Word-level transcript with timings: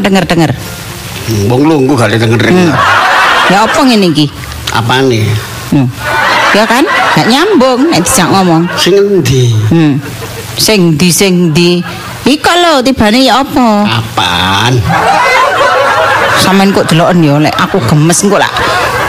Hmm. 0.00 0.08
Lapa 0.08 0.08
denger-denger? 0.08 0.50
Wong 1.52 1.62
lungguh 1.68 1.94
gak 1.96 2.10
denger-denger. 2.16 2.72
Ya 3.52 3.68
apa 3.68 3.78
ngene 3.84 4.06
iki? 4.16 4.26
Apane? 4.72 5.28
Hmm. 5.68 5.86
Ya 6.56 6.64
kan? 6.64 6.88
Gak 6.88 7.28
nyambung 7.28 7.92
nek 7.92 8.00
dijak 8.00 8.32
ngomong. 8.32 8.64
Sing 8.80 8.96
endi? 8.96 9.52
Hmm. 9.68 10.00
Sing 10.56 10.96
di 10.96 11.08
sing 11.12 11.52
di 11.52 11.84
Iko 12.20 12.52
lho 12.52 12.84
tibane 12.84 13.24
ya 13.24 13.40
apa? 13.44 13.84
Apaan? 14.00 14.76
Sampeyan 16.40 16.72
kok 16.72 16.88
deloken 16.88 17.24
ya 17.24 17.36
lek 17.40 17.54
aku 17.56 17.80
gemes 17.84 18.24
engko 18.24 18.36
lak. 18.40 18.52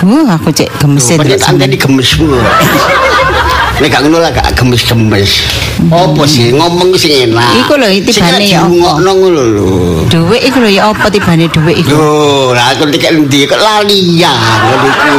Uh, 0.02 0.28
aku 0.32 0.50
cek 0.52 0.68
gemes 0.80 1.04
Pancen 1.08 1.20
delok 1.24 1.40
sampean. 1.40 1.72
anteni 1.72 1.78
gemesmu. 1.80 2.36
Nek 3.82 3.90
gak 3.90 4.06
ngono 4.06 4.22
lah 4.22 4.30
gak 4.30 4.54
gemes-gemes. 4.54 5.42
Apa 5.90 6.22
sih 6.30 6.54
ngomong 6.54 6.94
sing 6.94 7.34
enak? 7.34 7.66
Iku 7.66 7.82
lho, 7.82 7.90
tibane 8.06 8.46
ya 8.46 8.62
apa? 8.62 9.02
Ngono 9.02 9.42
lho. 9.42 9.70
Dhuwit 10.06 10.46
iku 10.46 10.62
lho 10.62 10.70
ya 10.70 10.94
apa 10.94 11.10
tibane 11.10 11.50
dhuwit 11.50 11.82
iku? 11.82 11.90
Lho, 11.90 12.54
lah 12.54 12.78
aku 12.78 12.86
nek 12.86 13.02
endi 13.10 13.50
kok 13.50 13.58
lalian 13.58 14.38
ngono 14.38 14.86
iku. 14.86 15.14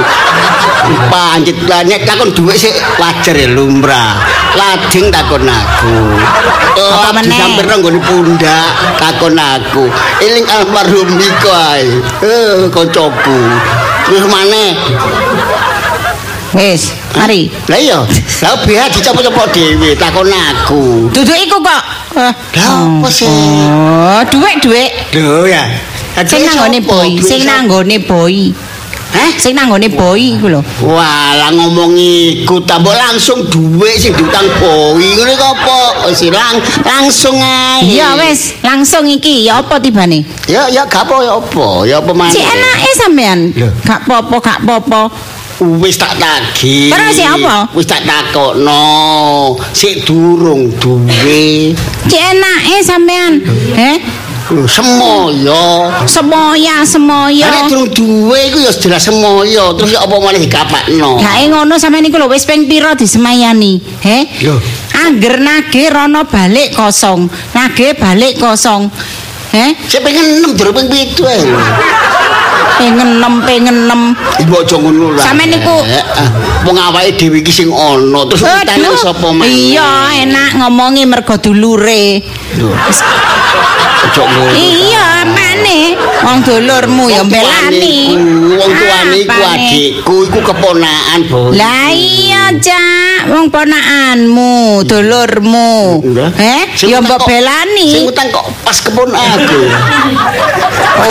Pancet 1.10 1.58
lanek 1.66 2.06
takon 2.06 2.30
dhuwit 2.30 2.54
sik 2.54 2.70
wajar 3.02 3.34
ya 3.34 3.50
lumrah. 3.50 4.22
Lajeng 4.54 5.10
takon 5.10 5.42
aku. 5.42 5.98
Apa 6.78 7.18
meneh? 7.18 7.34
disamperno 7.34 7.74
nggone 7.82 7.98
pundak 7.98 8.70
takon 9.02 9.34
aku. 9.42 9.90
Eling 10.22 10.46
almarhum 10.46 11.10
iku 11.18 11.50
ae. 11.50 11.98
Eh, 12.22 12.70
kancaku. 12.70 13.42
Terus 14.06 14.22
maneh 14.30 14.78
Wis, 16.52 16.92
mari. 17.16 17.48
Lah 17.64 17.80
iya, 17.80 18.04
lah 18.44 18.60
biar 18.68 18.92
dicopot-copot 18.92 19.56
dhewe 19.56 19.96
takon 19.96 20.28
aku. 20.28 21.08
Duduk 21.08 21.32
iku 21.32 21.56
kok. 21.64 21.82
Lah 22.12 22.32
apa 22.60 23.08
sih? 23.08 23.24
Oh, 23.24 24.20
dhuwit 24.28 24.60
dhuwit. 24.60 25.16
Lho 25.16 25.48
ya. 25.48 25.64
Sing 26.28 26.44
nanggone 26.44 26.84
boy, 26.84 27.16
sing 27.24 27.48
nanggone 27.48 27.96
boy. 28.04 28.52
Hah? 29.16 29.32
Sing 29.40 29.56
nanggone 29.56 29.88
boy 29.96 30.20
iku 30.36 30.52
lho. 30.52 30.60
Wah, 30.84 31.32
lah 31.40 31.56
ngomong 31.56 31.96
iku 31.96 32.60
tambah 32.68 32.92
langsung 33.00 33.48
duwe 33.48 33.96
sing 33.96 34.12
diutang 34.12 34.44
boi 34.60 35.08
ngene 35.08 35.32
kok 35.32 35.56
apa? 35.56 36.04
Wis 36.12 36.20
lang 36.28 36.60
langsung 36.84 37.40
ae. 37.40 37.96
Iya 37.96 38.12
wis, 38.20 38.60
langsung 38.60 39.08
iki 39.08 39.48
ya 39.48 39.64
apa 39.64 39.80
tibane? 39.80 40.20
Ya 40.44 40.68
ya 40.68 40.84
gak 40.84 41.08
apa 41.08 41.16
ya 41.24 41.32
apa? 41.32 41.68
Ya 41.88 41.96
apa 42.04 42.12
maneh? 42.12 42.36
Si 42.36 42.44
enake 42.44 42.90
sampean. 42.92 43.56
Gak 43.88 44.04
apa-apa, 44.04 44.36
gak 44.36 44.58
apa-apa. 44.68 45.08
Wis 45.62 45.94
tak 45.94 46.18
tagih. 46.18 46.90
Terus 46.90 47.14
ya 47.14 47.38
apa? 47.38 47.70
Wis 47.70 47.86
tak 47.86 48.02
takokno. 48.02 49.54
Sik 49.70 50.02
durung 50.02 50.74
duwe. 50.82 51.70
Si 52.10 52.18
enake 52.18 52.82
sampean. 52.82 53.38
Heh? 53.78 53.96
Semoyo. 54.66 55.88
Semoya, 56.02 56.82
semoya. 56.82 57.46
Nek 57.46 57.70
durung 57.70 57.90
duwe 57.94 58.50
iku 58.50 58.58
ya 58.58 58.74
jelas 58.74 59.06
semoyo. 59.06 59.78
Terus 59.78 59.94
ya 59.94 60.02
apa 60.02 60.18
maneh 60.18 60.42
dikapakno? 60.42 61.22
Gae 61.22 61.46
ngono 61.46 61.78
sampean 61.78 62.10
iku 62.10 62.18
lho 62.18 62.26
wis 62.26 62.42
ping 62.42 62.66
pira 62.66 62.98
disemayani? 62.98 63.78
He? 64.02 64.18
Lho. 64.42 64.58
Angger 65.06 65.38
nage 65.38 65.86
rono 65.94 66.26
balik 66.26 66.74
kosong. 66.74 67.30
Nage 67.54 67.94
balik 67.94 68.42
kosong. 68.42 68.90
He? 69.54 69.78
Sik 69.86 70.02
pengen 70.02 70.42
6 70.42 70.58
durung 70.58 70.74
ping 70.74 70.90
7 70.90 71.22
ae. 71.22 71.40
Pengen 72.82 73.22
nem, 73.22 73.34
pengen 73.46 73.76
nem. 73.86 74.02
Ibu 74.42 74.54
aja 74.58 74.74
ngono 74.74 75.14
lah. 75.14 75.22
Sampeyan 75.22 75.54
niku- 75.54 75.86
Eh, 75.86 76.02
eh, 76.02 76.28
Wong 76.66 76.74
awake 76.74 77.14
dhewe 77.14 77.38
iki 77.38 77.52
sing 77.54 77.70
ana, 77.70 78.26
terus 78.26 78.42
utane 78.42 78.90
sapa 78.98 79.30
maneh? 79.30 79.46
Iya, 79.70 79.86
enak 80.26 80.58
ngomongi 80.58 81.06
mergo 81.06 81.38
dulure. 81.38 82.18
Aja 84.02 84.22
ngono. 84.26 84.50
Iya, 84.58 85.06
maneh. 85.30 85.94
Wong 86.26 86.38
dulurmu 86.42 87.06
ya 87.06 87.22
mbelani. 87.22 87.98
Wong 88.58 88.70
tuane 88.74 89.16
iku 89.22 89.40
adikku, 89.46 90.16
iku 90.26 90.38
keponakan. 90.42 91.20
Lah 91.54 91.86
iya, 91.94 92.50
Cak. 92.58 93.01
Wong 93.30 93.46
ponakanmu, 93.50 94.82
dulurmu. 94.82 96.02
Sing 96.74 96.90
Ya 96.90 96.98
mbok 96.98 97.22
kok- 97.22 97.30
Sing 97.30 97.38
belani. 97.38 97.88
utang 98.02 98.28
kok 98.30 98.46
pas 98.64 98.76
keponakanku. 98.82 99.58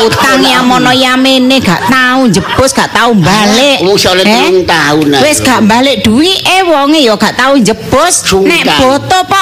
Utang 0.01 0.39
ya 0.43 0.59
mono 0.61 0.91
yamene 0.91 1.59
gak 1.59 1.87
tau 1.87 2.27
jebus, 2.27 2.71
gak 2.75 2.91
tau 2.91 3.15
balik. 3.15 3.79
Wong 3.83 3.95
sale 3.95 4.21
Eh? 4.21 4.27
telung 4.27 4.63
tahun 4.65 5.07
aku. 5.15 5.23
Wis 5.23 5.37
gak 5.39 5.61
balik 5.63 6.03
duwike 6.03 6.57
wonge 6.67 6.99
ya 6.99 7.15
gak 7.15 7.35
tau 7.35 7.55
jebus. 7.55 8.27
Nek 8.43 8.63
boto 8.77 9.19
po 9.25 9.41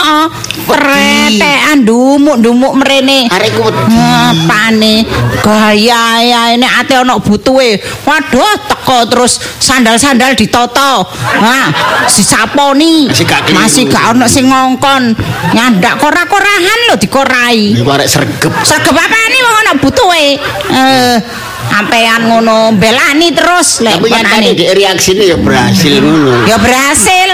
pretekan 0.70 1.82
dumuk-dumuk 1.84 2.74
mrene. 2.78 3.26
Arekku 3.30 3.66
wedi. 3.66 3.98
Apane 4.30 4.94
gaya 5.42 6.04
ini 6.54 6.68
ate 6.68 6.94
ana 6.96 7.18
butuhe. 7.18 7.82
Waduh 8.06 8.54
teko 8.70 9.10
terus 9.10 9.38
sandal-sandal 9.58 10.38
ditoto. 10.38 11.06
Nah, 11.42 11.68
disaponi. 12.06 12.08
Masih 12.10 12.26
keliru. 12.60 13.56
Masih 13.56 13.84
gak 13.88 14.12
ana 14.16 14.28
sing 14.28 14.46
ngongkon. 14.52 15.16
Nyandak 15.56 15.96
kora-korahan 16.00 16.80
lho 16.92 16.96
dikorai. 17.00 17.74
Iku 17.80 17.90
arek 17.90 18.10
sregep. 18.10 18.52
Sergep 18.64 18.96
apane 18.96 19.38
wong 19.40 19.56
ana 19.64 19.74
butuhe. 19.80 20.28
Eh, 20.70 21.16
sampean 21.70 22.26
ngono 22.26 22.74
belani 22.76 23.30
terus 23.30 23.86
lek 23.86 24.02
Tapi 24.02 24.10
nyatane 24.10 24.52
ponakane. 24.52 24.58
di 24.58 24.66
reaksine 24.74 25.24
ya 25.30 25.38
berhasil 25.38 25.94
ngono. 26.02 26.34
Ya 26.50 26.58
berhasil. 26.58 27.28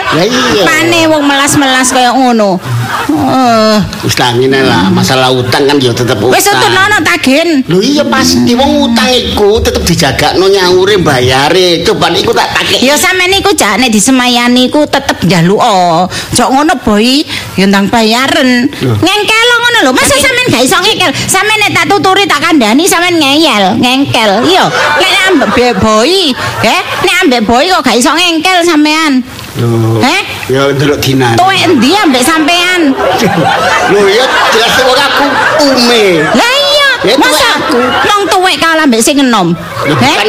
Pane 0.64 1.02
wong 1.10 1.24
melas-melas 1.26 1.90
kaya 1.90 2.12
ngono. 2.14 2.60
Eh, 3.06 3.78
Wis 4.02 4.18
tangine 4.18 4.66
lah, 4.66 4.90
masalah 4.90 5.30
utang 5.30 5.70
kan 5.70 5.78
ya 5.78 5.94
tetep 5.94 6.18
utang. 6.18 6.34
wis 6.34 6.50
utunono 6.50 6.98
tagen. 7.06 7.62
Lho 7.70 7.78
iya 7.78 8.02
pasti 8.02 8.58
wong 8.58 8.90
utang 8.90 9.10
iku 9.14 9.62
tetep 9.62 9.86
dijagakno 9.86 10.50
nyaure 10.50 10.98
bayare. 10.98 11.86
Coba 11.86 12.10
iku 12.10 12.34
tak 12.34 12.50
takek. 12.58 12.82
Ya 12.82 12.98
sampean 12.98 13.30
niku 13.30 13.54
jak 13.54 13.78
disemayani 13.90 14.74
ku 14.74 14.90
tetep 14.90 15.22
njaluk. 15.22 15.62
Jok 16.34 16.50
ngono 16.50 16.74
boy, 16.82 17.22
ya 17.54 17.66
ndang 17.70 17.94
bayaren. 17.94 18.74
Ngengkel 18.82 19.50
ngono 19.62 19.78
lho. 19.86 19.92
Masa 19.94 20.18
sampean 20.18 20.48
gak 20.50 20.64
iso 20.66 20.78
ngengkel? 20.82 21.12
Sampean 21.30 21.62
nek 21.62 21.72
tak 21.78 21.86
tuturi 21.86 22.26
tak 22.26 22.42
kandhani 22.42 22.90
sampean 22.90 23.22
ngeyel, 23.22 23.78
ngengkel. 23.86 24.50
Iya, 24.50 24.66
nek 24.98 25.14
ambek 25.30 25.78
boy, 25.78 26.34
he? 26.66 26.78
Nek 27.06 27.16
ambek 27.22 27.42
boy 27.46 27.70
kok 27.70 27.86
gak 27.86 27.98
iso 28.02 28.10
ngengkel 28.18 28.66
sampean. 28.66 29.22
Lho. 29.56 30.02
Heh? 30.04 30.22
Ya 30.46 30.70
ndelok 30.70 31.02
dinan. 31.02 31.34
Tuwek 31.42 31.58
endi 31.66 31.98
ambek 31.98 32.22
sampean? 32.22 32.94
Lho 33.90 34.02
ya 34.06 34.26
jelas 34.54 34.78
wong 34.86 34.94
aku 34.94 35.26
ume. 35.74 36.22
Lah 36.22 36.54
iya, 36.54 37.18
masa 37.18 37.48
aku. 37.58 37.82
wong 37.82 38.22
tuwek 38.30 38.62
kalah 38.62 38.86
ambek 38.86 39.02
sing 39.02 39.18
enom. 39.18 39.58
Bukan 39.58 40.28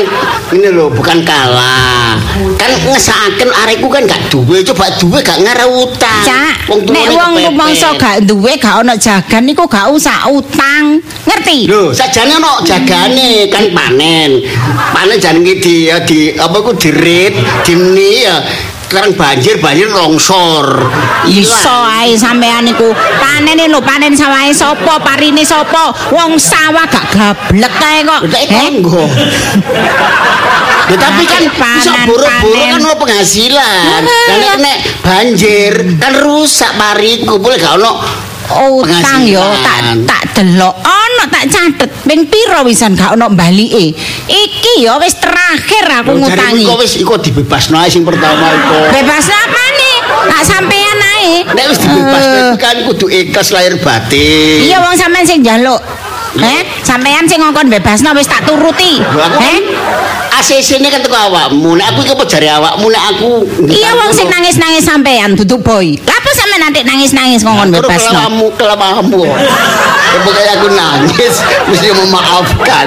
ini 0.56 0.72
lho 0.72 0.88
bukan 0.88 1.20
kalah. 1.20 2.16
Kan 2.56 2.72
ngesaken 2.80 3.52
arekku 3.64 3.92
kan 3.92 4.08
gak 4.08 4.32
duwe, 4.32 4.64
coba 4.64 4.88
duwe 4.96 5.20
gak 5.20 5.36
ngarep 5.36 5.68
utang. 5.68 6.24
Cak, 6.24 6.64
nek 6.72 7.06
wong 7.12 7.32
rumangsa 7.52 7.92
gak 8.00 8.24
duwe 8.24 8.56
gak 8.56 8.88
ana 8.88 8.96
jagan 8.96 9.44
niku 9.44 9.68
gak 9.68 9.92
usah 9.92 10.32
utang. 10.32 10.96
Ngerti? 11.28 11.68
Lho, 11.68 11.92
sajane 11.92 12.40
ono 12.40 12.64
jagane 12.64 13.52
kan 13.52 13.68
panen. 13.68 14.40
Panen 14.96 15.20
jan 15.20 15.44
iki 15.44 15.60
di 15.60 15.76
di 16.08 16.20
apa 16.32 16.56
ku 16.64 16.72
dirit, 16.72 17.36
dini 17.68 18.24
ya 18.24 18.40
sekarang 18.86 19.18
banjir 19.18 19.58
banjir 19.58 19.90
longsor 19.90 20.86
Iso 21.26 21.76
ae 21.90 22.14
sampean 22.14 22.62
niku 22.62 22.94
panene 23.18 23.66
lho 23.66 23.82
panen 23.82 24.14
sawahe 24.14 24.54
sapa 24.54 25.02
parine 25.02 25.42
sapa 25.42 25.90
wong 26.14 26.38
sawah 26.38 26.86
gak 26.86 27.06
gablek 27.10 27.72
kae 27.82 28.06
kok. 28.06 28.22
Konggo. 28.46 29.04
Ya 30.86 30.96
tapi 31.02 31.26
kan 31.26 31.42
Panen, 31.50 31.82
bisa 31.82 31.92
buru-buru 32.06 32.54
panen. 32.54 32.70
kan 32.70 32.78
ono 32.86 32.94
penghasilan. 32.94 34.02
Lah. 34.06 34.56
nek 34.62 34.76
banjir 35.02 35.74
kan 35.98 36.14
rusak 36.22 36.70
pariku, 36.78 37.42
boleh 37.42 37.58
gak 37.58 37.74
ono 37.82 37.92
Utang 38.50 39.22
yo 39.26 39.42
penghasilan. 39.42 39.98
tak 40.06 40.06
tak 40.06 40.22
delok 40.36 40.74
ana 40.84 41.24
tak 41.32 41.44
catet 41.50 41.90
ping 42.06 42.28
pira 42.30 42.62
wisan 42.62 42.94
gak 42.94 43.16
ono 43.16 43.32
balike. 43.32 43.92
Iki 44.26 44.74
yo 44.86 44.94
wis 45.02 45.16
terakhir 45.18 45.84
aku 45.90 46.14
Lho, 46.14 46.26
ngutangi. 46.26 46.64
kok 46.64 46.78
wis 46.78 46.94
iku 47.00 47.14
dibebasno 47.18 47.76
ae 47.82 47.90
sing 47.90 48.06
pertama 48.06 48.46
iku. 48.54 48.78
Bebas 48.94 49.26
apane? 49.26 49.92
Tak 50.30 50.42
sampean 50.46 50.98
ae. 51.18 51.32
Nek 51.42 51.64
wis 51.70 51.78
dibebasno 51.82 52.34
Eh. 52.36 52.42
iku 52.46 52.56
kan 52.60 52.76
kudu 52.86 53.06
ikhlas 53.10 53.48
lahir 53.50 53.74
batin. 53.82 54.62
Iya 54.62 54.78
wong 54.84 54.94
sampean 54.94 55.24
sing 55.26 55.42
njaluk. 55.42 55.80
Heh, 56.36 56.62
sampean 56.84 57.24
sing 57.24 57.40
ngongkon 57.40 57.72
bebasno 57.72 58.12
wis 58.12 58.28
tak 58.28 58.44
turuti. 58.44 59.00
Heh? 59.40 59.58
Ini 60.46 60.92
kan 60.92 61.02
teko 61.02 61.16
awakmu. 61.16 61.74
Nek 61.74 61.90
aku 61.90 62.06
iki 62.06 62.12
apa 62.14 62.24
jare 62.28 62.48
awakmu 62.52 62.86
nek 62.92 63.04
aku 63.10 63.30
Iya 63.66 63.98
wong 63.98 64.12
sing 64.14 64.30
nangis-nangis 64.30 64.84
sampean 64.84 65.34
duduk 65.34 65.64
boy. 65.64 65.96
Lha 65.98 66.16
apa 66.36 66.44
sampean 66.44 66.60
nanti 66.68 66.80
nangis-nangis 66.84 67.40
ngongkon 67.40 67.68
Terus 67.72 67.88
bebasno? 67.88 68.12
kelamamu 68.12 68.46
kelamamu. 68.60 69.22
Pokoknya 70.22 70.52
aku 70.56 70.68
nangis 70.72 71.34
mesti 71.68 71.88
memaafkan. 71.92 72.86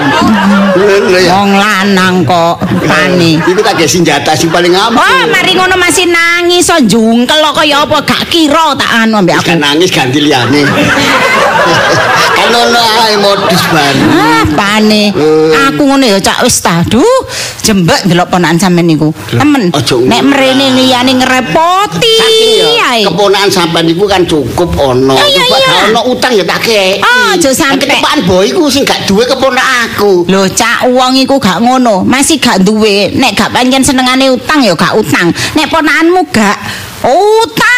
Ya. 1.14 1.36
Wong 1.36 1.52
lanang 1.58 2.26
kok 2.26 2.64
pani. 2.88 3.38
Iku 3.44 3.60
tak 3.62 3.78
gawe 3.78 3.90
senjata 3.90 4.34
sing 4.34 4.50
paling 4.50 4.74
ampuh. 4.74 5.02
Oh, 5.02 5.22
mari 5.30 5.54
ngono 5.54 5.76
masih 5.78 6.10
nangis 6.10 6.70
so 6.70 6.76
jungkel 6.82 7.38
kok 7.38 7.62
kaya 7.62 7.86
apa 7.86 7.98
gak 8.06 8.24
kira 8.32 8.74
tak 8.76 8.90
anu 9.06 9.22
ambek 9.22 9.38
aku. 9.40 9.54
Nangis 9.60 9.90
ganti 9.94 10.20
liyane. 10.24 10.62
kan 12.40 12.50
ono 12.56 12.82
ae 13.04 13.16
modus 13.20 13.64
baru. 13.70 14.04
Ah, 14.16 14.44
pane. 14.48 15.04
Eh. 15.12 15.68
Aku 15.70 15.82
ngono 15.86 16.06
ya 16.08 16.18
cak 16.22 16.42
wis 16.46 16.58
ta. 16.64 16.82
Duh, 16.88 17.22
jembek 17.62 18.08
delok 18.08 18.32
ponakan 18.32 18.58
sampean 18.58 18.88
niku. 18.88 19.12
Temen. 19.30 19.70
Nek 20.08 20.22
mrene 20.24 20.66
liyane 20.74 21.12
ngerepoti 21.20 22.16
Saking 22.20 22.52
ya 22.80 22.92
keponakan 23.10 23.50
sampean 23.52 23.86
iku 23.92 24.06
kan 24.08 24.24
cukup 24.24 24.70
ono. 24.80 25.16
Coba 25.18 25.58
ono 25.90 26.02
utang 26.14 26.32
ya 26.34 26.44
tak 26.48 26.64
kei. 26.64 27.02
Aja 27.20 27.52
sampe. 27.54 27.86
Ketepaan 27.86 28.26
boy 28.26 28.50
iku 28.50 28.72
sing 28.72 28.88
gak 28.88 29.06
duwe 29.06 29.28
keponakan 29.28 29.92
aku. 29.92 30.26
Lho, 30.26 30.48
cak 30.50 30.90
wong 30.90 31.20
iku 31.20 31.38
gak 31.38 31.62
ngono, 31.62 32.02
masih 32.08 32.40
gak 32.42 32.64
duwe. 32.66 33.14
Nek 33.14 33.38
gak 33.38 33.54
pancen 33.54 33.86
senengane 33.86 34.34
utang 34.34 34.64
ya 34.64 34.74
gak 34.74 34.98
utang. 34.98 35.30
Nek 35.54 35.70
ponakanmu 35.70 36.26
gak 36.34 36.58
utang 37.06 37.69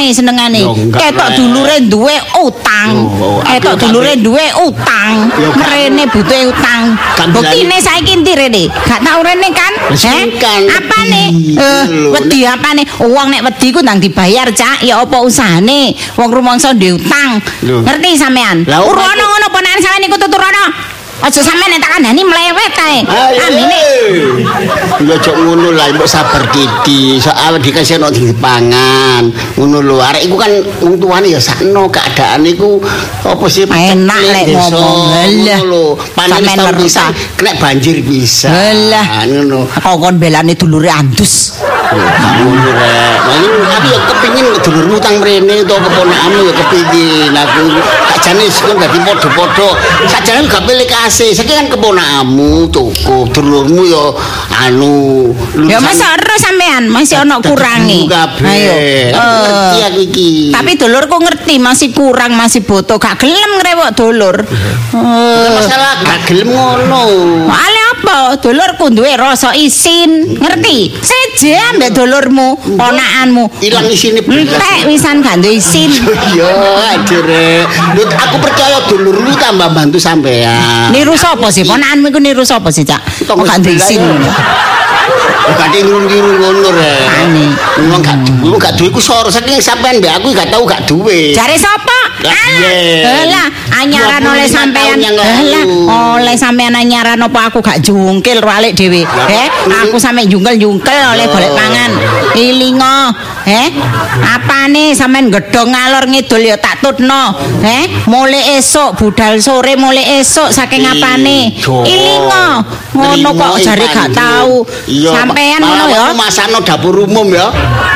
ae 0.00 0.10
senengane. 0.16 0.64
Ketok 0.96 1.28
dulure 1.36 1.76
duwe 1.92 2.16
utang. 2.40 2.88
Ketok 3.44 3.76
dulure 3.76 4.16
duwe 4.16 4.46
utang. 4.64 5.28
Mrene 5.56 6.04
butuhe 6.08 6.48
utang. 6.48 6.96
Buktine 7.36 7.76
saiki 7.80 8.16
ndi 8.24 8.32
rene? 8.34 8.62
Gak 8.88 9.00
tau 9.04 9.20
rene 9.20 9.48
kan? 9.52 9.72
Eh? 9.92 10.24
Apane? 10.72 11.22
wedi. 11.30 11.56
Eh, 11.56 11.84
wedi 12.12 12.38
apane? 12.46 12.82
Wong 12.98 13.28
nek 13.30 13.42
wedi 13.44 13.68
ku 13.72 13.80
ndang 13.84 14.00
dibayar, 14.00 14.48
Cak. 14.50 14.82
Ya 14.82 15.00
apa 15.00 15.20
usahane? 15.20 15.94
Wong 16.16 16.30
rumangsa 16.32 16.72
ndek 16.72 16.96
utang. 16.96 17.40
Ngerti 17.62 18.16
sampean? 18.16 18.64
Urono 18.64 19.24
ngono 19.28 19.46
ponakan 19.52 19.80
sampean 19.82 20.06
iku 20.08 20.16
tuturono. 20.16 20.64
Aja 21.20 21.40
sampean 21.44 21.68
nek 21.68 21.84
tak 21.84 21.90
kandhani 22.00 22.22
mlewet 22.24 22.74
ae. 22.80 22.98
Ayo. 23.04 23.40
Amine. 23.44 23.84
Ya 25.04 25.16
cok 25.20 25.36
ngono 25.36 25.68
lah, 25.76 25.92
mbok 25.92 26.08
sabar 26.08 26.48
didi. 26.48 27.20
Soal 27.20 27.60
dikasih 27.60 28.00
ono 28.00 28.08
dipangan. 28.08 29.28
Ngono 29.60 29.84
lho, 29.84 30.00
arek 30.00 30.24
iku 30.24 30.36
kan 30.40 30.52
wong 30.80 30.96
tuane 30.96 31.28
ya 31.28 31.40
sakno 31.40 31.92
keadaan 31.92 32.48
iku 32.48 32.80
apa 33.24 33.44
sih 33.52 33.68
Enak 33.68 34.20
lek 34.32 34.44
ngomong. 34.48 35.68
Lho, 35.68 36.00
panen 36.16 36.56
bisa 36.80 37.12
kena 37.36 37.52
banjir 37.60 38.00
bisa. 38.00 38.48
Alah. 38.48 39.28
ngono. 39.28 39.68
Kongkon 39.76 40.16
belane 40.16 40.56
dulure 40.56 40.88
andus. 40.88 41.60
Ngono 41.92 42.70
rek. 42.80 43.18
Nah, 43.20 43.36
ini 43.36 43.62
aku 43.62 43.86
ya 43.92 44.00
kepingin 44.08 44.46
dulurmu 44.64 44.96
utang 44.98 45.16
mrene 45.20 45.62
utawa 45.62 45.80
keponakanmu 45.84 46.40
ya 46.48 46.52
kepingin 46.64 47.32
aku. 47.36 47.64
Sakjane 48.08 48.44
sing 48.48 48.72
dadi 48.74 48.98
padha-padha. 49.04 49.68
Sakjane 50.08 50.48
gak 50.48 50.64
pilih 50.64 50.86
kasih. 51.10 51.34
Saiki 51.34 51.52
kan 51.58 51.66
keponakanmu 51.66 52.70
cukup. 52.70 53.34
Dulurmu 53.34 53.82
ya 53.82 54.04
anu 54.62 54.94
Ya 55.66 55.82
masa 55.82 56.14
ero 56.14 56.36
sampean 56.38 56.86
masih 56.86 57.18
ono 57.26 57.42
kurangi. 57.42 58.06
Ayo. 58.06 58.74
Aku 59.10 59.34
ngerti 59.42 59.78
Eh, 59.80 59.86
aku 59.90 60.00
iki. 60.06 60.30
Tapi 60.54 60.70
dulurku 60.78 61.16
ngerti 61.18 61.54
masih 61.58 61.90
kurang, 61.90 62.38
masih 62.38 62.62
butuh. 62.62 62.96
Gak 63.02 63.18
gelem 63.18 63.58
ngrewok 63.58 63.90
dulur. 63.98 64.36
Eh, 64.94 65.48
masalah 65.58 66.00
gak 66.06 66.18
gelem 66.30 66.54
ngono. 66.54 67.02
Apa? 68.00 68.40
Dulurku 68.40 68.88
duwe 68.88 69.12
rasa 69.12 69.52
isin, 69.52 70.40
ngerti? 70.40 70.88
Seje 71.04 71.52
ambek 71.68 71.92
dulurmu, 71.92 72.56
ponakanmu. 72.80 73.44
Ilang 73.60 73.92
isine. 73.92 74.24
Entek 74.24 74.88
wisan 74.88 75.20
gak 75.20 75.36
duwe 75.44 75.60
isin. 75.60 75.92
Yo. 76.38 76.48
Lho, 77.92 78.02
aku 78.08 78.36
percaya 78.40 78.88
dulurmu 78.88 79.36
tambah 79.36 79.68
bantu 79.76 80.00
sampean. 80.00 80.88
Niru 80.96 81.12
sapa 81.12 81.52
sih? 81.52 81.68
Ponakanmu 81.68 82.08
iku 82.08 82.18
niru 82.24 82.40
sapa 82.40 82.72
sih, 82.72 82.88
Cak? 82.88 83.28
Kok 83.28 83.36
gak 83.44 83.60
duwe 83.60 83.76
isin. 83.76 84.00
Gak 85.50 85.68
ngiru-ngiru 85.74 86.30
ngono 86.40 86.68
rek. 86.72 87.00
Ani. 87.20 87.46
Wong 87.90 88.00
gak 88.00 88.16
duwe, 88.24 88.56
gak 88.56 88.74
duwe 88.78 88.88
ku 88.90 89.00
soro 89.00 89.28
saking 89.28 89.58
sampean 89.58 89.98
mbek 89.98 90.12
aku 90.16 90.30
gak 90.32 90.48
tau 90.48 90.62
gak 90.64 90.84
duwe. 90.86 91.32
Jare 91.32 91.56
sapa? 91.56 91.98
Lah, 92.20 92.36
iya. 92.52 93.24
alah, 93.24 93.46
anyaran 93.80 94.20
25 94.20 94.32
oleh 94.36 94.48
sampean. 94.48 94.96
Alah, 95.00 95.64
oleh 96.20 96.36
sampean 96.36 96.76
anyaran 96.76 97.16
apa 97.16 97.48
aku 97.48 97.58
gak 97.60 97.80
jungkil 97.80 98.38
balik 98.40 98.76
dhewe. 98.76 99.02
Lah, 99.02 99.28
Eh, 99.30 99.48
ini- 99.48 99.80
aku 99.88 99.96
sampe 99.96 100.24
jungkel-jungkel 100.24 101.16
oleh 101.16 101.26
golek 101.26 101.52
pangan. 101.52 101.90
Ilingo, 102.36 102.98
eh? 103.48 103.68
Apane 104.22 104.92
sampean 104.92 105.32
gedhong 105.32 105.72
ngalor 105.72 106.04
ngidul 106.06 106.40
ya 106.40 106.56
tak 106.56 106.78
tutno. 106.80 107.32
Eh, 107.64 107.88
mulai 108.06 108.60
esuk 108.60 108.96
budal 108.96 109.40
sore 109.40 109.74
mulai 109.74 110.20
esuk 110.20 110.52
saking 110.52 110.84
apane? 110.84 111.56
Ilingo. 111.84 112.46
Ngono 112.90 113.28
kok 113.32 113.50
jare 113.64 113.86
gak 113.88 114.12
Bandung. 114.12 114.14
tahu. 114.14 114.54
Sampean 115.40 115.64
ngono 115.64 115.84
ya. 115.88 116.04
aku 116.04 116.14
masakno 116.20 116.58
dapur 116.60 116.94
umum 117.08 117.32
ya. 117.32 117.48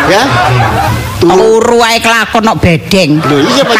Ya. 0.08 0.24
Turu 1.20 1.60
Turu 1.60 1.76
ae 1.84 2.00
kelakon 2.00 2.40
kok 2.40 2.56
bedeng. 2.56 3.20
Lho, 3.20 3.36
iya, 3.44 3.60
Pak. 3.68 3.76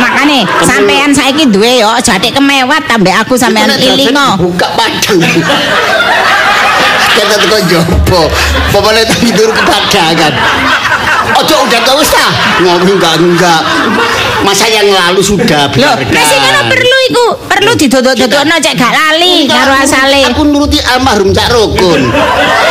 makane. 0.00 0.40
Sampean 0.64 1.12
saiki 1.12 1.52
duwe 1.52 1.84
yo 1.84 1.92
jate 2.00 2.32
kemewat 2.32 2.88
tambah 2.88 3.12
aku 3.12 3.36
sampean 3.36 3.76
ilingo. 3.76 4.40
Buka 4.40 4.72
padang. 4.72 5.20
Kata 7.12 7.34
teko 7.44 7.58
jopo. 7.68 8.24
Tak 8.72 9.16
tidur 9.20 9.52
ke 9.52 9.60
padangan. 9.60 10.32
Ojo 11.36 11.56
udah 11.60 11.80
tau 11.84 12.00
ta. 12.00 12.26
Ngomong 12.64 12.96
enggak 12.96 13.14
enggak. 13.20 13.60
Masa 14.44 14.66
yang 14.68 14.88
lalu 14.88 15.20
sudah 15.22 15.70
biarkan. 15.70 16.12
sing 16.12 16.38
ngono 16.38 16.60
perlu 16.68 16.96
iku, 17.10 17.26
perlu 17.48 17.72
didodok-dodokno 17.74 18.54
cek 18.60 18.74
gak 18.76 18.92
lali 18.92 19.48
karo 19.48 19.72
asale. 19.74 20.20
Aku 20.28 20.44
nuruti 20.44 20.78
almarhum 20.82 21.32
Cak 21.32 21.48
Rukun. 21.50 22.12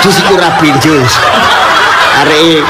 Jus 0.03 0.15
iku 0.21 0.33
rabi 0.37 0.69
jus. 0.79 1.11
Arek 2.15 2.63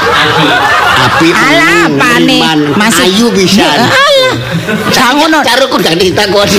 api 0.96 1.28
Alah, 1.30 1.86
apane? 1.86 2.38
Masih- 2.74 3.06
ayu 3.06 3.30
bisa. 3.30 3.62
Alah. 3.62 4.32
Ngono. 5.16 5.38
Cak 5.40 5.56
Rukun 5.62 5.80
gak 5.80 5.96
ditakoni. 5.96 6.58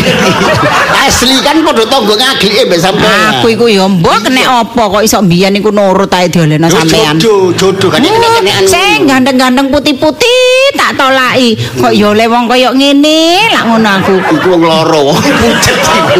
Asli 1.07 1.37
kan 1.43 1.61
padha 1.61 1.83
tangga 1.85 2.15
ngaglike 2.15 2.63
mbek 2.67 2.79
sampean. 2.79 3.39
Aku 3.39 3.47
iku 3.53 3.65
yo 3.69 3.85
mbok 3.87 4.27
kena 4.27 4.63
apa 4.63 4.81
kok 4.89 5.03
iso 5.03 5.21
mbiyen 5.21 5.55
iku 5.59 5.69
nurut 5.69 6.11
ae 6.11 6.27
diolehno 6.31 6.67
Yo, 6.67 6.75
sampean. 6.79 7.15
Jodoh, 7.19 7.53
jodoh 7.53 7.89
kan 7.91 8.01
kena 8.01 8.27
kenekan. 8.39 8.63
Sing 8.65 9.05
gandeng-gandeng 9.05 9.67
putih-putih 9.69 10.73
tak 10.75 10.97
tolaki. 10.97 11.55
Kok 11.77 11.93
yo 11.93 12.11
oleh 12.15 12.27
wong 12.27 12.49
koyo 12.49 12.73
ngene 12.73 13.51
lak 13.53 13.63
ngono 13.67 13.89
aku. 14.01 14.15
Iku 14.35 14.47
wong 14.55 14.63
loro. 14.65 15.13
Pucet 15.15 15.77
iku. 15.77 16.19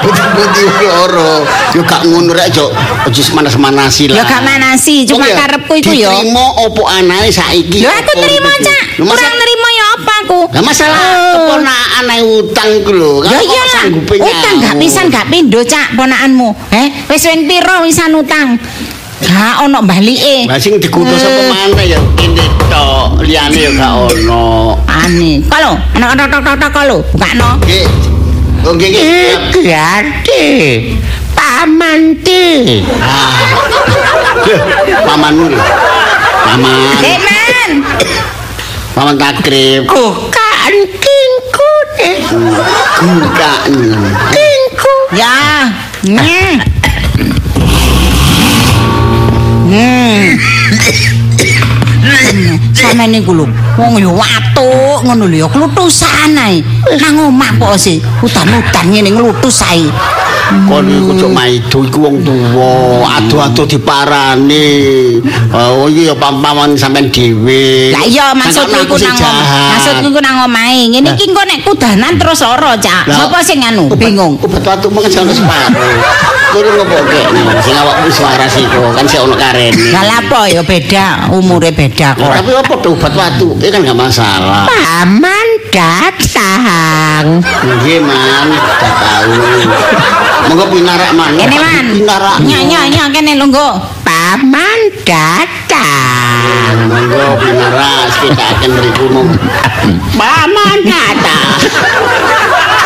Putih-putih 0.00 0.68
loro. 0.84 1.44
Yo 1.76 1.82
gak 1.86 2.02
ngono 2.08 2.32
rek, 2.34 2.48
Jok. 2.50 2.70
Aja 3.06 3.22
semanas-manasi 3.22 4.10
lah. 4.10 4.20
Ya 4.20 4.22
gak 4.26 4.42
manasi, 4.42 5.04
cuma 5.06 5.28
ya, 5.28 5.36
karepku 5.38 5.76
iku 5.78 5.92
yo. 5.94 6.10
Diterima 6.10 6.44
opo 6.66 6.88
anae 6.88 7.30
saiki. 7.30 7.84
Lho 7.84 7.90
aku 7.90 8.12
iku? 8.16 8.50
Cak. 8.60 8.84
Kurang 9.00 9.34
nerima 9.40 9.68
ya 9.72 9.84
apa 9.96 10.12
aku? 10.24 10.29
Lah 10.48 10.62
masalah 10.62 11.00
Oh. 11.00 11.32
keponakan 11.36 12.04
ae 12.08 12.22
utang 12.22 12.68
iku 12.72 12.92
lho. 12.92 13.12
Ya 13.22 13.38
iya 13.38 13.62
Utang 14.16 14.54
gak 14.58 14.74
pisan 14.78 15.04
gak 15.08 15.28
pindho 15.28 15.60
cak 15.62 15.92
ponakanmu. 15.92 16.54
Eh, 16.70 16.88
wis 17.06 17.24
wing 17.26 17.44
piro 17.44 17.82
wisan 17.82 18.14
utang? 18.14 18.56
Gak 19.20 19.54
ono 19.60 19.84
balike. 19.84 20.48
Lah 20.48 20.56
sing 20.56 20.80
dikutus 20.80 21.20
Eh. 21.20 21.28
apa 21.28 21.42
maneh 21.46 21.86
ya 21.86 22.00
kene 22.16 22.40
tok, 22.66 23.20
liyane 23.20 23.58
ya 23.58 23.70
gak 23.74 23.92
ono. 24.08 24.80
Aneh. 24.86 25.44
Kalau 25.44 25.76
anak-anak 25.92 26.26
tok 26.28 26.40
tok 26.40 26.56
tok 26.56 26.70
kalau 26.72 26.98
bukakno. 27.12 27.50
Nggih. 27.60 27.84
Oh 28.64 28.72
nggih 28.72 28.88
nggih. 28.88 29.32
Gade. 29.64 30.44
Pamanti. 31.32 32.80
Ah. 33.00 33.32
Loh, 34.44 34.60
Pamanmu 35.08 35.46
lho. 35.48 35.60
Paman. 36.44 36.80
Paman 39.00 39.16
takrib. 39.16 39.88
Bukan 39.88 40.72
kingku 41.00 41.72
deh. 41.96 42.20
Bukan. 43.00 43.72
Kingku. 44.28 44.94
Ya. 45.16 45.72
Hmm. 46.04 46.60
Sama 52.76 53.08
niku 53.08 53.32
lho, 53.32 53.48
wong 53.80 53.96
yo 54.04 54.12
watuk 54.12 55.00
ngono 55.08 55.32
lho 55.32 55.36
ya 55.40 55.48
klutusan 55.48 56.36
ae. 56.36 56.60
Nang 57.00 57.32
omah 57.32 57.56
kok 57.56 57.80
sih 57.80 58.04
udan-udan 58.20 58.84
ngene 58.92 59.16
nglutus 59.16 59.64
ae. 59.64 59.88
Kon 60.66 60.86
iku 60.86 61.12
cok 61.14 61.30
maido 61.30 61.78
iku 61.86 61.98
wong 62.06 62.26
tuwa, 62.26 63.06
adu-adu 63.18 63.62
diparani. 63.66 64.68
Oh 65.54 65.86
iya 65.86 66.10
ya 66.10 66.14
pampaman 66.18 66.74
sampean 66.74 67.10
dhewe. 67.10 67.94
Lah 67.94 68.02
iya 68.06 68.34
maksudku 68.34 68.74
iku 68.86 68.96
nang. 68.98 69.18
Maksudku 69.74 70.06
iku 70.10 70.20
nang 70.22 70.46
omahe. 70.46 70.90
Ngene 70.90 71.14
iki 71.14 71.30
engko 71.30 71.42
nek 71.46 71.58
kudanan 71.62 72.14
terus 72.18 72.42
lara, 72.42 72.74
Cak. 72.78 73.06
Sapa 73.10 73.38
sing 73.42 73.62
anu? 73.62 73.90
Bingung. 73.94 74.38
Obat 74.42 74.62
watu 74.66 74.90
kan 74.90 75.10
ono 75.26 75.32
separo. 75.34 75.68
Kuwi 76.50 76.66
ngopo 76.66 76.98
kek 77.06 77.26
sing 77.62 77.78
awakmu 77.78 78.10
suara 78.10 78.46
sih 78.50 78.66
kok 78.66 78.90
kan 78.94 79.06
sik 79.06 79.22
ono 79.22 79.38
karene. 79.38 79.94
Lah 79.94 80.18
apa 80.18 80.50
ya 80.50 80.66
beda, 80.66 81.30
umure 81.30 81.70
beda 81.70 82.18
kok. 82.18 82.26
Tapi 82.26 82.50
apa 82.50 82.74
obat 82.74 83.12
watu? 83.14 83.54
Ini 83.54 83.70
kan 83.70 83.86
gak 83.86 83.98
masalah. 83.98 84.66
Paman 84.66 85.46
datang. 85.70 87.42
Nggih, 87.42 88.02
Man, 88.02 88.50
dah 88.54 88.92
tahu. 88.98 89.32
Monggo 90.50 90.66
pinarak, 90.74 91.10
Man. 91.14 91.38
Kene 91.38 91.56
man. 91.62 91.86
Pinarak. 91.94 92.36
Nyok 92.42 92.62
nyok 92.90 93.08
kene 93.14 93.32
lungguh. 93.38 93.72
Paman 94.02 94.78
datang. 95.06 96.74
Monggo 96.90 97.38
pinarak 97.38 98.10
kita 98.18 98.44
akan 98.58 98.70
beriku 98.74 99.04
mong. 99.14 99.30
Paman 100.18 100.78
datang. 100.82 101.48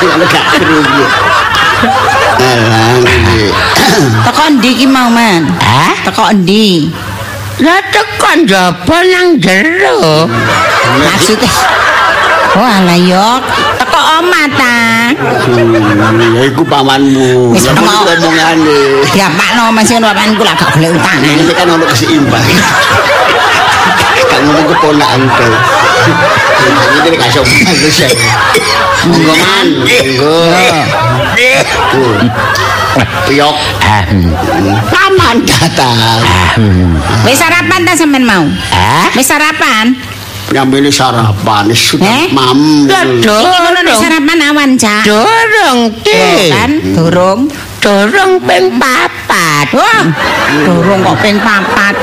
Kalau 0.05 0.27
gak 0.29 0.45
kerugi. 0.53 1.05
Alah, 2.35 3.01
nggih. 3.01 3.53
Teko 4.25 4.43
endi 4.51 4.71
ki 4.77 4.87
mau, 4.91 5.09
Man? 5.09 5.49
Hah? 5.63 5.97
Teko 6.05 6.35
endi? 6.35 6.91
Lah 7.63 7.81
tekan 7.89 8.45
jaba 8.51 8.99
nang 9.07 9.39
jero. 9.39 10.27
Maksudnya 10.99 11.49
Oh 12.55 12.63
alah 12.63 12.95
yo, 12.95 13.43
teko 13.83 13.99
omah 14.23 14.47
ta. 14.55 15.11
Hmm, 15.51 16.39
ya 16.39 16.43
iku 16.47 16.63
pamanmu. 16.63 17.51
Wis 17.51 17.67
ngomongane. 17.67 19.03
Ya 19.11 19.27
pakno 19.35 19.75
masih 19.75 19.99
ono 19.99 20.15
pamanku 20.15 20.47
lak 20.47 20.55
gak 20.63 20.71
golek 20.79 20.95
utang. 20.95 21.19
Ini 21.19 21.51
kan 21.51 21.67
ono 21.67 21.83
keseimbang. 21.91 22.47
Kan 24.31 24.41
ngomong 24.47 24.67
keponakan 24.71 25.21
tuh. 25.35 25.55
Ini 26.65 26.99
dia 27.11 27.19
kasih 27.27 27.43
bagus 27.43 27.97
ya. 28.07 28.09
Monggo 29.11 29.35
man, 29.35 29.67
monggo. 29.83 30.39
Piyok. 33.27 33.57
Paman 34.95 35.37
datang. 35.43 35.99
Wis 37.27 37.35
sarapan 37.35 37.83
ta 37.83 37.99
sampean 37.99 38.23
mau? 38.23 38.47
Hah? 38.71 39.11
Wis 39.19 39.27
sarapan? 39.27 40.14
Nyambil 40.47 40.87
sarapan, 40.87 41.73
sudah 41.73 42.05
Eh? 42.05 42.29
mam. 42.31 42.85
Lah 42.85 43.03
Iki 43.03 43.27
ngono 43.27 43.69
nek 43.73 43.85
dorong. 43.87 43.99
sarapan 43.99 44.39
awan, 44.45 44.71
Cak. 44.77 45.03
Dorong 45.03 45.79
ki. 46.01 46.25
kan 46.53 46.71
durung. 46.93 47.41
Dorong 47.81 48.33
ping 48.41 48.77
papat. 48.77 49.67
Wah, 49.73 50.05
durung 50.63 51.01
kok 51.03 51.17
ping 51.21 51.37
papat. 51.37 51.95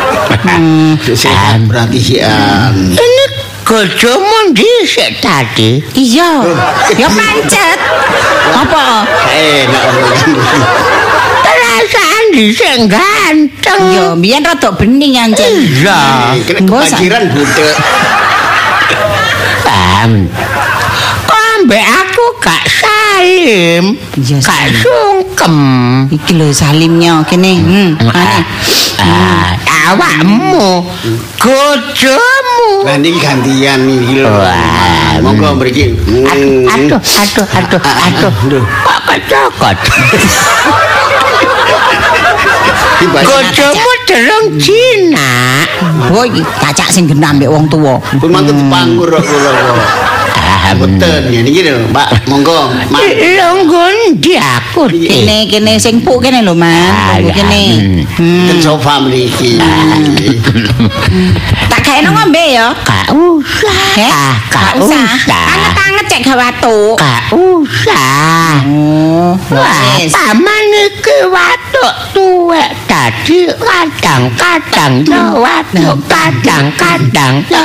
Hmm. 0.42 0.94
Sehat 1.02 1.66
perhatian. 1.66 2.74
Ini 2.92 3.24
gojomu 3.64 4.54
dhisik 4.54 5.22
tadi. 5.22 5.82
Iya, 5.92 6.46
ya 6.94 7.08
pancet. 7.08 7.80
Apa? 8.52 9.06
Enak 9.28 9.84
orang. 9.88 10.34
Perasaan 11.42 12.24
dhisik 12.32 12.76
ganteng. 12.86 13.82
Ya, 13.90 14.06
biyen 14.14 14.44
rada 14.44 14.70
bening 14.72 15.14
anjen. 15.16 15.50
Iya. 15.50 16.02
Kena 16.42 16.60
Mbok, 16.62 16.78
kebanjiran 16.78 17.24
budek. 17.32 17.76
Paham. 19.62 20.12
Kok 21.30 21.42
ambek 21.58 21.86
aku 21.86 22.26
gak 22.42 22.64
salim. 22.68 23.84
Gak 24.18 24.42
salim. 24.42 24.82
sungkem. 24.82 25.58
Iki 26.12 26.32
lho 26.38 26.48
salimnya 26.54 27.22
kene. 27.26 27.54
Hmm. 27.62 27.92
Ane. 28.02 28.40
Ah, 29.02 29.58
awakmu 29.90 30.86
gojomu. 31.42 32.86
Nah 32.86 32.96
ini 32.98 33.18
gantian 33.18 33.80
nih 33.86 34.22
lho. 34.22 34.30
Wah. 34.30 35.22
Monggo 35.22 35.58
mriki. 35.62 35.94
Hmm. 36.02 36.66
Aduh, 36.66 36.98
aduh, 36.98 37.48
aduh, 37.48 37.82
aduh. 37.82 38.34
Aduh. 38.46 38.64
Kok 38.66 39.00
kecokot? 39.06 39.78
Gojomu 43.10 43.92
dereng 44.06 44.46
Cina. 44.62 45.66
Oh, 46.14 46.22
iki? 46.22 46.46
Cacak 46.62 46.94
sing 46.94 47.10
genah 47.10 47.34
mbek 47.34 47.50
wong 47.50 47.66
tuwa. 47.66 47.98
Pun 48.22 48.30
mantep 48.30 48.54
dipanggur 48.54 49.10
kok 49.10 49.26
kula 49.26 49.52
kok. 50.72 50.80
Boten 50.82 51.22
ya 51.32 51.40
niki 51.42 51.62
lho, 51.64 51.88
Mbak. 51.92 52.08
Monggo, 52.28 52.72
Mak. 52.90 53.02
Longgon 53.38 53.96
di 54.20 54.34
aku 54.38 54.88
di. 54.88 55.08
Kene 55.08 55.38
kene 55.48 55.74
sing 55.78 56.02
puk 56.02 56.24
kene 56.24 56.42
lho, 56.42 56.54
Man. 56.54 57.22
Tunggu 57.22 57.32
kene. 57.34 57.62
Hmm. 58.18 58.48
Ten 58.48 58.58
sofa 58.62 59.00
mriki. 59.04 59.60
Tak 61.70 61.80
gawe 61.82 62.00
nang 62.02 62.14
ngombe 62.16 62.44
ya. 62.54 62.68
Gak 62.84 63.08
usah. 63.12 63.82
Heh, 63.98 64.14
Gak 64.50 64.72
usah. 64.80 65.08
Anget-anget 65.28 66.06
cek 66.08 66.20
gak 66.24 66.38
watuk. 66.40 66.96
Gak 67.00 67.24
usah. 67.36 68.64
Oh, 68.72 69.34
Wah, 69.52 69.96
wis. 70.00 70.12
paman 70.12 70.66
iki 70.76 71.18
watuk 71.32 71.94
tuwek 72.12 72.70
dadi 72.88 73.48
kadang-kadang 73.54 75.08
yo 75.08 75.40
watuk 75.40 75.98
kadang-kadang 76.06 77.42
yo 77.48 77.64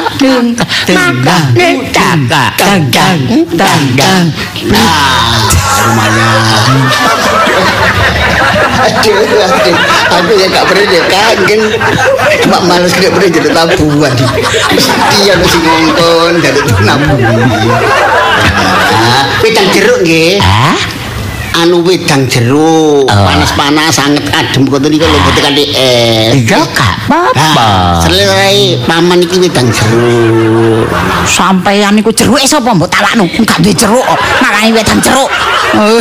makane 0.94 1.68
jaga 1.90 2.54
kadang 2.54 2.86
kadang 2.96 4.32
Nah, 4.72 5.36
lumayan. 5.84 6.80
Aduh, 8.88 9.20
aduh. 9.20 9.76
Aku 10.16 10.32
ya 10.32 10.46
gak 10.48 10.64
pernah 10.64 10.86
deh 10.88 11.04
kangen. 11.12 11.60
Mak 12.48 12.62
males 12.64 12.92
gak 12.96 13.12
pernah 13.12 13.30
jadi 13.30 13.48
tabuhan. 13.52 14.14
Mesti 14.72 15.18
ada 15.28 15.44
si 15.44 15.58
ngongkon 15.60 16.32
dari 16.40 16.60
nabung. 16.88 17.20
Nah, 18.96 19.22
wedang 19.44 19.68
jeruk 19.76 20.00
nggih. 20.00 20.40
Hah? 20.40 20.95
Anu 21.56 21.80
wedang 21.80 22.28
jeruk, 22.28 23.08
panas-panas 23.08 23.88
sangat 23.88 24.28
adem 24.28 24.68
kok 24.68 24.76
tadi 24.76 25.00
kalau 25.00 25.16
boten 25.16 25.40
kanthi 25.40 25.64
es. 25.72 26.36
Iya 26.36 26.60
gak 26.68 26.92
apa-apa. 27.08 27.48
Nah, 27.56 27.96
selesai 27.96 28.84
paman 28.84 29.24
iki 29.24 29.40
wedang 29.40 29.72
jeruk. 29.72 30.84
Sampeyan 31.24 31.96
iku 31.96 32.12
jeruke 32.12 32.44
sapa 32.44 32.76
mbok 32.76 32.92
talakno? 32.92 33.24
Enggak 33.24 33.56
duwe 33.58 33.72
jeruk 33.72 34.04
kok. 34.04 34.18
Makane 34.38 34.68
wedang 34.70 35.00
jeruk. 35.00 35.32
Eh. 35.76 36.00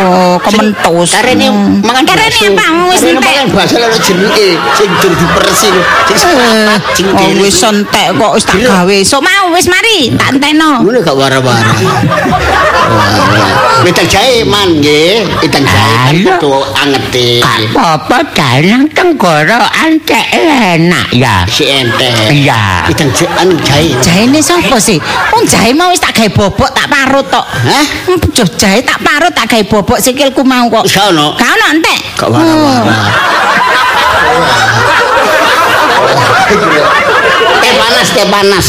Oh, 0.00 0.38
kementus. 0.40 1.12
Karene 1.12 1.50
Hmm. 1.50 1.82
mangan 1.82 2.06
Karene 2.06 2.30
bakso. 2.30 2.48
apa? 2.48 2.66
Wis 2.88 3.02
entek. 3.02 3.20
mangan 3.20 3.46
bakso 3.52 3.76
lho 3.76 3.88
jeruke 3.92 4.46
sing 4.72 4.88
jur 5.02 5.12
diperesi 5.12 5.68
lho. 5.68 5.82
Sing 6.94 7.06
Oh, 7.10 7.28
wis 7.42 7.58
entek 7.60 8.06
kok 8.14 8.32
wis 8.32 8.44
tak 8.46 8.54
Jeruk. 8.56 8.70
gawe. 8.70 8.96
Sok 9.02 9.20
mau 9.20 9.50
wis 9.50 9.66
mari 9.66 10.14
tak 10.14 10.38
enteno. 10.38 10.78
Ngono 10.80 10.98
gak 11.02 11.16
wara-wara. 11.18 11.74
Wedang 13.80 14.04
jahe 14.12 14.44
man 14.44 14.76
nggih, 14.76 15.24
wedang 15.40 15.64
jahe 15.64 16.20
kudu 16.20 16.52
angete. 16.76 17.40
Gak 17.40 17.72
apa-apa 17.72 18.28
dalang 18.36 18.84
tenggorokan 18.92 19.96
cek 20.04 20.26
enak 20.36 21.08
ya. 21.16 21.48
Si 21.48 21.64
enteng. 21.64 22.12
Iya. 22.28 22.84
Wedang 22.92 23.08
jahe 23.16 23.32
anu 23.40 23.56
jahe. 23.64 23.96
Jahene 24.04 24.44
sapa 24.44 24.76
sih? 24.76 25.00
Wong 25.32 25.48
jahe 25.48 25.72
mau 25.72 25.88
wis 25.88 26.00
tak 26.00 26.12
gawe 26.12 26.28
bobok 26.28 26.68
tak 26.76 26.92
parut 26.92 27.24
tok. 27.32 27.46
Hah? 27.48 27.84
Jahe 28.36 28.84
tak 28.84 29.00
parut 29.00 29.32
tak 29.32 29.48
gawe 29.48 29.64
bobok 29.64 29.96
sikilku 29.96 30.44
mau 30.44 30.68
kok. 30.68 30.84
Wis 30.84 31.00
ono. 31.00 31.32
Gak 31.40 31.48
ono 31.48 31.64
entek. 31.72 32.00
Gak 32.20 32.28
wara-wara. 32.28 33.00
Teh 37.64 37.72
panas, 37.80 38.08
teh 38.12 38.26
panas. 38.28 38.66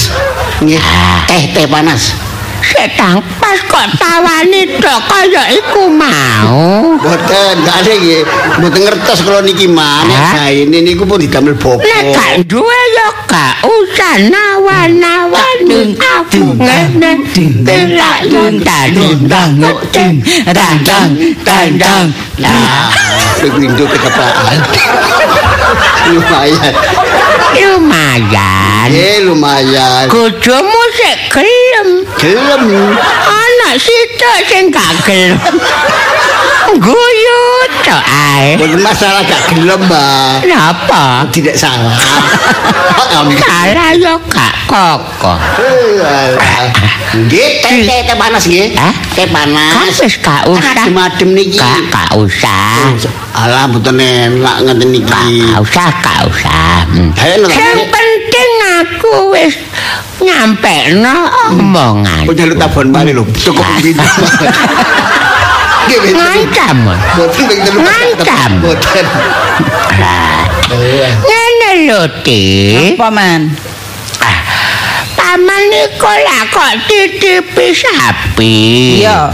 Teh 1.27 1.43
teh 1.51 1.67
panas. 1.67 2.30
Sedang 2.61 3.19
pas 3.41 3.57
kok 3.65 3.87
tawani 3.97 4.77
tok 4.77 4.99
kaya 5.09 5.43
iku 5.57 5.89
mau. 5.89 6.95
Boten, 7.01 7.55
gak 7.65 7.75
ada 7.83 7.93
nggih. 7.97 8.21
Boten 8.61 8.81
ngertos 8.85 9.19
kalau 9.25 9.41
niki 9.41 9.65
Hah? 9.73 10.05
jahe 10.37 10.69
ini 10.69 10.85
niku 10.85 11.03
pun 11.09 11.17
didamel 11.17 11.57
bobo. 11.57 11.81
Nek 11.81 12.03
gak 12.13 12.31
duwe 12.45 12.79
yo 12.95 13.07
gak 13.25 13.65
usah 13.65 14.15
nawan-nawanin 14.29 15.97
aku 15.97 16.53
ngene. 16.57 17.11
Tidak 17.33 18.17
dundang 18.29 18.87
dundang 18.93 19.49
ding 19.89 20.21
dandang 20.45 21.09
dandang. 21.41 22.07
Nah, 22.37 22.89
begitu 23.41 23.83
ketepaan. 23.89 24.57
lumayan. 26.11 26.73
Lumayan. 27.55 28.87
Eh, 28.91 29.17
lumayan. 29.23 30.05
Gojomu 30.11 30.81
sik 30.97 31.17
gelem. 31.31 32.00
Gelem. 32.21 32.93
Ana 33.25 33.69
sitok 33.81 34.37
sing 34.45 34.69
gak 34.69 34.93
gelem. 35.09 35.41
Guyu 36.77 37.41
tok 37.81 38.03
ae. 38.05 38.61
Bukan 38.61 38.77
masalah 38.85 39.25
gak 39.25 39.49
gelem, 39.49 39.81
Mbak. 39.89 40.45
Napa? 40.45 41.25
Tidak 41.33 41.57
salah. 41.57 41.97
Oh. 43.17 43.25
Salah 43.41 43.89
yo 43.97 44.21
gak 44.29 44.53
kokoh. 44.69 45.33
Eh, 45.65 45.97
alah. 45.97 46.69
Nggih, 47.25 47.65
teh 47.65 48.05
teh 48.05 48.15
panas 48.15 48.45
nggih. 48.45 48.69
Hah? 48.77 48.93
Teh 49.17 49.25
panas. 49.25 49.73
Kan 49.73 49.89
wis 50.05 50.15
gak 50.21 50.41
usah. 50.45 50.71
Adem-adem 50.77 51.29
niki. 51.33 51.57
Gak 51.57 51.89
gak 51.89 52.09
usah. 52.21 52.93
Alah, 53.33 53.65
mboten 53.65 53.97
enak 53.97 54.57
ngeten 54.69 54.93
niki. 54.93 55.09
Gak 55.09 55.57
usah, 55.57 55.89
gak 56.05 56.29
usah. 56.29 56.85
Hmm. 56.85 57.09
Yang 57.49 57.81
penting 57.89 58.51
aku 58.77 59.33
wis 59.33 59.57
nyampe 60.21 60.95
no 61.01 61.27
omongan. 61.49 62.29
Oh, 62.29 62.33
jalur 62.37 62.55
tabon 62.55 62.93
balik 62.93 63.17
lho. 63.17 63.25
Cukup 63.33 63.65
pintu. 63.81 64.05
Pintu. 65.89 66.13
Ngancam. 66.15 66.77
Boten 67.17 67.47
Ngancam. 67.81 68.51
Boten. 68.61 69.05
Ngene 70.71 71.71
lho, 71.89 72.01
Ti. 72.23 72.43
Apa 72.95 73.09
man? 73.11 73.41
Ah, 74.23 74.39
paman 75.17 75.61
niku 75.67 76.07
lah 76.07 76.41
kok 76.47 76.73
titipi 76.87 77.75
sapi. 77.75 78.55
Iya. 79.03 79.33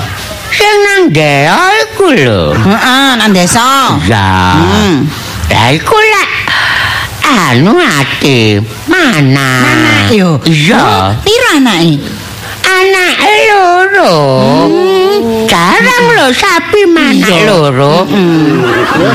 Sing 0.49 0.75
nang 0.81 1.13
desa 1.13 1.69
iku 1.85 2.09
lho. 2.15 2.57
Heeh, 2.57 3.09
nang 3.21 3.29
desa. 3.29 3.93
Ya. 4.09 4.57
Hmm. 4.57 5.05
Lah 5.53 5.67
iku 5.69 5.93
lah 5.93 6.27
anu 7.27 7.75
ati 7.75 8.59
mana? 8.87 9.47
Anak 9.67 10.15
yo. 10.15 10.39
Iya. 10.47 11.11
Piro 11.23 11.49
anake? 11.59 11.99
Anak 12.67 13.15
loro. 13.47 14.15
Jarang 15.47 16.05
lho 16.15 16.27
sapi 16.31 16.81
mana 16.87 17.31
loro. 17.47 18.03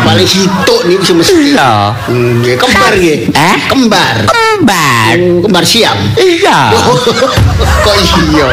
Paling 0.05 0.29
situk 0.29 0.89
niku 0.89 1.05
semesti. 1.05 1.57
Iya. 1.57 1.93
Hmm, 2.09 2.41
nggih, 2.41 2.57
kembar 2.61 2.93
nggih. 2.97 3.19
Eh? 3.33 3.57
Kembar. 3.69 4.17
Kembar. 4.53 5.17
Oh, 5.17 5.41
Kembar 5.49 5.65
siam. 5.65 5.97
Iya. 6.17 6.77
Kok 7.85 7.97
iya? 7.97 8.49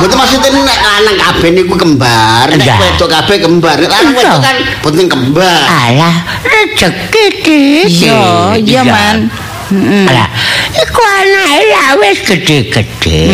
Betul 0.00 0.16
maksudnya 0.16 0.48
nek 0.64 0.78
lanang 0.80 1.18
kabeh 1.20 1.48
niku 1.52 1.76
kembar, 1.76 2.48
nek 2.48 2.66
wedok 2.80 3.08
kabeh 3.12 3.36
kembar. 3.44 3.76
Nek 3.76 3.90
lanang 3.92 4.14
wedok 4.16 4.40
kan 4.40 4.56
boten 4.80 5.06
kembar. 5.12 5.60
Alah, 5.68 6.14
rezeki 6.40 7.24
iki. 7.36 7.64
Iya, 7.84 8.56
iya 8.64 8.82
man. 8.82 9.28
Heeh. 9.70 10.06
Lah, 10.08 10.28
iku 10.72 11.00
anake 11.04 11.84
wis 12.00 12.18
gede-gede. 12.24 13.28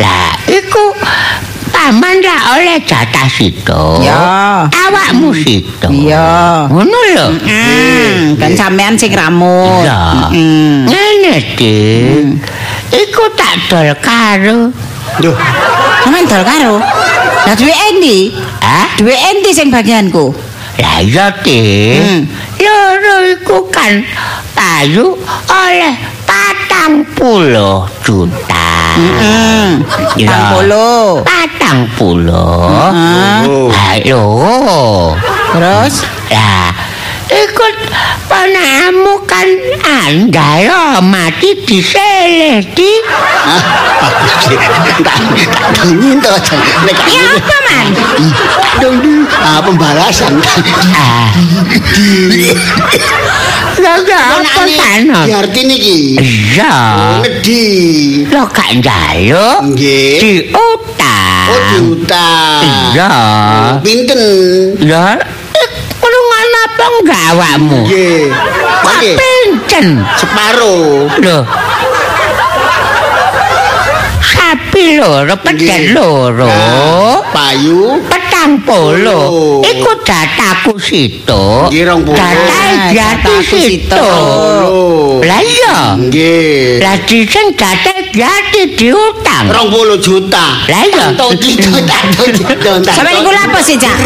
Lah, 0.00 0.32
iku 0.48 0.96
paman 1.78 2.18
lah 2.26 2.58
oleh 2.58 2.82
jatah 2.82 3.30
situ. 3.30 3.82
Ya. 4.02 4.66
Awakmu 4.66 5.30
situ. 5.30 5.86
Iya. 5.86 6.66
Ngono 6.66 6.98
lho. 7.14 7.26
Hmm, 7.46 8.34
kan 8.34 8.50
sampean 8.58 8.98
sing 8.98 9.14
ramut. 9.14 9.86
Hmm. 9.86 10.90
Ngene, 10.90 11.34
Dik. 11.54 12.42
Iku 12.90 13.24
tak 13.38 13.54
dol 13.70 13.94
karo. 14.02 14.74
Duh, 15.22 15.36
Sampeyan 16.02 16.26
dol 16.26 16.42
karo. 16.42 16.74
Lah 17.46 17.54
duwe 17.54 17.74
endi? 17.94 18.34
Ah, 18.58 18.90
Duwe 18.98 19.14
endi 19.14 19.54
sing 19.54 19.70
bagianku? 19.70 20.34
lah 20.78 20.98
iya, 21.02 21.30
Dik. 21.42 22.26
Loro 22.88 23.20
iku 23.20 23.68
kan 23.68 24.00
payu 24.56 25.12
oleh 25.44 25.92
patang 26.24 27.04
puluh 27.12 27.84
juta. 28.00 28.96
Heeh. 28.96 29.76
Ya. 30.16 30.32
Patang 30.32 30.48
puluh. 30.56 31.04
Patang 31.20 31.80
puluh. 32.00 32.64
Heeh. 32.88 33.68
Ayo. 33.92 34.24
Terus? 35.52 36.08
Lah, 36.32 36.72
ikut 37.28 37.74
panahmu 38.24 39.20
kan 39.28 39.48
anda 39.84 40.48
ya 40.64 40.82
mati 41.04 41.52
diseledi. 41.68 42.92
Ah, 43.44 43.62
sih. 44.48 44.56
Tak 45.04 45.16
tak 45.60 45.84
dongin 45.84 46.16
to. 46.20 46.32
Nek 46.88 46.92
gak 46.96 47.08
Ya 47.12 47.24
apa 47.36 47.56
man? 47.68 47.86
Dong. 48.80 48.96
Ah, 49.44 49.60
pembalasan. 49.60 50.40
Ah. 50.96 51.28
Lah 53.78 53.96
ya 54.02 54.20
apa 54.42 54.62
sana? 54.66 55.20
Di 55.28 55.32
arti 55.36 55.60
niki. 55.68 55.98
Iya. 56.18 56.74
Ngedi. 57.22 57.66
Lo 58.32 58.48
gak 58.50 58.68
njaluk 58.80 59.76
Nggih. 59.76 60.16
diutang. 60.18 61.48
Oh, 61.48 61.60
diutang. 61.72 62.60
Iya. 62.64 63.12
Pinten? 63.80 64.20
Ya, 64.82 65.16
apa 66.78 66.94
enggak 67.02 67.22
awakmu? 67.34 67.78
Nggih. 67.82 68.30
Nggih. 68.86 69.16
Pincen. 69.18 69.86
Separo. 70.14 70.76
Loh. 71.10 71.42
Sapi 74.22 74.94
loro, 74.94 75.34
pedet 75.42 75.90
loro. 75.90 76.46
Payu. 77.34 77.98
Petang 78.06 78.62
polo. 78.62 79.58
Iku 79.66 79.92
dataku 80.06 80.78
situ. 80.78 81.66
Nggih, 81.66 81.82
rong 81.82 82.06
puluh. 82.06 82.14
Datae 82.14 82.70
Ah, 82.78 82.94
jati 82.94 83.34
situ. 83.42 84.06
Lah 85.26 85.42
iya. 85.42 85.98
Nggih. 85.98 86.78
Lah 86.78 86.96
datae 87.58 87.97
jati 88.12 88.62
diutang. 88.76 89.50
Rong 89.50 89.68
puluh 89.72 89.98
juta. 90.00 90.64
Lah 90.68 90.82
iya. 90.84 91.12
Tak. 91.14 91.32
Sampeyan 92.94 93.22
iku 93.22 93.30
lapo 93.32 93.58
sih, 93.62 93.76
Cak? 93.78 93.96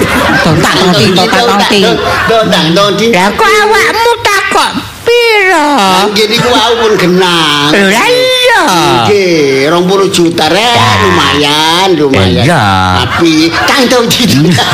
Tontak 0.42 0.74
ngerti, 0.78 1.04
tontak 1.14 1.42
ngerti. 1.46 1.80
Tontak 2.28 2.62
ngerti. 2.72 3.06
Lah 3.14 3.28
kok 3.34 3.50
awakmu 3.50 4.12
takok 4.22 4.72
piro? 5.02 5.70
Nggih 6.12 6.26
niku 6.30 6.48
wau 6.50 6.72
pun 6.78 6.92
genang. 6.98 7.70
Lah 7.70 8.08
iya. 8.08 8.62
Nggih, 9.06 9.70
20 9.70 10.14
juta 10.14 10.46
rek, 10.46 10.78
lumayan, 11.02 11.88
lumayan. 11.98 12.44
Iya. 12.46 12.64
Tapi 13.02 13.50
kang 13.66 13.82
dito. 13.88 14.64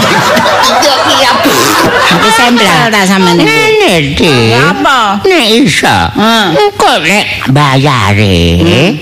Tidak 0.68 0.98
siap. 1.08 1.36
Tapi 2.08 2.28
sempel 2.32 2.88
ta 2.92 3.00
sampean 3.04 3.36
iku? 3.40 3.48
Ngene. 3.48 3.94
Ya 4.52 4.72
apa? 4.72 5.20
Nek 5.24 5.46
iso. 5.64 5.98
Hmm. 6.16 6.56
Engko 6.56 6.92
nek 7.04 7.24
bayare. 7.52 8.96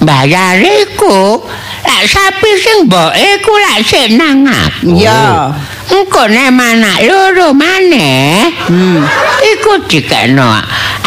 Bayare 0.00 0.88
iku 0.88 1.44
lak 1.84 2.04
sapi 2.08 2.50
sing 2.56 2.88
mboke 2.88 3.20
iku 3.36 3.52
lak 3.52 3.78
sik 3.84 4.16
nang 4.16 4.48
aku. 4.48 4.96
Iya. 4.96 5.52
Engko 5.90 6.24
nek 6.30 6.48
manak 6.56 7.04
loro 7.04 7.52
maneh. 7.52 8.48
Hmm. 8.64 9.04
Iku 9.44 9.84
dikeno 9.84 10.56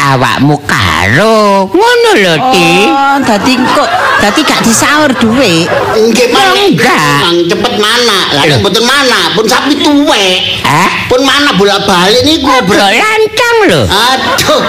awakmu 0.04 0.60
karo. 0.68 1.68
Ngono 1.72 2.10
lho, 2.20 2.36
Dik. 2.52 2.88
Oh, 2.92 3.18
dadi 3.24 3.54
kok 3.56 3.89
dadi 4.20 4.42
gak 4.44 4.62
disaur 4.68 5.10
dhuwit. 5.16 5.68
Nggih, 5.96 6.28
Mang. 6.36 6.52
Enggak. 6.60 7.20
Mang 7.24 7.38
cepet 7.48 7.74
mana? 7.80 8.20
Lah 8.36 8.44
nek 8.44 8.58
mboten 8.60 8.84
mana, 8.84 9.20
pun 9.36 9.46
sapi 9.48 9.80
tuwek. 9.80 10.39
Eh? 10.63 10.89
Pun 11.08 11.22
mana 11.24 11.56
bolak-balik 11.56 12.24
niku 12.28 12.52
Bro 12.68 12.88
lancang 12.88 13.58
lho. 13.68 13.82
Aduh, 13.88 14.62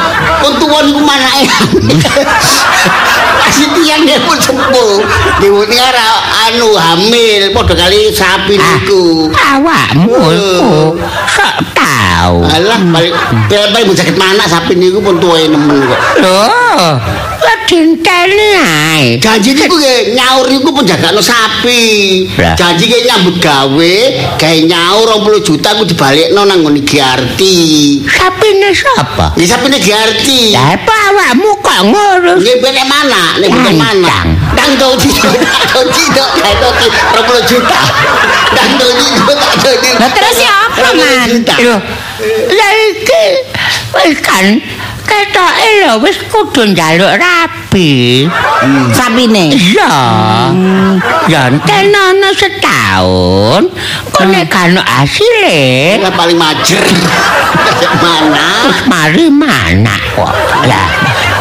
pun 0.43 0.53
tuwa 0.63 0.79
niku 0.87 1.01
manake. 1.03 1.49
Kasih 3.45 3.69
tiang 3.77 4.03
dia 4.09 4.19
pun 4.25 4.39
sepuh. 4.41 5.03
Ora 5.75 6.11
anu 6.49 6.75
hamil 6.75 7.53
padha 7.55 7.75
kali 7.77 8.11
sapi 8.11 8.59
niku. 8.59 9.31
Awakmu 9.31 10.19
iku 10.35 10.99
sok 11.31 11.55
tau. 11.95 12.35
Alah, 12.43 12.81
balik 12.91 13.13
balik 13.51 13.85
mau 13.87 13.97
sakit 13.97 14.17
mana 14.17 14.45
sapi 14.49 14.75
niku 14.75 14.99
pun 15.05 15.21
tuwae 15.21 15.47
nemen 15.47 15.85
kok. 15.87 16.01
Loh, 16.25 16.99
kok 17.39 17.59
dinteni 17.69 18.49
ae. 18.59 19.05
Janji 19.21 19.55
niku 19.55 19.77
nggih 19.77 20.17
nyaur 20.17 20.47
niku 20.49 20.71
penjagakno 20.73 21.21
sapi. 21.21 21.83
Lah. 22.41 22.57
Janji 22.57 22.89
nggih 22.89 23.03
nyambut 23.09 23.37
gawe, 23.39 23.97
gawe 24.41 24.59
nyaur 24.65 25.07
20 25.21 25.47
juta 25.47 25.69
ku 25.77 25.83
dibalekno 25.85 26.41
nang 26.49 26.65
ngene 26.65 26.81
Giarti. 26.85 27.57
Sapine 28.09 28.71
sapa? 28.73 29.37
Nggih 29.37 29.49
sapine 29.49 29.79
Giarti. 29.79 30.55
Lah 30.57 30.75
apa 30.75 30.95
awakmu 31.13 31.51
kok 31.61 31.81
ngurus? 31.93 32.41
Nggih 32.41 32.57
benek 32.63 32.87
mana? 32.89 33.23
Nek 33.41 33.49
benek 33.53 33.75
mana? 33.77 34.17
To 34.65 34.97
di 34.97 35.13
to 35.13 35.31
di 35.93 36.05
to 36.09 36.69
di 36.81 36.89
20 36.89 37.51
juta. 37.53 37.81
Dang 38.57 38.71
to 38.81 38.87
di 38.97 39.09
to 39.61 39.71
di. 39.85 39.91
Terus 39.93 40.37
ya 40.41 40.55
apa, 40.73 40.89
20 40.97 41.45
Man? 41.45 41.85
lah 42.49 42.73
iki 42.95 43.25
wis 43.91 44.23
kan 44.23 44.57
ketoke 45.05 45.69
lho 45.85 46.01
wis 46.01 46.17
kudu 46.33 46.73
njaluk 46.73 47.13
rapi. 47.21 48.25
Sapine. 48.97 49.53
Iya. 49.53 49.93
Ya 51.29 51.53
tenono 51.69 52.31
setahun. 52.33 53.69
Kok 54.15 54.25
nek 54.31 54.49
kan 54.49 54.81
asile 54.81 56.01
Lah 56.01 56.13
paling 56.17 56.41
majer. 56.41 56.81
mana? 58.05 58.73
mari 58.89 59.29
mana 59.29 59.97
kok. 60.17 60.33
Lah 60.65 60.89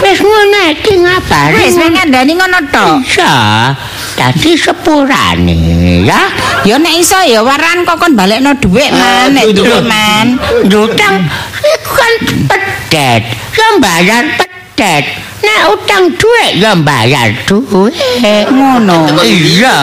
wis 0.04 0.20
ngono 0.20 0.60
iki 0.76 0.94
ngabari. 1.00 1.56
Wis 1.64 1.76
ngandani 1.80 2.32
ngono 2.36 2.60
tok. 2.70 3.00
Iya. 3.08 3.36
Dadi 4.20 4.52
sepurane 4.60 5.58
ya. 6.06 6.22
Ya 6.68 6.76
nek 6.78 6.96
iso 7.00 7.18
ya 7.24 7.42
waran 7.42 7.88
kok 7.88 7.98
kon 7.98 8.14
balekno 8.14 8.54
dhuwit 8.60 8.92
man, 8.94 9.34
nek 9.34 9.50
Aduh, 9.50 9.64
dhuwit 9.64 9.84
man. 9.88 10.26
Utang 10.70 11.16
iku 11.64 11.92
kan 11.96 12.14
pedet. 12.52 13.22
Ya 13.58 13.68
bayar 13.80 14.24
pedet. 14.76 15.06
Nek 15.44 15.76
utang 15.76 16.08
duit 16.16 16.56
ya 16.56 16.72
bayar 16.72 17.36
duit. 17.44 17.92
Ngono. 18.48 19.12
Iya. 19.22 19.78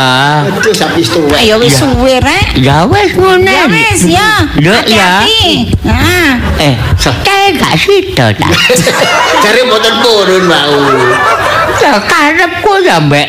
Aduh 0.48 0.72
sapi 0.72 1.04
tuwek. 1.04 1.36
Ayo 1.36 1.60
wis 1.60 1.76
Ya. 1.76 1.78
suwe 1.84 2.14
rek. 2.16 2.46
Ya 2.56 2.76
wis 2.88 3.12
ngono. 3.12 3.44
Ya 3.44 3.64
wis 3.68 4.00
ya. 4.08 4.30
Lho, 4.56 4.72
ya. 4.88 5.24
Nah. 5.84 6.32
Eh, 6.60 6.74
kae 7.24 7.56
gak 7.60 7.76
sida 7.76 8.32
ta. 8.32 8.48
Jare 9.44 9.60
mboten 9.68 9.94
purun 10.00 10.44
wau. 10.48 10.80
Ya 11.80 11.96
karepku 12.04 12.72
ya 12.84 13.00
mbek 13.00 13.28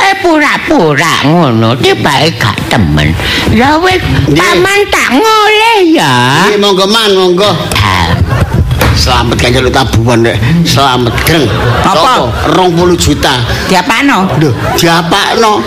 eh 0.00 0.14
pura-pura 0.24 1.24
ngono 1.28 1.76
tibake 1.80 2.36
gak 2.40 2.56
temen. 2.68 3.12
Ya 3.56 3.76
wis 3.80 4.00
paman 4.36 4.80
tak 4.92 5.08
ngoleh 5.16 5.80
ya. 5.96 6.12
Nggih 6.48 6.60
monggo 6.60 6.84
man 6.88 7.08
monggo. 7.16 7.50
Selamat 8.96 9.36
kan 9.38 9.50
jaluk 9.54 9.72
tabuhan 9.72 10.18
rek. 10.26 10.36
Selamat 10.66 11.14
greng. 11.24 11.46
Apa? 11.86 12.30
Sopo? 12.30 12.94
20 12.94 12.96
juta. 12.98 13.34
Diapano? 13.70 14.26
Lho, 14.38 14.50
diapakno? 14.76 15.62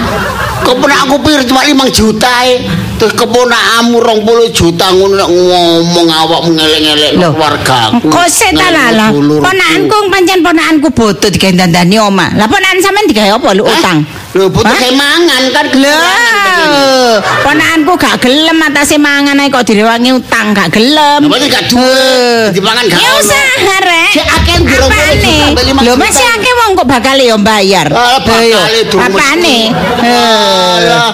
Keponakku 0.64 1.20
pir 1.20 1.44
cuma 1.44 1.60
5 1.68 1.92
juta 1.92 2.32
e. 2.48 2.64
Terus 2.96 3.12
keponakmu 3.20 4.00
20 4.00 4.48
juta 4.56 4.86
ngono 4.96 5.14
nek 5.20 5.28
ngomong 5.28 6.08
awakmu 6.08 6.56
ngelek-ngelek 6.56 7.12
Lho, 7.20 7.30
keluargaku. 7.36 8.08
Kok 8.08 8.28
setan. 8.32 9.12
Dulurku. 9.12 9.44
Ponakanku 9.44 9.98
pancen 10.08 10.40
ponakanku 10.40 10.88
bodoh 10.96 11.30
digawe 11.30 11.52
dandani 11.52 11.98
oma. 12.00 12.32
Lah 12.40 12.48
ponakan 12.48 12.80
sampean 12.80 13.12
digawe 13.12 13.36
apa 13.36 13.50
lu 13.56 13.68
utang? 13.68 14.08
Lho, 14.34 14.50
butuh 14.50 14.92
mangan 14.98 15.44
kan 15.54 15.66
Lah, 15.78 17.22
ponakanku 17.46 17.94
gak 18.02 18.18
gelem 18.18 18.58
atase 18.66 18.98
mangan 18.98 19.38
ae 19.38 19.54
kok 19.54 19.62
direwangi 19.62 20.10
utang, 20.10 20.58
gak 20.58 20.74
gelem. 20.74 21.22
Ini 21.22 21.46
gak 21.54 21.70
duwe? 21.70 22.50
Dipangan 22.50 22.82
gak 22.90 22.98
Ya 22.98 23.14
ono. 23.14 23.22
usaha 23.22 23.76
rek. 23.86 24.10
Sik 24.18 24.26
akeh 24.26 24.58
beli 24.66 24.78
lima 25.70 25.80
Lho 25.86 25.94
masih 26.02 26.26
akeh 26.26 26.54
wong 26.66 26.72
kok 26.82 26.88
bakal 26.90 27.18
yo 27.22 27.38
bayar. 27.38 27.94
Ah, 27.94 28.18
durung 28.90 29.06
Apane? 29.06 29.70
Eh. 30.02 30.82
Alah, 30.82 31.10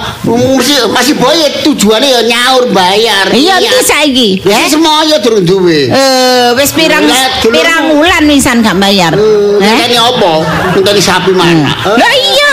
masih 0.96 1.14
boye 1.20 1.48
tujuannya 1.68 2.08
ya 2.08 2.22
nyaur 2.24 2.72
bayar. 2.72 3.36
Iya 3.36 3.60
iki 3.60 3.82
saiki. 3.84 4.30
Ya 4.48 4.64
semuanya 4.72 5.20
durung 5.20 5.44
duwe. 5.44 5.92
Eh, 5.92 6.56
wis 6.56 6.72
pirang 6.72 7.04
Lah, 7.04 7.44
pirang 7.44 8.00
wulan 8.00 8.24
wisan 8.32 8.64
gak 8.64 8.80
bayar. 8.80 9.12
Eh, 9.12 9.60
Eh? 9.60 9.68
Ngenteni 9.68 9.98
apa? 10.00 10.34
Ngenteni 10.72 11.02
sapi 11.04 11.32
mana? 11.36 11.68
Lah 11.84 12.14
iya, 12.16 12.49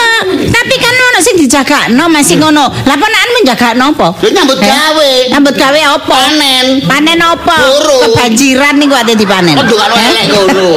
tapi 0.47 0.75
kan 0.77 0.95
ono 0.95 1.19
sing 1.19 1.37
dijagakno 1.37 2.05
masih 2.07 2.37
ngono. 2.37 2.65
Lah 2.85 2.97
ponakanmu 2.97 3.39
njagakno 3.43 3.85
apa? 3.93 4.09
Lho 4.21 4.29
nyambut 4.31 4.59
gawe. 4.59 5.11
Nyambut 5.33 5.55
gawe 5.55 5.81
apa? 5.95 6.17
Panen. 6.17 6.67
Panen 6.85 7.19
apa? 7.19 7.57
Burung. 7.57 8.03
Kebanjiran 8.13 8.75
niku 8.77 8.95
ate 8.95 9.13
dipanen. 9.15 9.57
Aduh 9.57 9.77
karo 9.77 9.95
Eh? 9.97 10.07
elek 10.07 10.25
ngono. 10.31 10.69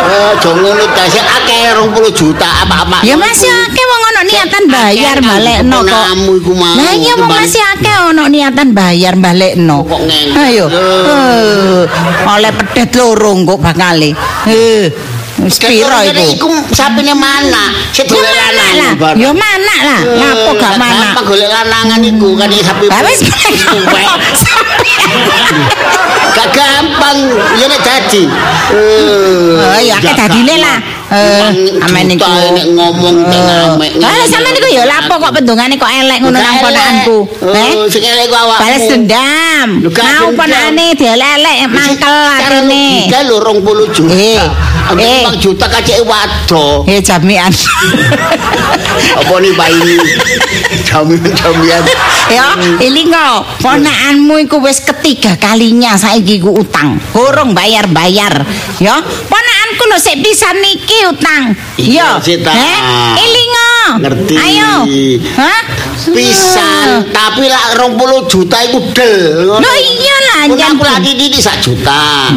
Eh, 0.00 0.30
aja 0.32 0.50
ngono 0.50 0.84
ta, 0.92 1.04
sik 1.06 1.22
akeh 1.22 1.60
20 1.76 2.10
juta 2.10 2.48
apa-apa. 2.64 3.00
Ya 3.02 3.14
masih 3.14 3.46
akeh 3.48 3.84
wong 3.84 4.02
ono 4.10 4.20
niatan 4.24 4.64
bayar 4.66 5.16
Akeh 5.16 5.28
balekno 5.28 5.78
kok. 5.80 6.04
iku 6.36 6.52
mau. 6.54 6.74
Lah 6.74 6.92
iya 6.92 7.12
wong 7.14 7.28
Kembali- 7.28 7.46
masih 7.46 7.62
akeh 7.64 7.96
ono 8.08 8.22
niatan 8.26 8.68
bayar 8.70 9.14
balekno. 9.16 9.76
Kok 9.86 10.00
ngeng. 10.02 10.28
Ayo. 10.36 10.64
Eh. 10.66 10.78
Eh, 11.10 11.82
oleh 12.26 12.50
pedet 12.52 12.90
loro 12.94 13.32
kok 13.46 13.60
bakale. 13.60 14.10
Eh. 14.46 14.84
Wis 15.40 15.56
pira 15.56 16.04
Kira-kira 16.04 16.22
iku? 16.36 16.48
sapine 16.70 17.14
mana? 17.16 17.72
Golek 17.96 18.28
mana 18.28 18.52
lanang. 18.52 19.16
Ya 19.16 19.30
mana 19.32 19.76
lah. 19.80 20.00
Lapo 20.04 20.50
gak 20.60 20.76
mana? 20.76 21.16
Gampang 21.16 21.24
golek 21.28 21.48
lanangan 21.48 22.00
iku 22.04 22.28
kan 22.36 22.48
iki 22.52 22.62
sapi. 22.64 22.86
Lah 22.88 23.00
wis. 23.04 23.20
Gak 26.30 26.56
gampang, 26.56 27.18
ya 27.58 27.66
nek 27.68 27.80
dadi. 27.84 28.22
Eh, 28.72 29.60
Oh 29.60 29.80
ya 29.82 29.98
akeh 29.98 30.14
dadine 30.14 30.56
lah. 30.62 30.78
Eh, 31.10 31.82
amen 31.82 32.06
iku. 32.14 32.22
ngomong 32.70 33.16
teng 33.26 33.42
amek. 33.42 33.98
Lah 33.98 34.22
sampean 34.30 34.54
niku 34.54 34.70
ya 34.70 34.86
lapo 34.86 35.18
kok 35.18 35.34
pendungane 35.34 35.74
kok 35.74 35.90
elek 35.90 36.22
ngono 36.22 36.38
nang 36.38 36.62
ponakanku. 36.62 37.18
Eh? 37.50 37.70
Oh, 37.74 37.90
sing 37.90 38.06
elek 38.06 38.30
ku 38.30 38.36
awakmu. 38.38 38.62
Balas 38.62 38.84
dendam. 38.86 39.68
Mau 39.90 40.30
ponakane 40.38 40.94
dielek-elek 40.94 41.56
mangkel 41.66 42.14
atine. 42.14 43.10
Kita 43.10 43.26
lho 43.26 43.42
20 43.42 43.90
juta. 43.90 44.14
Eh, 44.14 44.38
eh. 45.02 45.22
5 45.26 45.42
juta 45.42 45.66
kacek 45.66 45.98
wado. 46.06 46.86
Eh 46.86 47.02
jamian. 47.02 47.50
Apa 49.18 49.34
nih 49.42 49.52
Pak 49.58 49.68
ini? 49.74 49.96
Jamian-jamian. 50.86 51.82
ya, 52.30 52.54
ilingo, 52.82 53.46
ponakanmu 53.62 54.46
iku 54.46 54.62
wis 54.62 54.82
ketiga 54.82 55.34
kalinya 55.38 55.98
saiki 55.98 56.38
ku 56.38 56.54
utang. 56.54 57.02
Gorong 57.10 57.50
bayar-bayar. 57.50 58.46
Ya, 58.78 58.94
ponakanku 59.02 59.82
lho 59.90 59.98
sik 59.98 60.22
pisan 60.22 60.58
niki 60.62 60.99
utang. 61.08 61.42
Iya, 61.80 62.20
Ya. 62.20 62.22
Sita. 62.22 62.52
Eh, 62.52 62.80
ilingo. 63.24 63.72
Ngerti. 64.04 64.34
Ayo. 64.36 64.72
Hah? 65.36 65.60
Pisan, 66.00 67.12
tapi 67.12 67.44
lah 67.44 67.76
20 67.76 68.24
juta 68.24 68.56
iku 68.64 68.80
del. 68.96 69.52
Loh 69.52 69.76
iya 69.76 70.16
lah, 70.32 70.42
jan. 70.56 70.72
aku 70.72 70.84
lagi 70.88 71.12
ini 71.12 71.36
sak 71.36 71.60
juta, 71.60 72.32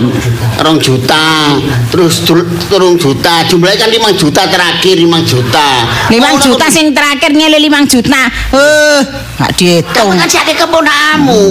rong 0.56 0.78
juta, 0.78 1.58
terus 1.90 2.22
tul- 2.22 2.46
turun 2.68 2.94
juta, 2.96 3.42
jumlahnya 3.44 3.80
kan 3.80 3.90
5 3.90 4.12
juta 4.14 4.42
terakhir 4.46 4.96
5 4.96 5.20
juta. 5.24 5.68
Limang 6.08 6.38
Mau 6.38 6.44
juta 6.44 6.66
aku- 6.68 6.74
sing 6.74 6.94
terakhir 6.94 7.32
ngele 7.32 7.58
limang 7.58 7.86
juta. 7.86 8.30
Eh, 8.52 9.00
gak 9.36 9.52
dihitung. 9.58 10.14
Kamu 10.14 10.20
kan 10.20 10.30
si 10.30 10.38
adik 10.38 10.58
keponakanmu. 10.60 11.44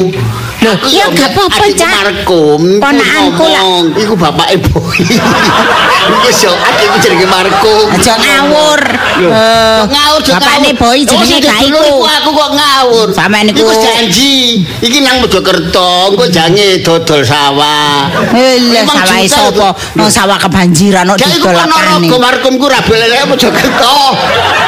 Loh, 0.63 0.79
Aku 0.79 0.95
ya 0.95 1.11
gak 1.11 1.35
apa-apa, 1.35 1.65
Cak. 1.75 1.91
Markum. 1.91 2.63
Ponakanku 2.79 3.45
lah. 3.51 3.83
Iku 3.99 4.15
bapaknya 4.15 4.63
boy. 4.63 4.95
Iku 6.15 6.29
so, 6.31 6.55
adikku 6.55 7.03
jenenge 7.03 7.27
Markum. 7.27 7.91
Aja 7.91 8.15
ngawur. 8.15 8.79
Eh, 9.19 9.81
ngawur 9.91 10.21
bapakne 10.23 10.71
boy 10.79 10.95
Oh, 10.95 11.03
jenenge 11.03 11.27
sing 11.27 11.43
gak 11.43 11.59
dulur 11.67 11.83
iku. 11.83 11.95
iku 11.99 12.07
aku 12.07 12.31
kok 12.31 12.51
ngawur. 12.55 13.07
Sampean 13.11 13.51
iku- 13.51 13.67
Iku 13.67 13.75
janji. 13.75 14.63
Iki 14.79 14.99
nang 15.03 15.19
Mojokerto, 15.19 16.15
engko 16.15 16.31
jange 16.31 16.79
dodol 16.79 17.27
sawah. 17.27 18.07
Eh, 18.31 18.55
Sawah 18.93 19.19
sapa? 19.29 19.69
Nang 19.97 20.09
sawah 20.13 20.39
kebanjiran 20.39 21.05
kok 21.09 21.19
Ya 21.21 21.27
iku 21.33 21.49
didol 21.49 21.57
kan 21.57 21.69
apane. 21.73 22.07
Rogo 22.09 22.17
Markumku 22.21 22.67
ra 22.69 22.81
belele 22.85 23.17
Mojokerto. 23.29 23.97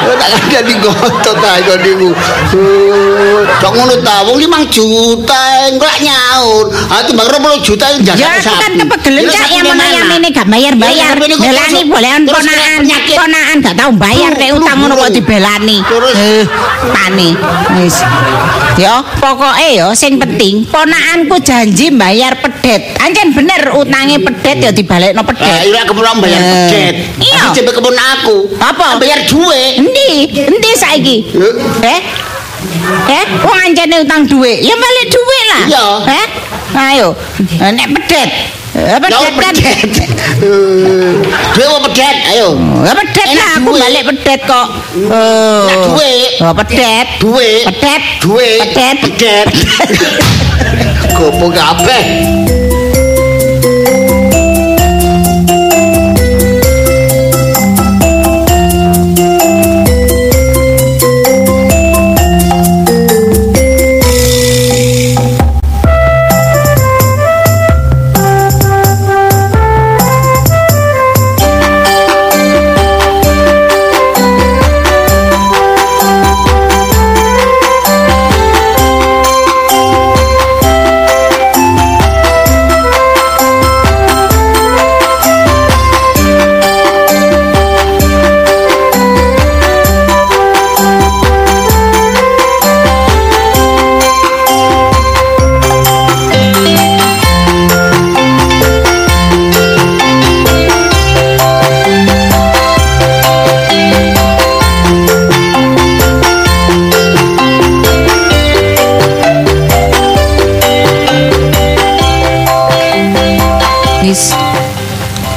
Oh, 0.05 0.13
Tak 0.15 0.29
kandani 0.29 0.73
ngotot 0.81 1.35
ta 1.41 1.51
iku 1.61 1.73
niku. 1.81 2.09
Kok 3.61 3.71
ngono 3.73 3.95
ta? 4.01 4.25
Wong 4.27 4.37
5 4.37 4.73
juta 4.73 5.41
engko 5.69 5.85
lak 5.85 5.99
nyaur. 6.01 6.65
Ah 6.91 7.01
timbang 7.05 7.27
20 7.29 7.65
juta 7.65 7.85
jaga 8.01 8.19
Ya 8.19 8.29
aku 8.41 8.53
kan 8.53 8.71
kepegelen 8.75 9.23
cak 9.29 9.49
yang 9.49 9.65
mana 9.69 9.85
yang 9.89 10.07
ini 10.19 10.29
gak 10.29 10.47
bayar-bayar. 10.47 11.15
Ya, 11.15 11.25
ini 11.25 11.35
kok 11.35 11.45
Belani 11.45 11.81
boleh 11.89 12.11
ponakan, 12.29 12.79
ponakan 13.17 13.57
gak 13.61 13.75
tau 13.77 13.91
bayar 13.95 14.31
nek 14.35 14.49
Burung, 14.51 14.63
utang 14.63 14.77
ngono 14.81 14.93
kok 14.97 15.11
dibelani. 15.13 15.77
Eh, 16.15 16.43
tani. 16.93 17.29
Wis. 17.81 17.95
Ya, 18.75 18.99
pokoke 19.23 19.67
ya 19.71 19.87
sing 19.95 20.19
penting 20.19 20.67
ponakanku 20.67 21.39
janji 21.39 21.89
bayar 21.95 22.35
pedet. 22.39 22.99
Ancen 22.99 23.31
bener 23.31 23.71
utange 23.71 24.14
pedet 24.17 24.57
ya 24.59 24.71
dibalekno 24.71 25.21
pedet. 25.23 25.65
iya 25.65 25.81
kemudian 25.83 26.17
bayar 26.19 26.39
Eh, 26.39 26.47
pedet. 26.47 26.95
iya. 27.19 27.41
Aku 27.45 27.55
jembe 27.55 27.71
kebun 27.71 27.95
aku. 27.95 28.37
Apa? 28.57 28.97
Bayar 28.97 29.23
duwe. 29.25 29.79
Endi? 29.79 30.09
Endi 30.45 30.69
saiki? 30.73 31.17
Eh? 31.81 31.99
Eh, 33.05 33.23
wong 33.45 33.57
ancene 33.61 34.01
utang 34.01 34.25
duwe, 34.25 34.57
ya 34.57 34.73
balik 34.73 35.05
duwe 35.07 35.39
lah. 35.53 35.63
Iya. 35.69 35.85
Eh? 36.11 36.25
Ayo, 36.75 37.07
nek 37.61 37.87
pedet. 37.93 38.29
Eh, 38.75 38.91
Lah 38.91 38.99
pedet 38.99 39.33
kan. 39.39 39.53
pedet. 39.55 40.09
Eh, 41.55 41.63
apa 41.63 41.79
pedet? 41.87 42.15
Ayo. 42.35 42.59
Ya 42.83 42.91
pedet 42.91 43.29
lah, 43.31 43.49
aku 43.55 43.71
balik 43.71 44.03
pedet 44.11 44.39
kok. 44.43 44.67
Oh. 45.07 45.63
Oh, 46.43 46.53
pedet. 46.59 47.07
Duwe. 47.21 47.63
Pedet. 47.63 48.01
Duwe. 48.19 48.49
Pedet. 48.67 48.95
Pedet. 48.99 49.47
Gopo 51.15 51.47
kabeh. 51.47 52.03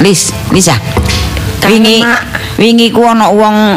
Lis, 0.09 0.33
Lisa. 0.57 0.73
Wingi 1.69 2.01
wingi 2.57 2.89
ku 2.89 3.05
ana 3.05 3.29
wong 3.29 3.77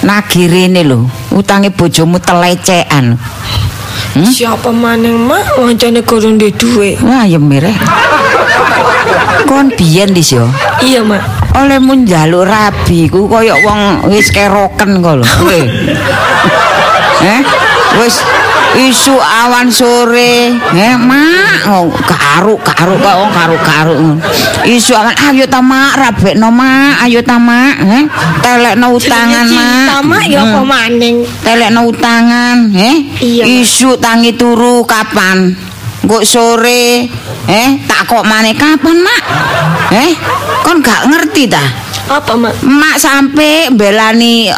nagih 0.00 0.48
rene 0.48 0.80
lho, 0.80 1.04
utange 1.28 1.68
bojomu 1.68 2.16
telecekan. 2.16 3.20
Hmm? 4.16 4.24
Siapa 4.24 4.72
maning 4.72 5.12
mak 5.12 5.60
wancane 5.60 6.00
gorong 6.08 6.40
duwe 6.40 6.56
duwe. 6.56 6.90
Wah, 7.04 7.28
ya 7.28 7.36
mireh. 7.36 7.76
Kon 9.44 9.68
biyen 9.76 10.16
dis 10.16 10.32
yo. 10.32 10.48
Iya, 10.80 11.04
Mak. 11.04 11.20
Olehmu 11.52 12.00
njaluk 12.00 12.48
rabi 12.48 13.12
ku 13.12 13.28
kaya 13.28 13.52
wong 13.60 14.08
wis 14.08 14.32
keroken 14.32 15.04
kok 15.04 15.20
lho. 15.20 15.24
Eh, 17.22 17.38
wis 18.02 18.18
isu 18.72 19.14
awan 19.16 19.68
sore, 19.68 20.56
eh 20.72 20.94
mak 20.96 21.68
oh, 21.68 21.92
karuk-karuk 21.92 22.98
kok 23.00 23.16
wong 23.20 23.32
karuk-karuk. 23.32 23.98
Isu 24.64 24.96
awan 24.96 25.12
ayo 25.28 25.44
ta 25.44 25.60
mak 25.60 26.00
rabekno 26.00 26.48
mak, 26.48 27.04
ayo 27.04 27.20
ta 27.20 27.36
mak, 27.36 27.74
eh 27.84 28.04
telekno 28.40 28.96
utangan 28.96 29.46
mak. 29.48 30.00
Mak, 30.02 30.24
ya 30.26 30.40
apa 30.40 30.60
maning? 30.64 31.22
telekno 31.44 31.80
utangan, 31.92 32.72
eh? 32.72 32.96
Iya. 33.20 33.44
Isu 33.62 34.00
tangi 34.00 34.32
turu 34.34 34.82
kapan? 34.88 35.52
Kok 36.02 36.24
sore, 36.26 37.06
eh? 37.46 37.70
Tak 37.86 38.10
kok 38.10 38.26
maneh 38.26 38.58
kapan, 38.58 38.98
Mak? 39.06 39.22
Eh? 39.94 40.10
Kon 40.66 40.82
gak 40.82 41.06
ngerti 41.06 41.46
ta? 41.46 41.62
Apa, 42.10 42.34
Mak? 42.34 42.58
Mak 42.66 42.96
sampe 42.98 43.70
belani 43.70 44.50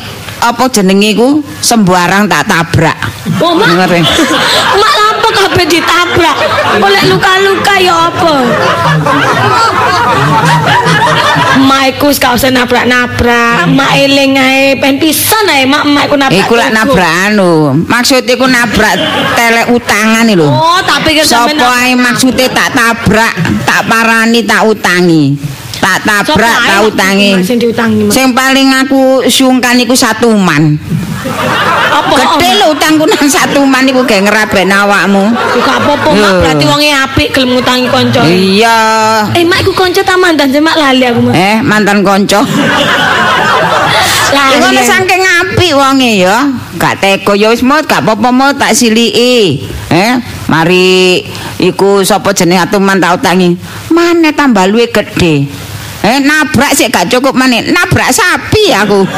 apa 0.44 0.64
jenenge 0.68 1.16
iku 1.16 1.28
sembarang 1.64 2.28
tak 2.28 2.44
tabrak. 2.44 2.96
Oh, 3.40 3.56
Mak. 3.56 3.68
Ngerti? 3.72 4.00
Mak 4.80 4.94
lampu 5.00 5.28
kabeh 5.32 5.64
ditabrak. 5.64 6.36
Oleh 6.84 7.02
luka-luka 7.08 7.74
ya 7.80 8.12
apa? 8.12 8.34
Mak 11.64 11.82
iku 11.96 12.12
wis 12.12 12.20
gak 12.20 12.36
usah 12.36 12.52
nabrak-nabrak. 12.52 13.64
Mak 13.72 13.92
eling 13.96 14.36
ae 14.36 14.76
pen 14.76 15.00
pisan 15.00 15.48
ae 15.48 15.64
mak 15.64 15.88
mak 15.88 16.12
iku 16.12 16.16
nabrak. 16.20 16.44
Iku 16.44 16.54
lak 16.60 16.70
nabrak 16.76 17.12
anu. 17.30 17.52
Maksud 17.88 18.28
iku 18.28 18.44
nabrak 18.44 18.94
telek 19.32 19.72
utangan 19.72 20.28
lho. 20.28 20.44
Oh, 20.50 20.80
tak 20.84 21.08
pikir 21.08 21.24
sampe 21.24 21.56
Sopo 21.56 21.68
ae 21.72 21.96
maksude 21.96 22.46
tak 22.52 22.76
tabrak, 22.76 23.34
tak 23.64 23.80
parani, 23.88 24.44
tak 24.44 24.66
utangi. 24.68 25.54
Tak 25.80 26.06
tabrak, 26.06 26.56
tak 26.66 26.80
utangi. 26.86 27.38
Sing 27.42 27.58
diutangi, 27.58 28.06
Mak. 28.06 28.12
Sing 28.14 28.30
paling 28.32 28.68
aku 28.84 29.26
sungkan 29.26 29.76
iku 29.80 29.94
satuman. 29.96 30.78
Apa? 31.94 32.14
Gede 32.14 32.58
lho 32.58 32.74
utangku 32.74 33.06
nang 33.06 33.24
satuman 33.24 33.86
iku 33.86 34.02
ge 34.04 34.20
ngraben 34.20 34.68
awakmu. 34.68 35.30
Gak 35.62 35.78
apa-apa, 35.82 36.10
Mak. 36.12 36.32
Berarti 36.42 36.64
wonge 36.66 36.90
apik 36.90 37.28
gelem 37.32 37.54
ngutangi 37.56 37.86
kanca. 37.88 38.20
Iya. 38.26 38.78
Eh, 39.32 39.44
Mak 39.46 39.58
iku 39.64 39.72
kanca 39.72 40.02
ta 40.02 40.18
mandan 40.18 40.50
sih 40.50 40.60
Mak 40.60 40.76
lali 40.76 41.04
aku, 41.06 41.20
Mak. 41.30 41.34
Eh, 41.34 41.56
mantan 41.62 42.02
kanca. 42.04 42.40
Iku 44.34 44.66
ana 44.66 44.82
saking 44.82 45.22
apik 45.22 45.72
wonge 45.78 46.10
ya. 46.18 46.50
Gak 46.74 46.98
teko 46.98 47.38
ya 47.38 47.54
wis 47.54 47.62
mut, 47.62 47.86
gak 47.86 48.02
apa-apa 48.02 48.28
mut 48.34 48.58
tak 48.58 48.74
siliki. 48.74 49.62
Eh, 49.94 50.18
mari 50.50 51.22
iku 51.62 52.02
sapa 52.02 52.34
jenenge 52.34 52.66
atuman 52.66 52.98
tak 52.98 53.22
utangi. 53.22 53.54
Mane 53.94 54.34
tambah 54.34 54.66
luwe 54.66 54.90
gede. 54.90 55.46
Eh, 56.04 56.20
nabrak 56.20 56.76
sik 56.76 56.92
gak 56.92 57.08
cukup 57.08 57.32
maneh. 57.32 57.64
Nabrak 57.64 58.12
sapi 58.12 58.76
aku. 58.76 59.08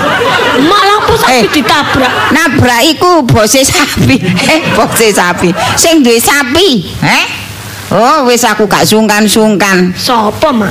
Mak 0.63 0.83
lampu 0.87 1.19
sapi 1.19 1.35
Eh. 1.35 1.45
ditabrak. 1.51 2.31
Nabrak 2.31 2.81
iku 2.87 3.27
bose 3.27 3.67
sapi. 3.67 4.23
Eh, 4.55 4.61
bose 4.71 5.11
sapi. 5.11 5.51
Sing 5.75 6.07
duwe 6.07 6.23
sapi, 6.23 6.87
eh? 7.03 7.25
Oh, 7.91 8.31
wis 8.31 8.47
aku 8.47 8.71
gak 8.71 8.87
sungkan-sungkan. 8.87 9.91
Sopo, 9.99 10.55
Mak? 10.55 10.71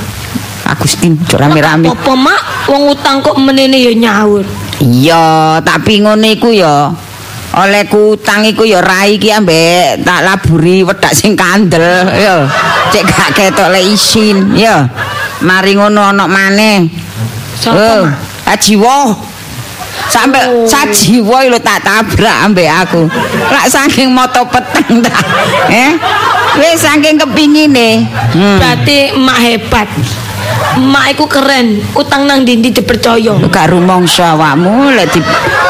Agustin 0.64 1.20
rame-rame. 1.28 1.92
Apa, 1.92 2.12
Mak? 2.16 2.40
Wong 2.72 2.96
utang 2.96 3.20
kok 3.20 3.36
menene 3.36 3.76
ya 3.76 3.92
nyaur. 3.92 4.40
Iya, 4.80 5.60
tapi 5.60 6.00
ngono 6.00 6.24
iku 6.26 6.48
ya. 6.48 6.92
Oleh 7.56 7.88
utang 7.88 8.44
iku 8.44 8.68
ya 8.68 8.84
rai 8.84 9.16
iki 9.16 9.32
ambek 9.32 10.04
tak 10.04 10.20
laburi 10.28 10.84
wedak 10.84 11.12
sing 11.16 11.32
kandel 11.32 11.80
ya. 12.12 12.44
Cek 12.88 13.04
gak 13.04 13.30
ketok 13.32 13.68
le 13.72 13.80
isin 13.84 14.52
ya. 14.52 14.84
Mari 15.40 15.76
ngono 15.76 16.00
ana 16.00 16.24
maneh. 16.24 16.88
Sopo, 17.56 17.76
Oh, 17.76 18.04
Mak? 18.04 18.52
ajiwa. 18.56 18.96
Sampai 20.06 20.44
Oh. 20.46 20.68
sajiwa 20.68 21.48
lho 21.48 21.58
tak 21.58 21.82
tabrak 21.82 22.36
ambek 22.44 22.68
aku. 22.68 23.08
Lak 23.50 23.66
saking 23.66 24.12
moto 24.12 24.44
peteng 24.46 25.02
ta. 25.02 25.12
Eh? 25.72 25.92
Wis 26.56 26.78
saking 26.78 27.18
kepingine. 27.18 28.06
Hmm. 28.32 28.60
Berarti 28.60 29.12
emak 29.12 29.38
hebat. 29.40 29.88
Emak 30.76 31.16
iku 31.16 31.24
keren, 31.26 31.80
utang 31.92 32.28
nang 32.28 32.44
dindi 32.44 32.70
dipercaya. 32.70 33.34
gak 33.50 33.72
rumangsa 33.72 34.36
awakmu 34.36 34.92
lek 34.92 35.10
di 35.10 35.20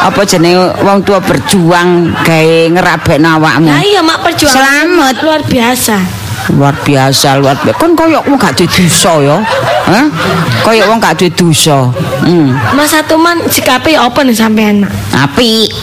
apa 0.02 0.20
jenenge 0.22 0.74
wong 0.82 1.00
tua 1.02 1.18
berjuang 1.18 2.12
gawe 2.20 2.58
ngerabekno 2.70 3.28
awakmu. 3.38 3.66
Nah 3.66 3.80
iya 3.80 4.02
mak 4.02 4.20
perjuangan 4.20 4.58
Selamat. 4.58 5.14
luar 5.22 5.42
biasa. 5.42 5.96
Luar 6.54 6.74
biasa, 6.86 7.42
luar 7.42 7.58
biasa. 7.58 7.78
Kon 7.78 7.98
koyo 7.98 8.22
wong 8.22 8.38
gak 8.38 8.54
duwe 8.54 8.70
dosa 8.70 9.18
ya. 9.18 9.36
Hah? 9.90 10.06
Koyo 10.62 10.86
wong 10.86 11.02
gak 11.02 11.18
duwe 11.18 11.30
dosa. 11.34 11.90
Hmm. 12.22 12.54
Mas 12.78 12.94
Satuman 12.94 13.42
sikape 13.50 13.98
apa 13.98 14.22
nih 14.22 14.36
sampean 14.36 14.86
mak? 14.86 14.92
Apik. 15.10 15.74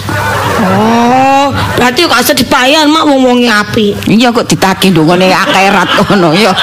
Oh, 0.64 1.52
berarti 1.76 2.08
kok 2.08 2.16
usah 2.24 2.38
dibayar 2.38 2.88
mak 2.88 3.04
wong 3.04 3.20
wonge 3.28 3.52
api. 3.52 3.92
Iya 4.08 4.32
kok 4.32 4.48
ditagih 4.48 4.96
ndongone 4.96 5.28
akhirat 5.28 6.00
ngono 6.08 6.32
ya. 6.32 6.56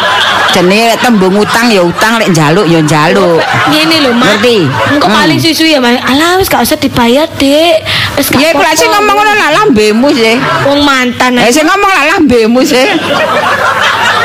Jenenge 0.50 0.96
tembung 0.98 1.36
utang 1.36 1.68
ya 1.70 1.84
utang 1.84 2.16
lek 2.18 2.32
njaluk 2.32 2.66
ya 2.66 2.80
njaluk. 2.80 3.38
Ngene 3.68 3.96
lho 4.08 4.10
mak. 4.16 4.40
Ngerti? 4.40 4.58
Engko 4.96 5.06
Hmm. 5.06 5.16
paling 5.20 5.38
susu 5.38 5.68
ya 5.68 5.78
mak. 5.78 6.00
Alah 6.00 6.40
wis 6.40 6.48
gak 6.48 6.64
usah 6.64 6.80
dibayar 6.80 7.28
dek. 7.36 7.84
Ya 8.18 8.52
iku 8.52 8.60
lek 8.60 8.74
sing 8.76 8.90
ngomong 8.90 9.14
ngono 9.16 9.32
lah 9.32 9.50
lambemu 9.62 10.08
sih. 10.12 10.34
Wong 10.66 10.80
mantan. 10.84 11.38
Eh 11.38 11.50
sing 11.52 11.64
ngomong 11.64 11.90
lah 11.90 12.04
lambemu 12.16 12.60
sih. 12.64 12.84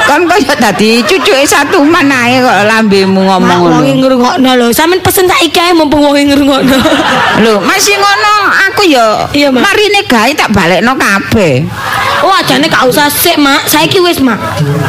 Kan 0.06 0.22
kaya 0.30 0.54
dadi 0.62 1.02
cucuke 1.02 1.42
satu 1.48 1.82
manae 1.82 2.38
kok 2.38 2.58
lambemu 2.70 3.20
ngomong 3.26 3.60
ngono. 3.66 3.78
ngrungokno 3.82 4.50
lho. 4.58 4.68
Sampeyan 4.70 5.02
pesen 5.02 5.26
saiki 5.26 5.60
ae 5.60 5.74
mumpung 5.74 6.04
wonge 6.04 6.28
ngrungokno. 6.30 6.78
Lho, 7.42 7.54
masih 7.66 7.98
ngono 7.98 8.34
aku 8.70 8.82
ya 8.86 9.06
Mak. 9.50 9.62
marine 9.66 10.02
gawe 10.06 10.32
tak 10.38 10.50
balekno 10.54 10.94
kabeh. 10.94 11.66
Oh, 12.24 12.32
ajane 12.32 12.72
gak 12.72 12.88
usah 12.88 13.12
sik 13.12 13.36
mak. 13.36 13.68
Saiki 13.68 14.00
wis 14.00 14.24
mak. 14.24 14.40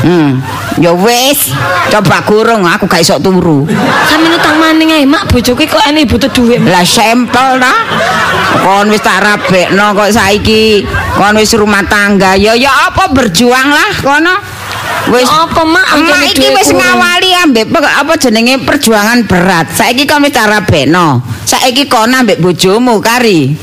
Hmm. 0.04 0.38
Ya 0.78 0.92
wis, 0.92 1.50
coba 1.90 2.22
kurung 2.22 2.62
aku 2.68 2.86
gak 2.86 3.02
iso 3.02 3.18
turu. 3.18 3.66
Sampeyan 4.06 4.36
utang 4.36 4.60
maning 4.60 4.92
ae 4.92 5.04
mak 5.08 5.26
bojoku 5.32 5.66
kok 5.66 5.82
ene 5.88 6.06
butuh 6.06 6.30
duit. 6.30 6.62
Lah 6.62 6.86
sampel 6.86 7.58
ta. 7.58 7.74
Kon 8.62 8.92
wis 8.92 9.02
tak 9.02 9.24
rabekno 9.24 9.96
kok 9.96 10.12
saiki. 10.12 10.86
Kon 11.16 11.34
wis 11.40 11.56
rumah 11.56 11.82
tangga. 11.88 12.38
Ya 12.38 12.54
ya 12.54 12.92
apa 12.92 13.10
berjuang 13.10 13.68
lah 13.72 13.90
kono. 14.04 14.36
Wis 15.06 15.26
Apa 15.26 15.62
mak? 15.62 15.86
Emak 15.98 16.22
iki 16.34 16.50
wis 16.50 16.70
ngawali 16.74 17.30
ambek 17.46 17.70
apa 17.72 18.12
jenenge 18.18 18.58
perjuangan 18.62 19.22
berat. 19.26 19.70
Saiki 19.74 20.06
kon 20.06 20.22
wis 20.22 20.34
tak 20.34 20.50
rabekno. 20.50 21.22
Saiki 21.46 21.86
kon 21.86 22.10
ambek 22.10 22.42
bojomu 22.42 22.98
kari 22.98 23.54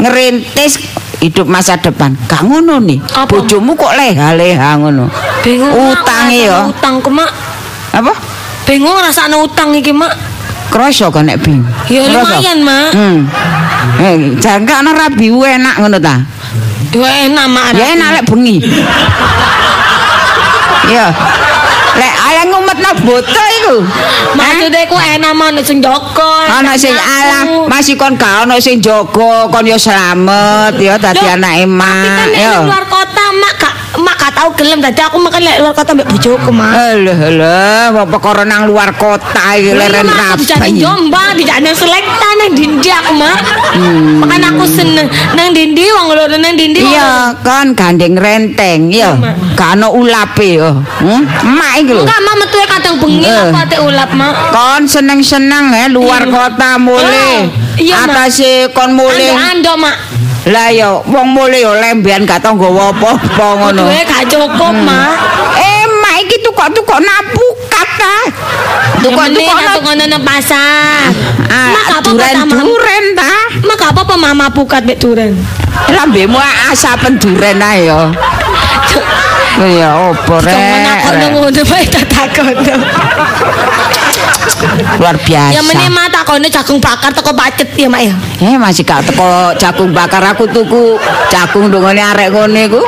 ngerintis 0.00 0.99
hidup 1.20 1.46
masa 1.46 1.76
depan. 1.76 2.16
Gak 2.26 2.42
ngono 2.42 2.80
nih. 2.80 2.98
Bojomu 3.28 3.76
kok 3.76 3.92
leha-leha 3.94 4.80
ngono. 4.80 5.06
Bingung 5.44 5.72
Utange 5.72 6.48
ngrasakno 6.48 6.48
ya. 6.48 6.66
Utangku 6.68 7.08
mak. 7.12 7.30
Apa? 7.92 8.12
Bingung 8.64 8.96
ngrasakno 8.96 9.44
utang 9.44 9.76
iki 9.76 9.92
mak. 9.92 10.12
Kroso 10.72 11.12
kok 11.12 11.22
nek 11.22 11.38
bing. 11.44 11.60
Ya 11.92 12.08
lumayan 12.08 12.58
mak. 12.64 12.90
Hmm. 12.96 13.18
Eh, 14.00 14.16
jangka 14.40 14.80
ana 14.80 14.96
rabi 14.96 15.28
enak 15.28 15.76
ngono 15.80 15.98
ta? 16.00 16.24
Ya 16.96 17.10
enak 17.28 17.46
mak. 17.52 17.76
Ya 17.76 17.84
enak 17.94 18.08
lek 18.20 18.24
bengi. 18.26 18.56
Ya. 20.90 21.12
Ala 22.80 22.90
ngumetno 22.96 23.04
boto 23.04 23.42
iku. 23.60 23.76
Hah? 23.84 24.34
Maksudnya 24.36 24.88
ku 24.88 24.96
enak 24.96 25.32
nek 25.52 25.64
sing 25.64 25.78
joko. 25.84 26.32
Ana 26.48 26.72
sing 26.80 26.96
alah, 26.96 27.68
masih 27.68 27.94
kon 28.00 28.16
gak 28.16 28.48
ana 28.48 28.56
sing 28.56 28.80
jaga, 28.80 29.46
kon 29.52 29.64
yo 29.68 29.76
slamet 29.76 30.74
ya 30.80 30.96
dadi 30.96 31.26
anake 31.28 31.68
Tapi 31.68 32.08
kan 32.08 32.28
mak. 32.28 32.32
Ya. 32.32 32.52
ning 32.56 32.66
luar 32.66 32.84
kota 32.88 33.24
mak 33.36 33.52
gak 33.60 33.74
mak 33.98 34.14
gak 34.16 34.32
tau 34.38 34.48
gelem 34.54 34.78
dadi 34.78 35.02
aku 35.02 35.18
makan 35.18 35.42
lek 35.42 35.58
luar 35.58 35.74
kota 35.74 35.90
mbek 35.90 36.06
bojoku 36.06 36.50
mak. 36.54 36.70
Alah, 36.70 37.18
alah, 37.26 37.84
apa 37.90 38.02
perkara 38.06 38.46
nang 38.46 38.70
luar 38.70 38.94
kota 38.94 39.58
iki 39.58 39.74
leren 39.74 40.06
rapi. 40.06 40.78
Jombang, 40.78 41.34
dijane 41.34 41.74
selekta 41.74 42.28
nang 42.38 42.54
dindi 42.54 42.86
aku 42.86 43.12
mak. 43.18 43.38
Makan 44.22 44.42
aku 44.54 44.64
seneng 44.70 45.10
nang 45.34 45.50
dindi 45.50 45.84
wong 45.90 46.06
loro 46.14 46.36
nang 46.38 46.54
dindi. 46.54 46.78
Hmm. 46.80 46.90
Iya, 46.92 47.10
kon 47.42 47.66
gandeng 47.74 48.14
renteng 48.14 48.94
ya. 48.94 49.18
Mak. 49.18 49.58
Gak 49.58 49.70
ana 49.74 49.88
ulape 49.90 50.62
ya. 50.62 50.70
Hmm? 51.02 51.22
Emak 51.26 51.72
iki 51.82 51.92
lho. 51.92 52.02
Enggak 52.06 52.20
mak 52.22 52.34
metu 52.38 52.56
kadang 52.70 52.94
bengi 53.02 53.26
Eh. 53.26 53.42
apa 53.50 53.60
ate 53.66 53.76
ulap 53.82 54.10
mak. 54.14 54.32
Kon 54.54 54.82
seneng-seneng 54.86 55.74
ya 55.74 55.86
luar 55.90 56.22
Iya. 56.24 56.32
kota 56.32 56.70
mulai. 56.78 57.02
Oh, 57.02 57.42
iya, 57.76 58.06
Mak. 58.06 58.14
Atase 58.14 58.70
kon 58.70 58.94
mulai. 58.94 59.34
Ando 59.34 59.74
mak. 59.76 59.96
Lah 60.48 60.72
ya 60.72 60.96
wong 61.04 61.36
mulai 61.36 61.60
ya 61.60 61.76
lembean 61.76 62.24
gak 62.24 62.40
tau 62.40 62.56
nggawa 62.56 62.96
apa-apa 62.96 63.46
ngono. 63.60 63.84
Duwe 63.84 64.00
gak 64.08 64.24
cukup 64.32 64.72
mak. 64.72 65.12
Eh, 65.60 65.84
mak 66.00 66.16
iki 66.24 66.40
tukok-tukok 66.40 67.00
napukat 67.04 67.88
ta. 68.00 68.16
Tukok-tukok 69.04 69.52
Tukok 69.52 69.72
tukok 69.76 69.94
nang 70.00 70.22
pasar. 70.24 71.12
Mak 71.44 71.84
gak 71.92 72.00
apa-apa 72.00 72.56
duren 72.64 73.04
ta. 73.12 73.32
Mak 73.60 73.76
gak 73.76 73.90
apa-apa 73.92 74.14
mama 74.16 74.46
pukat 74.48 74.88
mek 74.88 74.96
duren. 74.96 75.36
Lambemu 75.92 76.40
asapen 76.72 77.20
duren 77.20 77.60
ae 77.60 77.92
ya. 77.92 78.08
Ya 79.60 79.92
opo 80.08 80.40
rek. 80.40 80.56
aku 80.56 80.76
takono 80.88 81.26
ngono 81.36 81.62
bae 81.68 81.84
tak 81.84 82.04
takono. 82.08 82.74
Luar 84.96 85.16
biasa. 85.20 85.52
Ya 85.52 85.60
meneh 85.60 85.88
mak 85.92 86.08
takono 86.08 86.48
jagung 86.48 86.80
bakar 86.80 87.12
teko 87.12 87.36
pacet 87.36 87.68
ya 87.76 87.88
mak 87.92 88.00
ya. 88.00 88.14
Eh 88.40 88.56
masih 88.56 88.88
gak 88.88 89.04
teko 89.04 89.52
jagung 89.60 89.92
bakar 89.92 90.24
aku 90.24 90.48
tuku 90.48 90.96
jagung 91.28 91.68
dongane 91.68 92.00
arek 92.00 92.32
ngene 92.32 92.72
iku 92.72 92.80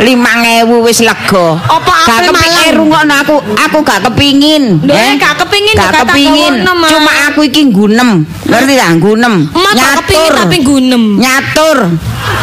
5000 0.00 0.84
wis 0.84 1.00
lega. 1.00 1.46
Apa 1.56 1.92
gak 2.04 2.18
kepingin 2.28 2.72
Malang? 2.72 2.76
rungokno 2.76 3.14
aku 3.16 3.36
aku 3.56 3.78
gak 3.80 4.00
kepingin. 4.10 4.64
Eh, 4.84 5.16
gak 5.16 5.40
kepingin, 5.40 5.74
gak 5.74 5.92
gak 5.92 6.12
kepingin. 6.12 6.54
Cuma 6.64 7.12
aku 7.32 7.40
iki 7.48 7.72
gunem. 7.72 8.28
Ngerti 8.44 8.74
ta 8.76 8.92
gunem? 8.96 9.34
Gak 9.50 9.92
kepingin 10.04 10.30
tapi 10.36 10.56
gunem. 10.60 11.04
Nyatur. 11.16 11.78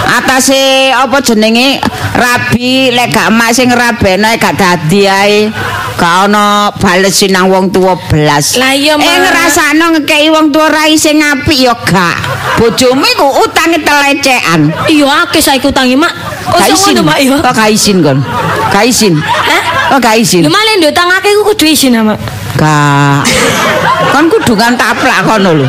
Atase 0.04 0.92
apa 0.94 1.18
jenenge 1.24 1.80
rabi 2.18 2.90
lek 2.94 3.14
gak 3.14 3.30
emak 3.30 3.50
sing 3.54 3.70
ngrabeno 3.70 4.28
gak 4.42 4.58
dadi 4.58 5.06
ae. 5.06 5.40
Gak 5.94 6.28
ana 6.28 6.74
bales 6.82 7.14
sinang 7.14 7.54
wong 7.54 7.70
tuwa 7.70 7.94
belas. 8.10 8.58
Lah 8.58 8.74
iya, 8.74 8.98
Eh 8.98 9.18
ngrasakno 9.22 9.94
ngekeki 9.94 10.34
wong 10.34 10.50
tuwa 10.50 10.74
rai 10.74 10.98
sing 10.98 11.22
apik 11.22 11.56
ya 11.56 11.78
gak. 11.78 12.18
Bojomu 12.58 13.06
iku 13.06 13.46
utange 13.46 13.78
telecekan. 13.82 14.74
Iya 14.90 15.30
akeh 15.30 15.42
saiki 15.42 15.70
utangi 15.70 15.94
mak. 15.94 16.12
Kok 16.44 16.60
Gak 16.60 16.68
iso 16.70 16.76
isin. 16.76 16.94
ngono 17.00 17.02
mak 17.08 17.20
ya? 17.24 17.36
Kok 17.40 17.54
gak 17.56 17.70
isin 17.72 17.98
kon? 18.04 18.18
Gak 18.72 18.86
isin. 18.86 19.14
Hah? 19.24 19.64
Kok 19.96 20.00
gak 20.04 20.16
isin? 20.20 20.42
Lho 20.44 20.52
malah 20.52 20.74
nduk 20.80 20.92
utang 20.92 21.10
akeh 21.12 21.32
ku 21.40 21.42
kudu 21.54 21.66
isin 21.70 21.96
mak. 22.04 22.20
Gak. 22.60 23.24
Kon 24.12 24.26
kudu 24.30 24.54
kan 24.60 24.76
taplak 24.76 25.24
kono 25.24 25.52
lho. 25.64 25.68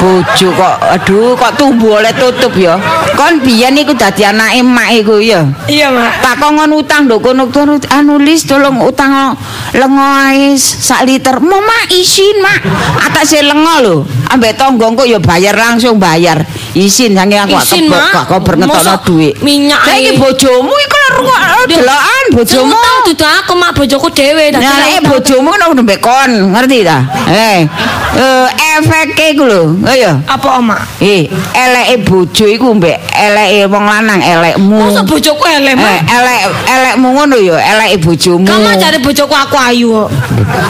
Bojo 0.00 0.48
kok 0.56 0.76
aduh 0.80 1.36
kok 1.36 1.60
tumbuh 1.60 2.00
oleh 2.00 2.08
tutup 2.16 2.56
ya. 2.56 2.80
Kon 3.20 3.36
biyen 3.44 3.76
iku 3.76 3.92
dadi 3.92 4.24
anake 4.24 4.64
emak 4.64 4.88
iku 4.96 5.20
ya. 5.20 5.44
Iya 5.68 5.92
mak. 5.92 6.24
Tak 6.24 6.40
kongon 6.40 6.72
utang 6.72 7.04
nduk 7.04 7.20
kono 7.20 7.44
anu 7.92 8.16
lis 8.16 8.48
tolong 8.48 8.80
utang 8.80 9.36
lengo 9.76 10.00
ae 10.00 10.56
sak 10.56 11.04
liter. 11.04 11.36
Mau 11.44 11.60
mak 11.60 11.92
isin 11.92 12.40
mak. 12.40 12.64
Atase 13.12 13.44
lengo 13.44 13.76
lho. 13.84 13.96
Ambek 14.32 14.56
tanggongku 14.56 15.04
ya 15.04 15.20
bayar 15.20 15.52
langsung 15.52 16.00
bayar. 16.00 16.48
Isin 16.70 17.18
sange 17.18 17.34
aku 17.34 17.58
Isin, 17.58 17.90
kebok 17.90 17.98
Mak. 17.98 18.12
gak 18.14 18.26
kober 18.30 18.54
ngetokno 18.54 18.78
Mosok 18.78 19.00
dhuwit. 19.06 19.34
minyak 19.42 19.80
Saiki 19.82 20.14
ae. 20.14 20.18
bojomu 20.18 20.70
iku 20.70 20.96
rungok 21.18 21.40
delokan 21.66 22.24
bojomu. 22.30 22.70
utang 22.78 22.98
dudu 23.10 23.26
aku 23.26 23.52
mak 23.58 23.70
bojoku 23.74 24.08
dhewe 24.14 24.44
dadi 24.54 24.62
Nah, 24.62 24.70
ora 24.70 24.86
eh 24.86 25.00
bojomu 25.02 25.48
kan 25.50 25.66
udah 25.66 25.82
mbek 25.82 25.98
kon, 26.00 26.30
ngerti 26.54 26.78
ta? 26.86 26.98
Eh, 27.26 27.66
eh 28.14 28.46
efeke 28.78 29.34
iku 29.34 29.44
lho. 29.44 29.62
Ayo. 29.82 30.22
Apa 30.24 30.62
mak? 30.62 30.86
Eh, 31.02 31.26
eleke 31.52 32.06
bojo 32.06 32.44
iku 32.46 32.70
mbek 32.70 32.96
eleke 33.12 33.66
wong 33.66 33.84
lanang 33.84 34.22
elekmu. 34.22 34.78
Masa 34.78 35.02
bojoku 35.02 35.42
elek 35.50 35.74
Eh, 35.74 35.82
mak? 35.82 36.06
elek 36.06 36.40
elekmu 36.70 37.08
ngono 37.18 37.34
ya, 37.34 37.56
eleke 37.58 37.98
bojomu. 37.98 38.46
Kamu 38.46 38.78
cari 38.78 38.98
bojoku 39.02 39.34
aku 39.34 39.56
ayu 39.58 39.88
kok. 39.90 40.10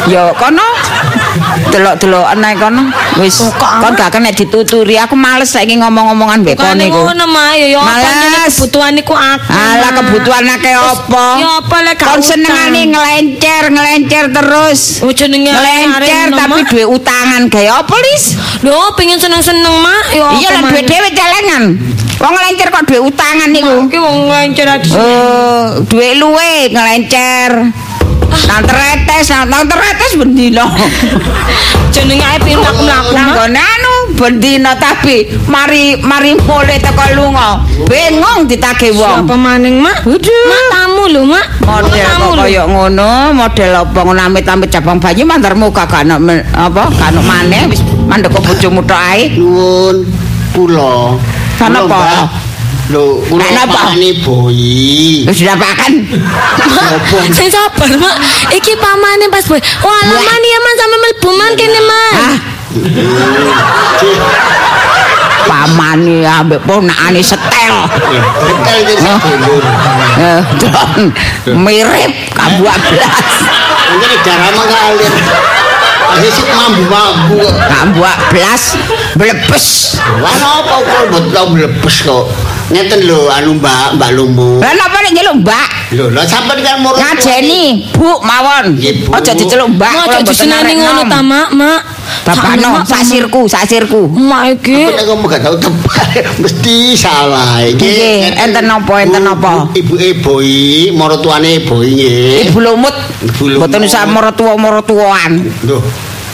Ya 0.08 0.32
kono. 0.32 0.64
Delok-delok 1.70 2.24
anak 2.26 2.56
kono. 2.58 2.82
Wis 3.20 3.36
Oh, 3.40 3.52
kok 3.52 3.84
kon 3.84 3.92
gak 3.94 4.10
kena 4.10 4.32
dituturi. 4.32 4.96
Aku 4.96 5.14
males 5.14 5.52
saiki 5.52 5.76
ngomong-ngomongan 5.90 6.38
mbek 6.46 6.54
kon 6.54 6.70
Bukan 6.70 6.86
iku. 6.86 6.98
ngono 7.02 7.24
mak 7.26 7.58
ya 7.58 7.66
ya 7.66 7.82
kebutuhan 8.46 8.94
iku 8.94 9.14
aku. 9.18 9.50
Alah 9.50 9.90
kebutuhan 9.98 10.44
akeh 10.46 10.74
apa? 10.78 11.24
Ya 11.42 11.48
apa 11.58 11.76
lek 11.82 11.94
gak 11.98 12.06
Kon 12.06 12.20
senengane 12.22 12.80
ngelencer, 12.94 13.62
ngelencer 13.74 14.24
terus. 14.30 14.80
Jenenge 15.10 15.50
Ngelencer 15.50 16.26
tapi 16.32 16.60
duwe 16.70 16.84
utangan 16.86 17.42
gaya 17.50 17.82
apa 17.82 17.92
lis? 17.98 18.38
Lho 18.62 18.94
pengen 18.94 19.18
seneng-seneng 19.18 19.74
mak 19.82 20.06
ya 20.14 20.26
Iya 20.38 20.48
lah 20.54 20.62
duwe 20.70 20.80
dhewe 20.86 21.08
celengan. 21.10 21.64
Wong 22.22 22.32
ngelencer 22.32 22.68
kok 22.70 22.84
duwe 22.86 23.00
utangan 23.10 23.48
niku. 23.50 23.90
Iki 23.90 23.98
wong 23.98 24.16
ngelencer 24.30 24.66
aja. 24.70 24.94
Eh, 24.94 25.64
duwe 25.90 26.08
luwe 26.14 26.70
ngelencer. 26.70 27.50
Nang 28.46 28.62
teretes, 28.64 29.26
nang 29.46 29.66
teretes 29.66 30.14
bendino. 30.14 30.64
Jenenge 31.94 32.22
ae 32.22 32.38
mlaku-mlaku 32.38 33.10
Nang 33.18 33.28
gone 33.34 33.58
anu 33.58 33.89
bendino 34.20 34.76
tapi 34.76 35.32
mari 35.48 35.96
mari 35.96 36.36
mule 36.36 36.76
teko 36.76 37.04
lunga. 37.16 37.64
Bengong 37.88 38.44
ditagih 38.44 38.92
wong. 38.92 39.24
Apa 39.24 39.34
maning 39.40 39.80
mak? 39.80 40.04
Aduh. 40.04 40.44
Mak 40.52 40.62
tamu 40.68 41.04
lho 41.08 41.24
mak. 41.24 41.46
Model 41.64 42.04
kok 42.04 42.32
kaya 42.36 42.62
ngono, 42.68 43.32
model 43.32 43.70
apa 43.80 43.98
ngono 44.04 44.20
amit-amit 44.20 44.68
cabang 44.68 45.00
bayi 45.00 45.24
mandarmu 45.24 45.72
gak 45.72 46.04
ana 46.04 46.20
men- 46.20 46.44
apa 46.52 46.92
gak 46.92 47.16
ana 47.16 47.20
maneh 47.24 47.64
wis 47.72 47.80
mandek 48.04 48.28
bojomu 48.36 48.84
tok 48.84 49.00
ae. 49.00 49.32
Nuwun 49.40 50.04
kula. 50.52 51.16
Kula, 51.56 51.80
apa? 51.80 52.28
Lho, 52.90 53.22
kula 53.24 53.64
pakane 53.70 54.10
boyi. 54.20 55.24
Wis 55.24 55.40
dirapakan. 55.40 55.92
Apa? 56.60 57.18
Sing 57.32 57.48
sabar 57.48 57.88
mak. 57.96 58.16
Iki 58.52 58.76
pamane 58.76 59.32
pas 59.32 59.46
boy. 59.48 59.60
Wah 59.62 60.00
lama 60.04 60.34
ya 60.44 60.58
man 60.60 60.74
sampe 60.76 60.96
mlebu 61.00 61.30
man 61.38 61.50
kene 61.56 61.80
man. 61.88 62.14
Pamane 65.50 66.22
ambek 66.22 66.62
ponakane 66.62 67.18
setel. 67.18 67.74
Betul 68.38 68.76
iki 68.86 68.94
sedulur. 69.02 69.64
Eh, 70.20 70.40
mirip 71.58 72.12
kabuak 72.36 72.78
belas. 72.78 73.26
Ini 73.90 74.16
darah 74.22 74.50
mengalir. 74.54 75.14
Masih 76.10 76.30
sik 76.30 76.48
mambu-mambu 76.54 77.42
kok. 77.42 77.54
Kabuak 77.58 78.18
belas 78.30 78.62
blebes. 79.18 79.98
Wah 80.22 80.62
apa 80.62 80.74
kok 80.86 81.02
mbok 81.10 81.24
tau 81.34 81.46
mlebes 81.50 81.96
kok. 82.06 82.30
Ngeten 82.70 83.02
lho 83.02 83.26
anu 83.34 83.58
Mbak, 83.58 83.98
Mbak 83.98 84.10
Lumbu. 84.14 84.62
Lah 84.62 84.70
napa 84.78 85.02
nek 85.02 85.10
njeluk 85.10 85.42
Mbak? 85.42 85.68
Lho, 85.90 86.06
lah 86.14 86.22
sampean 86.22 86.62
kan 86.62 86.78
murah. 86.78 87.02
Ngajeni, 87.02 87.90
Bu 87.98 88.22
mawon. 88.22 88.78
Aja 89.10 89.34
diceluk 89.34 89.74
Mbak. 89.74 89.90
Aja 90.06 90.22
diseneni 90.22 90.54
arek 90.54 90.74
ngono 90.78 91.02
ta 91.10 91.18
mak 91.18 91.50
mak. 91.50 91.82
Bapak 92.20 92.56
Sakno, 92.56 92.62
no, 92.62 92.70
Mak, 92.76 92.84
sasirku, 92.86 93.40
sasirku. 93.48 94.00
Mak 94.10 94.60
iki. 94.60 94.86
Aku 94.86 94.92
nek 94.92 95.06
ngomong 95.08 95.28
gak 95.30 95.42
tau 95.42 95.56
tepat, 95.56 96.08
mesti 96.42 96.94
salah 96.94 97.64
iki. 97.64 97.80
Nggih, 97.80 98.20
enten 98.44 98.64
napa, 98.68 98.94
enten 99.02 99.22
napa? 99.24 99.66
Ibuke 99.72 100.20
boyi, 100.20 100.92
maratuane 100.92 101.64
boyi 101.64 101.90
nggih. 101.96 102.50
Ibu 102.52 102.58
lumut. 102.60 102.96
Mboten 103.40 103.80
usah 103.84 104.04
morotua-morotuaan. 104.08 105.32
Lho, 105.64 105.78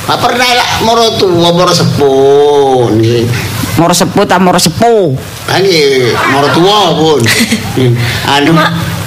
Pak 0.06 0.22
pernah 0.22 0.50
lah 0.54 0.68
moro 0.86 1.18
tua, 1.18 1.50
moro 1.50 1.72
sepuh 1.74 2.94
nggih. 2.94 3.26
Moro 3.74 3.90
sepuh 3.90 4.22
ta 4.22 4.38
moro 4.38 4.54
sepuh. 4.54 5.10
Ah 5.50 5.58
nggih, 5.58 6.14
moro 6.30 6.48
tua 6.54 6.78
pun. 6.94 7.20
Anu 8.38 8.54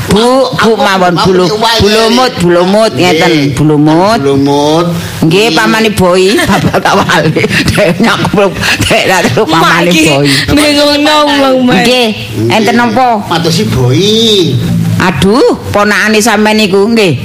Bu, 0.10 0.50
bu 0.58 0.72
mawon 0.74 1.14
bulu, 1.22 1.46
bulumut, 1.82 2.34
bulumut 2.42 2.92
ngeten, 2.98 3.54
bulumut. 3.54 4.18
Bulumut. 4.18 4.90
Nggih 5.22 5.54
pamane 5.54 5.94
boy, 5.94 6.34
bapak 6.50 6.82
kawali. 6.82 7.46
Dek 7.46 8.02
nyakup, 8.02 8.50
dek 8.90 9.04
dadu 9.06 9.46
Mak 9.46 9.62
pamane 9.62 9.92
boy. 9.94 10.26
Ngono. 10.50 11.70
Nggih, 11.70 12.08
enten 12.50 12.74
napa? 12.74 13.22
Matur 13.30 13.54
si 13.54 13.70
boyi. 13.70 14.58
Aduh, 14.98 15.62
ponakane 15.70 16.18
sampean 16.18 16.58
niku 16.58 16.90
nggih. 16.90 17.22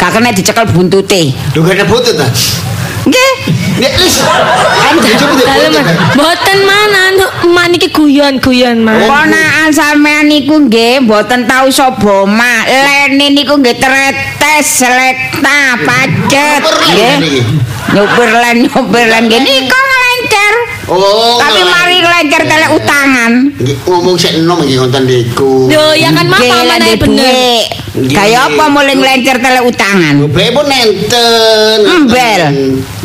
Gak 0.00 0.10
kena 0.16 0.32
dicekel 0.32 0.64
buntute. 0.72 1.36
Lho 1.52 1.60
gak 1.60 1.76
ada 1.76 1.84
butut 1.84 2.14
ta? 2.16 2.24
Nek 3.74 3.92
wis 4.00 4.16
anu 4.24 5.00
bojomu 5.02 5.32
ndek 5.34 5.46
Dalam 5.46 5.70
butut. 5.72 5.84
ta? 5.84 5.94
Boten 6.16 6.58
mana 6.64 6.98
anu 7.10 7.24
man 7.52 7.70
iki 7.74 7.88
guyon-guyon 7.90 8.78
man. 8.86 9.04
Ponakan 9.04 9.70
sampean 9.74 10.26
niku 10.30 10.56
nggih 10.64 11.04
mboten 11.04 11.44
tau 11.44 11.68
sobo 11.68 12.24
mak. 12.24 12.64
Lene 12.68 13.34
niku 13.34 13.58
nggih 13.60 13.76
tretes 13.76 14.64
selekta 14.80 15.58
pacet. 15.84 16.62
Nggih. 16.62 17.14
niki. 17.20 17.40
Nyupir 17.94 18.30
len, 18.32 18.56
nyupir 18.64 19.04
len 19.10 19.22
nggih 19.28 19.42
niku. 19.42 19.80
Oh. 20.84 21.40
Tapi 21.40 21.60
mari 21.64 21.96
ngelencer 22.04 22.42
telek 22.44 22.70
utangan. 22.76 23.32
Nggih, 23.56 23.76
ngomong 23.88 24.16
sik 24.20 24.36
enom 24.36 24.60
nggih 24.60 24.76
ngoten 24.84 25.02
niku. 25.08 25.72
Yo 25.72 25.96
ya 25.96 26.12
kan 26.12 26.28
pamane 26.28 26.76
lek 26.76 27.00
bener. 27.00 27.24
duwe. 27.24 27.56
Nggih. 27.94 28.16
Kaya 28.18 28.38
apa 28.50 28.64
mulai 28.68 28.94
ngelencer 28.98 29.36
telek 29.40 29.64
utangan? 29.64 30.14
Bae 30.28 30.48
pun 30.52 30.66
nenten. 30.68 31.78
Embel. 31.88 32.42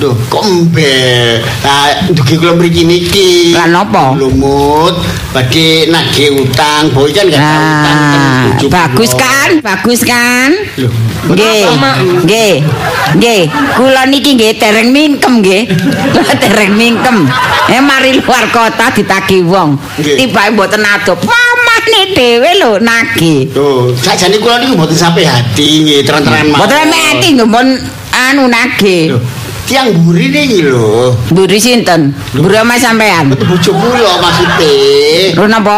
Loh, 0.02 0.16
kok 0.28 0.44
embel? 0.44 1.46
Lah, 1.64 2.10
dugi 2.12 2.36
kula 2.36 2.58
mriki 2.58 2.84
niki. 2.84 3.54
Lah, 3.56 3.70
napa? 3.70 4.18
Lumut, 4.18 5.00
badhe 5.32 5.88
nagih 5.88 6.42
utang. 6.42 6.92
Boy 6.92 7.14
kan 7.16 7.30
gak 7.32 7.38
tau 7.38 7.48
utang. 7.48 7.86
kan 7.86 7.96
Nah, 8.10 8.44
bojo 8.50 8.68
bagus 8.68 9.12
kan? 9.16 9.50
Bagus 9.64 10.02
kan? 10.04 10.50
Nggih. 11.32 11.64
Nggih. 12.26 12.54
Nggih, 13.10 13.42
kula 13.74 14.06
niki 14.06 14.38
nggih 14.38 14.54
dereng 14.62 14.90
mingkem 14.94 15.42
nggih. 15.42 15.64
Kula 16.14 16.34
dereng 16.38 16.74
mingkem. 16.78 17.26
Eh 17.70 17.82
mari 17.82 18.18
luar 18.18 18.50
kota 18.50 18.90
ditagih 18.90 19.46
wong. 19.46 19.78
Tibake 20.02 20.50
mboten 20.58 20.82
adoh. 20.82 21.14
Pamane 21.22 22.02
dhewe 22.18 22.52
lho 22.58 22.82
nagih. 22.82 23.54
Loh, 23.54 23.94
sakjane 23.94 24.42
kula 24.42 24.58
niku 24.58 24.74
mboten 24.74 24.98
sampai 24.98 25.30
hati 25.30 25.86
nggih, 25.86 26.02
terang-terangan 26.02 26.50
mawon. 26.50 26.60
Mboten 26.66 26.86
mati 26.90 27.28
nggih 27.38 27.46
mun 27.46 27.68
anu 28.10 28.44
nagih. 28.50 29.14
Tiang 29.70 29.94
buri 30.02 30.34
iki 30.34 30.66
lho. 30.66 31.14
Mburi 31.30 31.62
sinten? 31.62 32.10
Mburi 32.34 32.58
ama 32.58 32.74
sampean. 32.74 33.30
Betul 33.30 33.54
bojo 33.54 33.72
kula 33.78 34.18
maksudnya. 34.18 34.74
Lho 35.38 35.46
napa? 35.46 35.78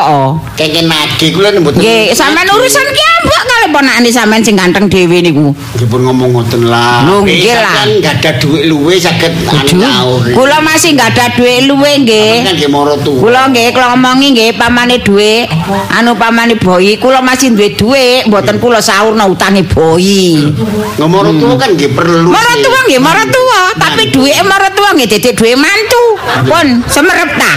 Kengken 0.56 0.88
nage 0.88 1.28
kula 1.36 1.52
mboten. 1.60 1.84
Nggih, 1.84 2.16
sampean 2.16 2.48
urusan 2.48 2.88
ki 2.88 3.04
ambek 3.20 3.42
kali 3.44 3.68
ponakane 3.76 4.10
sampean 4.10 4.40
sing 4.40 4.56
ganteng 4.56 4.88
dhewe 4.88 5.20
niku. 5.20 5.52
Nggih 5.76 5.88
pun 5.92 6.08
ngomong 6.08 6.32
ngoten 6.32 6.72
lah. 6.72 7.04
Lho, 7.04 7.28
Eh, 7.28 7.36
nggih 7.36 7.56
lah. 7.60 7.84
nggak 8.00 8.16
ada 8.24 8.32
duit 8.40 8.64
luwe 8.72 8.96
saged 8.96 9.34
anu. 9.44 10.32
Kula 10.32 10.64
masih 10.64 10.96
nggak 10.96 11.10
ada 11.12 11.26
duit 11.36 11.68
luwe 11.68 11.92
nggih. 12.00 12.48
kan 12.48 12.56
nggih 12.56 12.72
moro 12.72 12.96
tuwa. 12.96 13.20
Kula 13.20 13.42
nggih 13.52 13.76
kula 13.76 13.86
ngomongi 13.92 14.28
nggih 14.32 14.50
pamane 14.56 14.96
dhuwit, 15.04 15.52
anu 15.92 16.16
pamane 16.16 16.56
boyi, 16.56 16.96
kula 16.96 17.20
masih 17.20 17.52
duwe 17.52 17.76
dhuwit, 17.76 18.24
mboten 18.32 18.56
kula 18.64 18.80
saurna 18.80 19.28
utange 19.28 19.68
boyi. 19.68 20.48
Ngomong 20.96 21.36
tuwa 21.44 21.56
kan 21.60 21.76
nggih 21.76 21.92
perlu. 21.92 22.32
Mara 22.32 22.54
sih. 22.56 22.64
tuwa 22.64 22.80
nggih 22.88 23.02
mara 23.02 23.24
tuwa, 23.28 23.60
tapi 23.82 24.14
dhuwite 24.14 24.46
mara 24.46 24.70
tuwa 24.70 24.94
nggih 24.94 25.10
dadi 25.10 25.34
dhuwit 25.34 25.58
mantu. 25.58 26.04
Pun 26.46 26.68
semerep 26.86 27.30
ta. 27.36 27.54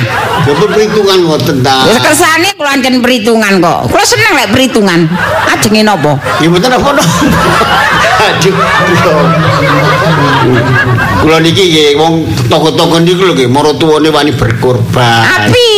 Ya 0.49 0.53
pun 0.57 0.69
perhitungan 0.73 1.19
ngoten 1.29 1.57
ta. 1.61 1.85
Wis 1.85 2.01
kersane 2.01 2.49
kula 2.57 2.81
ancen 2.81 3.05
perhitungan 3.05 3.53
kok. 3.61 3.93
Kula 3.93 4.05
seneng 4.09 4.33
lek 4.33 4.49
perhitungan. 4.51 5.01
Ajenge 5.53 5.81
napa? 5.85 6.17
Ya 6.41 6.49
mboten 6.49 6.73
apa-apa. 6.73 7.05
Aduh. 8.25 8.55
Kula 11.21 11.37
niki 11.41 11.63
nggih 11.69 11.89
wong 12.01 12.15
toko-toko 12.49 13.01
niku 13.01 13.29
lho 13.29 13.33
nggih 13.37 13.49
mara 13.49 13.73
tuwane 13.77 14.09
wani 14.09 14.33
berkorban. 14.33 15.25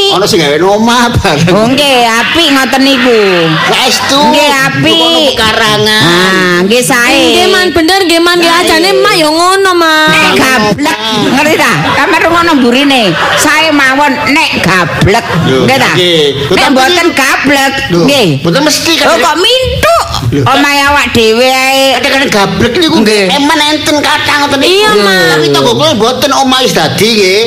Apik. 0.07 0.23
Ana 0.23 0.27
sing 0.27 0.39
gawe 0.39 0.57
omah 0.63 1.11
bareng. 1.19 1.55
Oh 1.55 1.67
nggih, 1.67 2.07
apik 2.07 2.49
ngoten 2.55 2.83
niku. 2.87 3.21
Saestu. 3.67 4.21
Nggih, 4.31 4.51
apik. 4.71 4.95
Kono 5.03 5.19
pekarangan. 5.35 6.03
Ah, 6.07 6.57
nggih 6.63 6.83
sae. 6.83 7.23
Nggih 7.35 7.49
man 7.51 7.67
bener 7.75 8.01
nggih 8.07 8.21
man 8.23 8.37
nggih 8.39 8.55
ajane 8.55 8.91
mak 9.03 9.15
ya 9.19 9.29
ngono 9.31 9.73
man. 9.75 10.11
Nek 10.15 10.31
gablek, 10.39 10.99
ngerti 11.35 11.55
ta? 11.59 11.73
Kamar 11.99 12.23
ngono 12.23 12.53
burine. 12.63 13.11
Sae 13.35 13.75
mawon 13.75 14.13
nek 14.31 14.51
gablek. 14.63 15.27
Nggih 15.67 15.79
ta? 15.79 15.91
nggih. 15.99 16.25
Nek 16.55 16.67
mboten 16.71 17.07
gablek, 17.11 17.75
nggih. 17.91 18.27
Mboten 18.47 18.63
mesti 18.63 18.93
kan. 19.03 19.07
Oh 19.11 19.17
kok 19.19 19.37
mintuk? 19.43 19.76
Omahe 20.47 20.81
awak 20.89 21.07
dhewe 21.15 21.49
ae. 21.49 21.95
Kadang-kadang 21.99 22.31
gablek 22.33 22.75
niku 22.81 22.99
Nggih. 23.03 23.29
eman 23.33 23.59
enten 23.73 23.97
kathah 24.01 24.37
ngoten 24.45 24.59
niku. 24.61 24.73
Iya, 24.73 24.91
Mas. 25.01 25.27
Tapi 25.37 25.47
toko 25.53 25.71
kula 25.77 25.93
mboten 25.95 26.31
omah 26.33 26.59
wis 26.65 26.73
dadi 26.75 27.09
nggih. 27.17 27.41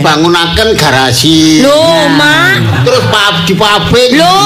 Dibangunaken 0.00 0.68
garasi. 0.76 1.62
Lho, 1.64 2.10
Mak. 2.14 2.84
Terus 2.86 3.04
pab 3.10 3.34
di 3.46 3.54
pabrik. 3.54 4.10
Lho, 4.14 4.36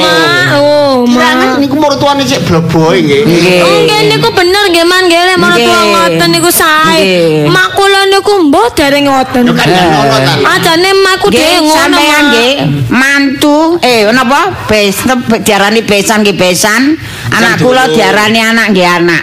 Mak. 0.00 0.48
Oh, 0.60 1.06
Kirangan 1.06 1.48
Mak. 1.56 1.58
niku 1.60 1.74
mertuane 1.76 2.22
cek 2.24 2.40
bloboy 2.46 2.96
nggih. 3.02 3.22
Nggih. 3.26 3.58
Oh, 3.64 3.76
nggih 3.84 4.00
niku 4.10 4.28
bener 4.32 4.64
nggih 4.70 4.86
man 4.86 5.02
nggih 5.08 5.22
lek 5.26 5.36
tuwa 5.38 5.80
ngoten 5.92 6.28
niku 6.30 6.50
sae. 6.50 7.44
Mak 7.48 7.68
kula 7.74 8.00
niku 8.08 8.32
mbok 8.48 8.74
dereng 8.74 9.04
ngoten. 9.08 9.42
Lho 9.48 9.54
kan 9.54 9.66
gak 9.68 9.86
ngono 9.88 10.16
ta. 10.24 10.32
Ajane 10.56 10.90
makku 11.04 11.26
dhewe 11.30 11.58
ngono. 11.64 11.74
sampean 11.74 12.10
Mak. 12.10 12.28
nggih 12.30 12.52
mantu 12.90 13.58
eh 13.80 14.08
napa? 14.10 14.40
Bes 14.68 14.96
diarani 15.44 15.80
besan 15.82 16.22
nggih 16.22 16.36
besan. 16.36 16.96
Anak 17.30 17.62
kula 17.62 17.86
diarani 17.90 18.40
anak 18.42 18.66
nggih 18.74 18.88
anak. 18.88 19.22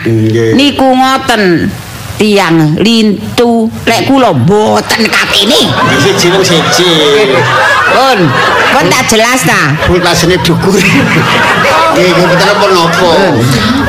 Niku 0.55 0.87
ngoten 0.87 1.67
tiang 2.17 2.73
lintu 2.81 3.69
lek 3.85 4.09
kula 4.09 4.33
mboten 4.33 5.05
katene. 5.11 5.69
Nggih 5.69 5.99
siji 6.01 6.27
wong 6.33 6.43
siji. 6.43 6.91
Pun, 7.87 8.19
pun 8.73 8.85
tak 8.91 9.03
jelas 9.11 9.41
ta. 9.47 9.75
Kultasene 9.87 10.37
dukur. 10.43 10.75
Nggih, 11.97 12.13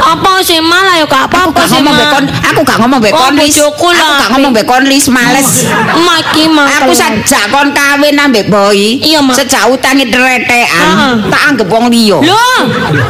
apa 0.00 0.32
sih 0.40 0.56
malah 0.58 0.96
ya 0.96 1.04
gak 1.04 1.28
Aku 1.28 1.36
apa-apa 1.44 1.60
sih 1.66 1.76
ngomong 1.76 1.92
bekon, 1.92 2.24
aku 2.40 2.60
gak 2.62 2.78
ngomong 2.80 3.00
bekon 3.02 3.32
lis. 3.34 3.52
bojoku 3.52 3.88
lah. 3.92 4.00
Aku 4.00 4.12
gak 4.16 4.30
ngomong 4.32 4.52
bekon 4.54 4.82
lis 4.86 5.06
males. 5.08 5.68
Mak 5.94 6.18
iki 6.24 6.48
mak. 6.48 6.68
Aku 6.80 6.92
sajak 6.92 7.44
kon 7.50 7.68
kawin 7.70 8.16
ambek 8.16 8.48
boy. 8.48 8.78
Iya, 8.98 9.20
Mak. 9.20 9.36
Sejak 9.36 9.68
utange 9.68 10.08
dretekan, 10.08 10.64
Heeh. 10.88 11.14
tak 11.28 11.42
anggap 11.44 11.68
wong 11.68 11.90
liya. 11.90 12.16
Lho, 12.18 12.48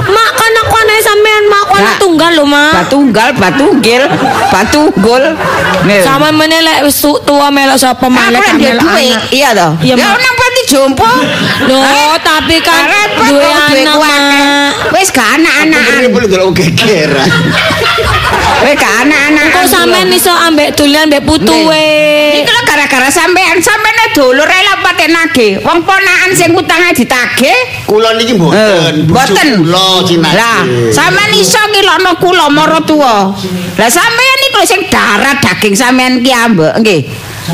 mak 0.09 0.30
kan 0.34 0.53
aku 0.59 0.74
anake 0.76 1.01
sampean 1.01 1.44
mak 1.46 1.61
aku 1.62 1.72
anak 1.76 1.86
Ya. 1.88 2.01
tunggal 2.01 2.30
lho 2.34 2.44
mak. 2.44 2.72
Batunggal, 2.74 3.28
batunggil, 3.36 4.03
batunggul. 4.51 5.22
Sama 6.03 6.28
meneh 6.30 6.61
lek 6.61 6.78
wis 6.82 6.99
tu- 6.99 7.20
tua 7.22 7.49
melok 7.49 7.78
sapa 7.78 8.03
Aku 8.03 8.11
melek 8.11 8.34
lek 8.34 8.44
kan 8.44 8.57
duwe 8.59 9.07
iya 9.30 9.49
toh. 9.53 9.72
Iya, 9.78 9.94
Ya 9.94 10.07
Mak. 10.09 10.18
Jompo. 10.69 11.09
Loh, 11.64 12.12
tapi 12.21 12.61
kan 12.61 12.85
duwe 13.16 13.83
kok 13.89 14.05
anak. 14.05 14.93
Wis 14.93 15.09
gak 15.09 15.41
anak-anakan. 15.41 16.05
Ini 16.05 16.09
boleh 16.12 16.29
delok 16.29 16.53
gegeran. 16.53 17.31
Wis 18.69 18.77
gak 18.77 18.95
anak-anakan. 19.09 19.53
Kok 19.57 19.66
sampean 19.66 20.12
iso 20.12 20.33
ambek 20.37 20.77
dolan 20.77 21.09
ambek 21.09 21.25
putuwe. 21.25 21.89
Iki 22.37 22.53
lho 22.53 22.62
gara-gara 22.69 23.09
sampean, 23.09 23.57
sampean 23.64 23.97
dulur 24.12 24.51
ae 24.51 24.62
lah 24.66 24.77
pate 24.85 25.07
nagih. 25.09 25.53
Wong 25.64 25.87
ponakan 25.87 26.31
sing 26.37 26.53
utange 26.53 26.91
ditagih. 26.93 27.87
Kula 27.89 28.19
niki 28.19 28.35
mboten. 28.37 28.59
Eh, 28.59 29.09
mboten. 29.09 29.49
Kula 29.64 30.03
cinake. 30.05 30.37
Lah, 30.37 30.61
sampean 30.93 31.33
iso 31.33 31.61
ngilokno 31.71 32.12
kula 32.21 32.47
mara 32.53 32.81
tuwa. 32.85 33.31
Lah 33.79 33.91
sampean 33.91 34.37
niku 34.45 34.61
sing 34.66 34.81
darah 34.91 35.39
daging 35.39 35.75
sampean 35.79 36.21
ki 36.21 36.33
ambek 36.35 36.75
nggih. 36.83 37.03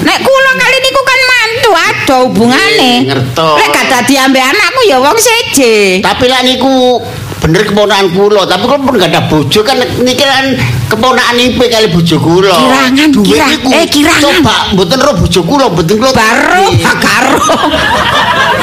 Nek 0.03 0.19
kula 0.27 0.53
kali 0.59 0.77
niku 0.83 1.01
kan 1.07 1.21
mantu 1.31 1.71
ada 1.77 2.17
hubungane. 2.27 2.93
Nggih, 3.05 3.11
ngertos. 3.15 3.57
Lek 3.63 3.69
gak 3.71 3.87
dadi 3.87 4.15
ambek 4.19 4.43
anakku 4.43 4.81
ya 4.91 4.99
wong 4.99 5.19
siji. 5.21 6.03
Tapi 6.03 6.25
lah 6.27 6.43
niku 6.43 6.99
bener 7.39 7.63
keponakan 7.69 8.09
kula, 8.17 8.43
tapi 8.49 8.65
kula 8.67 8.81
pun 8.81 8.95
gak 8.99 9.13
ada 9.13 9.23
bojo 9.29 9.61
kan 9.63 9.77
niki 10.03 10.25
kan 10.25 10.57
keponakan 10.95 11.37
ipe 11.37 11.65
kali 11.67 11.87
bojo 11.89 12.17
kula. 12.17 12.55
Kirangan, 12.55 13.09
Duit 13.11 13.27
kirang- 13.29 13.51
niku, 13.51 13.69
eh, 13.71 13.87
kirangan. 13.87 14.23
Coba 14.23 14.57
mboten 14.73 14.99
ro 14.99 15.13
bojo 15.15 15.41
kula, 15.43 15.65
mboten 15.69 15.95
kula. 15.97 16.11
Baru 16.13 16.67
karo. 16.97 17.39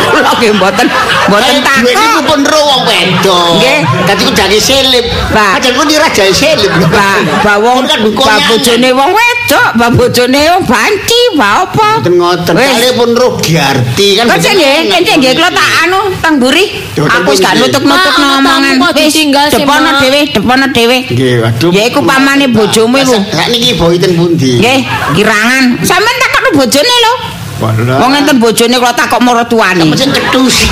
Kula 0.02 0.32
nggih 0.36 0.52
mboten 0.56 0.88
mboten 1.28 1.52
Eh, 1.52 1.60
Duit 1.62 1.96
niku 1.96 2.02
takok. 2.02 2.24
pun 2.26 2.40
ro 2.44 2.60
wong 2.62 2.82
wedok. 2.84 3.48
Nggih. 3.58 3.80
Dadi 4.08 4.22
ku 4.24 4.32
jange 4.32 4.60
selip. 4.60 5.06
Pak. 5.30 5.52
Padahal 5.60 5.74
ku 5.74 5.84
dira 5.86 6.08
jange 6.10 6.34
selip. 6.34 6.72
Pak, 6.90 7.18
Pak 7.44 7.58
wong 7.60 7.80
Pak 7.86 8.38
bojone 8.48 8.90
wong 8.92 9.12
wedok, 9.12 9.68
Pak 9.76 9.90
bojone 9.94 10.42
wong 10.52 10.64
banci, 10.66 11.22
Pak 11.36 11.52
apa? 11.64 11.88
Mboten 12.00 12.14
ngoten. 12.18 12.54
Wis. 12.56 12.68
Kali 12.72 12.90
pun 12.96 13.10
ro 13.14 13.28
Giarti 13.42 14.08
kan. 14.18 14.26
Kok 14.28 14.38
sing 14.40 14.56
nggih, 14.56 14.76
sing 14.90 15.18
nggih 15.20 15.34
kula 15.36 15.50
tak 15.52 15.68
anu 15.86 16.00
tang 16.20 16.36
mburi. 16.38 16.66
Yo, 16.92 17.08
Aku 17.08 17.32
wis 17.32 17.40
gak 17.40 17.56
Mak, 17.82 18.04
omongan. 18.20 18.76
kok 18.78 18.92
ditinggal 18.94 19.46
sih, 19.48 19.64
depono 19.64 19.90
dhewe, 20.00 20.22
depono 20.28 20.66
dhewe. 20.76 20.98
Nggih, 21.08 21.34
waduh. 21.40 21.72
Ya 21.72 21.84
iku 21.88 22.00
pamane 22.22 22.46
bojomu 22.54 23.02
iku. 23.02 23.18
Sak 23.34 23.50
niki 23.50 23.74
boy 23.74 23.98
ten 23.98 24.14
pundi? 24.14 24.62
Nggih, 24.62 24.80
kirangan. 25.18 25.82
Sampeyan 25.82 26.18
takokno 26.22 26.50
bojone 26.62 26.96
lho. 27.02 27.14
Wong 28.02 28.14
enten 28.18 28.38
bojone 28.42 28.76
kula 28.78 28.94
takok 28.94 29.22
maratuwane. 29.22 29.86
Mesin 29.90 30.14
ketus. 30.14 30.70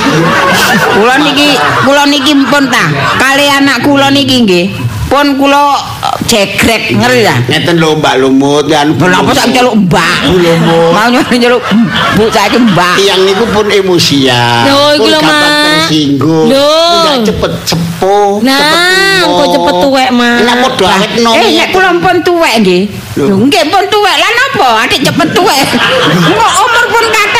Kula 0.93 1.17
niki, 1.21 1.57
kula 1.85 2.05
niki 2.05 2.33
pun 2.49 2.69
ta. 2.69 2.85
Kali 3.17 3.49
anak 3.49 3.81
kula 3.81 4.13
niki 4.13 4.45
nggih. 4.45 4.65
Pun 5.09 5.41
kula 5.41 5.73
eh, 6.05 6.15
jegrek 6.29 6.93
ngerti 6.93 7.25
ta? 7.25 7.35
Ngeten 7.49 7.81
lho 7.81 7.97
Mbak 7.97 8.15
Lumut 8.21 8.69
kan. 8.69 8.93
Lha 8.93 9.17
apa 9.25 9.31
sak 9.33 9.49
celuk 9.57 9.73
mbak. 9.89 10.29
Lumut. 10.29 10.93
Mau 10.93 11.09
nyeluk 11.09 11.65
bu 12.13 12.29
saiki 12.29 12.61
mbak. 12.61 13.01
Tiang 13.01 13.25
niku 13.25 13.49
pun 13.49 13.65
emosian. 13.73 14.69
Lho, 14.69 15.01
iku 15.01 15.09
lho, 15.09 15.19
Mak. 15.25 15.41
tersinggung. 15.65 16.45
Lho. 16.53 17.25
Cepet 17.25 17.51
sepuh. 17.65 18.45
Nah, 18.45 19.25
kok 19.25 19.47
cepet 19.49 19.75
tuwek, 19.81 20.09
Mak. 20.13 20.37
Enak 20.45 20.55
podo 20.61 20.85
awet 20.85 21.11
nom. 21.25 21.33
Eh, 21.33 21.57
nek 21.57 21.67
kula 21.73 21.89
pun 21.97 22.17
tuwek 22.21 22.53
nggih. 22.61 22.81
Lho. 23.17 23.49
Nggih 23.49 23.65
pun 23.73 23.83
tuwek. 23.89 24.15
Lah 24.21 24.31
napa? 24.37 24.69
Adik 24.85 25.01
cepet 25.09 25.27
tuwek. 25.33 25.67
Kok 26.37 26.51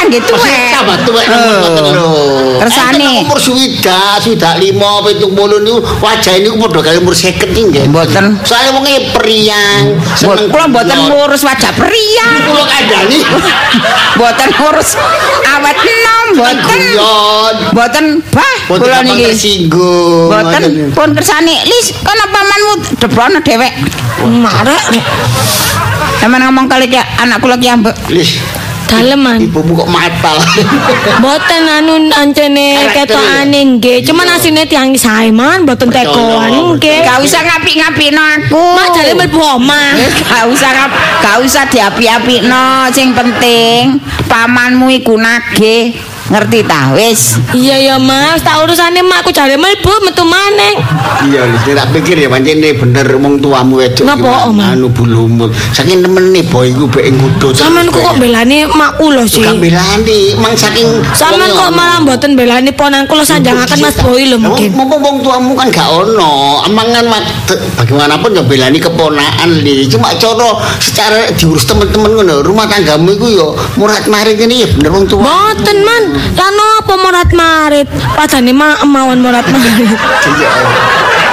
nggih 0.10 0.22
tuwek. 0.26 0.74
Tambah 0.74 0.98
tuwek 1.06 1.26
ngoten 1.30 1.86
lho. 1.94 2.10
Kersane. 2.60 3.24
Umur 3.24 3.40
suwida, 3.40 4.18
sudah 4.20 4.58
5 4.58 4.74
70 5.22 5.64
niku 5.64 5.80
wajah 6.02 6.34
niku 6.42 6.56
padha 6.60 6.80
kali 6.92 6.98
umur 7.00 7.14
50 7.16 7.46
iki 7.54 7.62
nggih. 7.70 7.84
Mboten. 7.94 8.26
Soale 8.44 8.70
wong 8.74 8.86
e 8.90 8.98
priang, 9.14 9.86
seneng. 10.18 10.50
Kula 10.50 10.66
mboten 10.68 10.98
ngurus 11.08 11.42
wajah 11.46 11.72
pria. 11.78 12.28
Kula 12.50 12.66
kandhani. 12.66 13.20
Mboten 14.20 14.50
ngurus 14.58 14.90
awet 15.48 15.78
enom, 15.80 16.26
mboten. 16.36 16.82
Mboten 17.72 18.06
bah 18.34 18.56
Mboten 18.68 18.82
kula 18.84 19.00
niki. 19.06 19.70
Mboten 19.70 20.62
Ngoten. 20.66 20.92
pun 20.98 21.10
kersane. 21.16 21.56
Lis, 21.70 21.94
kono 22.04 22.24
pamanmu 22.34 22.74
debrono 23.00 23.40
dhewek. 23.46 23.74
Marek. 24.28 24.84
Sampeyan 26.20 26.52
ngomong 26.52 26.68
kali 26.68 26.92
ki 26.92 27.00
anak 27.00 27.40
kula 27.40 27.56
ki 27.56 27.68
ambek. 27.72 27.96
Lis, 28.12 28.42
Daleman. 28.90 29.38
ibumu 29.40 29.72
kok 29.78 29.90
matal. 29.90 30.38
Mboten 31.22 31.64
anu 31.78 31.94
ancene 32.12 32.90
Karakter 32.90 33.14
ketokane 33.14 33.60
nggih. 33.78 33.98
Cuman 34.02 34.28
asine 34.34 34.66
tiang 34.66 34.90
sae 34.94 35.30
man 35.30 35.64
mboten 35.64 35.88
Percaya. 35.88 36.10
tekoan 36.10 36.52
nggih. 36.76 37.00
Gak 37.06 37.20
usah 37.22 37.42
ngapik-ngapikno 37.46 38.24
aku. 38.24 38.66
Mak 38.76 38.88
jale 38.94 39.12
mlebu 39.14 39.40
omah. 39.40 39.94
Gak 40.30 40.44
usah 40.50 40.72
ngap- 40.74 40.98
gak 41.22 41.38
usah 41.40 41.64
diapi-apikno, 41.68 42.90
sing 42.90 43.14
penting 43.14 44.02
pamanmu 44.26 44.90
iku 44.92 45.14
nagih. 45.16 45.94
Ngerti 46.30 46.62
ta? 46.62 46.94
Wis. 46.94 47.42
Iya 47.58 47.76
ya 47.82 47.96
Mas, 47.98 48.46
tak 48.46 48.62
urusane 48.62 49.02
makku 49.02 49.34
jare 49.34 49.58
mlebu 49.58 49.90
metu 50.06 50.22
maneng. 50.22 50.78
Iya, 51.26 51.50
Lis, 51.50 51.66
tak 51.74 51.90
pikir 51.90 52.22
ya 52.22 52.30
pancen 52.30 52.62
bener 52.62 53.08
wong 53.18 53.42
tuamu 53.42 53.82
wedok. 53.82 54.06
Om? 54.06 54.62
Anu 54.62 54.94
bulumut. 54.94 55.50
Saking 55.74 56.06
nemene 56.06 56.46
boy 56.48 56.70
iku 56.70 56.86
bek 56.86 57.10
ngudut. 57.10 57.58
Sampeyan 57.58 57.90
kok 57.90 58.16
belani 58.22 58.70
makku 58.70 59.10
lho 59.10 59.26
sih. 59.26 59.42
Gak 59.42 59.58
belani, 59.58 60.38
mang 60.38 60.54
saking 60.54 61.02
Sampeyan 61.18 61.50
kok 61.58 61.74
malah 61.74 61.98
mboten 62.06 62.38
belani 62.38 62.70
ponanku 62.78 63.18
lho 63.18 63.26
sanjangaken 63.26 63.80
Mas 63.82 63.98
Boy 63.98 64.30
lho 64.30 64.38
mungkin. 64.38 64.70
Mumpung 64.78 65.02
wong 65.02 65.18
tuamu 65.26 65.58
kan 65.58 65.74
gak 65.74 65.90
ono, 65.90 66.62
amangan 66.70 67.10
bagaimanapun 67.74 68.38
ya 68.38 68.44
belani 68.46 68.78
keponakan 68.78 69.50
li. 69.66 69.90
Cuma 69.90 70.14
cara 70.14 70.62
secara 70.78 71.26
diurus 71.34 71.66
temen-temen 71.66 72.22
ngono, 72.22 72.46
rumah 72.46 72.70
tanggamu 72.70 73.18
iku 73.18 73.28
ya 73.28 73.48
murat 73.82 74.06
marit 74.06 74.38
ini 74.38 74.62
ya 74.64 74.68
bener 74.78 74.92
wong 74.94 75.06
tua. 75.10 75.26
Mboten 75.26 75.78
man, 75.82 76.04
lan 76.38 76.56
apa 76.80 76.94
morat 76.96 77.30
marit? 77.36 77.88
Padane 78.16 78.52
ma 78.56 78.80
mawon 78.84 79.20
morat 79.22 79.46
marit. 79.48 80.00
Iya. 80.40 80.52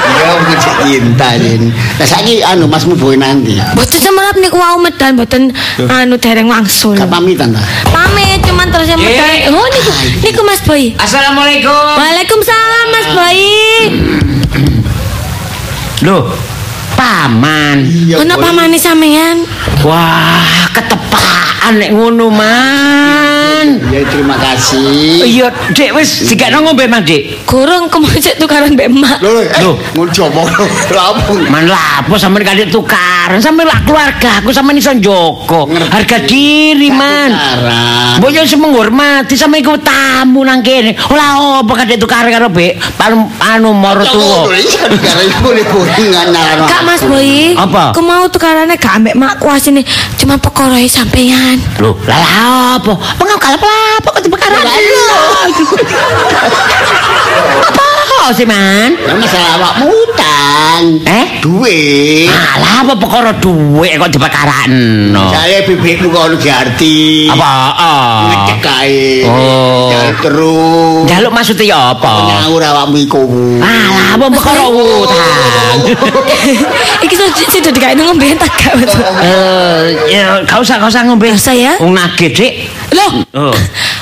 Iya, 0.06 0.28
mungkin 0.38 0.56
cek 0.58 0.76
cinta 0.86 1.28
Rin. 1.36 1.62
Nah, 1.74 2.06
saiki 2.06 2.40
anu 2.40 2.70
Masmu 2.70 2.94
boy 2.94 3.18
nanti. 3.18 3.58
Mboten 3.58 3.98
semerap 3.98 4.38
niku 4.38 4.56
wau 4.56 4.78
medan 4.78 5.18
mboten 5.18 5.50
anu 5.90 6.14
dereng 6.16 6.46
wangsul. 6.46 6.94
Gak 6.94 7.10
pamitan 7.10 7.52
ta? 7.52 7.60
Pamit 7.90 8.40
cuman 8.46 8.70
terus 8.70 8.88
yang 8.88 9.02
medan. 9.02 9.50
Oh 9.52 9.66
niku 9.66 9.90
niku 10.22 10.40
Mas 10.46 10.62
Boy. 10.62 10.94
Assalamualaikum. 10.96 11.84
Waalaikumsalam 11.98 12.86
Mas 12.94 13.08
Boy. 13.12 13.38
Loh, 16.06 16.28
paman. 16.94 17.82
Iya. 17.84 18.22
Ono 18.22 18.34
Boy. 18.38 18.42
pamane 18.46 18.78
sampean? 18.78 19.42
Wah, 19.82 20.70
ketepaan 20.70 21.82
nek 21.82 21.90
ngono, 21.92 22.30
Man. 23.46 23.68
Ya 23.94 24.02
terima 24.10 24.34
kasih. 24.36 25.22
Iya, 25.22 25.46
Dik 25.70 25.90
wis 25.94 26.26
dikekno 26.26 26.66
ngombe, 26.66 26.84
Man, 26.90 27.06
Dik. 27.06 27.46
Gorong 27.46 27.86
kemocek 27.86 28.42
tukaran 28.42 28.74
mbek 28.74 28.90
emak. 28.90 29.18
Loh, 29.22 29.38
eh, 29.38 29.62
Loh. 29.62 29.74
ngono 29.94 30.10
coba 30.10 30.42
rampung. 30.90 31.46
Man 31.46 31.70
lapo 31.70 32.18
sampean 32.18 32.42
kadek 32.42 32.68
tukaran, 32.74 33.38
sampean 33.38 33.70
lah 33.70 33.78
keluarga 33.86 34.42
aku 34.42 34.50
sampean 34.50 34.82
iso 34.82 34.90
njogo. 34.92 35.70
Harga 35.70 36.18
diri, 36.26 36.90
Man. 36.90 37.30
Mbok 38.18 38.30
yo 38.34 38.42
iso 38.42 38.58
menghormati 38.58 39.38
sampean 39.38 39.62
iku 39.62 39.78
tamu 39.78 40.42
nang 40.42 40.60
kene. 40.66 40.98
Ora 41.06 41.62
apa 41.62 41.72
kadek 41.84 42.02
tukaran 42.02 42.30
karo 42.34 42.50
Bek. 42.50 42.74
Anu 42.98 43.30
anu 43.38 43.70
moro 43.70 44.02
tuwa. 44.02 44.50
Kak 46.66 46.82
Mas 46.82 47.02
Boy. 47.06 47.54
Apa? 47.54 47.94
Aku 47.94 48.02
mau 48.02 48.26
tukarane 48.26 48.74
gak 48.74 48.98
ambek 48.98 49.14
makku 49.14 49.46
asine 49.48 49.86
cuma 50.18 50.34
perkara 50.36 50.76
sampean. 50.90 51.62
Lah 51.78 51.94
lah 52.06 52.82
apa? 52.82 52.92
Kalap 53.40 53.62
apa 53.62 54.08
kok 54.12 54.22
dibakaran? 54.24 54.64
Apa 57.66 57.86
sih, 58.32 58.46
Man? 58.48 58.96
masalah 59.18 59.58
awakmu 59.58 59.86
utang. 59.86 60.82
Eh? 61.06 61.26
Duit. 61.38 62.26
Alah 62.26 62.82
apa 62.82 62.92
perkara 62.98 63.30
duit 63.38 63.94
kok 63.94 64.10
dibakaran? 64.10 64.70
No. 65.14 65.30
Saya 65.30 65.62
bibitmu 65.62 66.10
kok 66.10 66.34
lu 66.34 66.36
diarti. 66.38 67.30
Apa? 67.30 67.52
Oh. 67.78 68.18
Ngecek 68.26 68.58
kae. 68.58 69.06
Oh. 69.26 69.86
Jalan 69.90 70.14
terus. 70.18 71.02
Jaluk 71.06 71.32
maksudnya 71.32 71.64
ya 71.70 71.78
apa? 71.94 72.12
Nyaur 72.26 72.62
awakmu 72.62 72.96
iku. 72.98 73.22
Alah 73.62 74.06
apa 74.18 74.26
perkara 74.32 74.62
utang? 74.70 75.78
Iki 77.06 77.14
sudah 77.52 77.70
dikain 77.70 77.98
ngombe 78.00 78.26
tak 78.34 78.50
gak 78.58 78.74
betul. 78.80 79.02
Eh, 79.22 79.82
ya 80.10 80.42
gak 80.42 80.58
usah 80.58 80.82
gak 80.82 80.90
usah 80.90 81.02
ngombe. 81.06 81.30
Gak 81.30 81.38
usah 81.38 81.54
ya? 81.54 81.72
Wong 81.78 81.94
nagih, 81.94 82.30
Dik. 82.34 82.52
Loh, 82.94 83.12
Oh. 83.36 83.52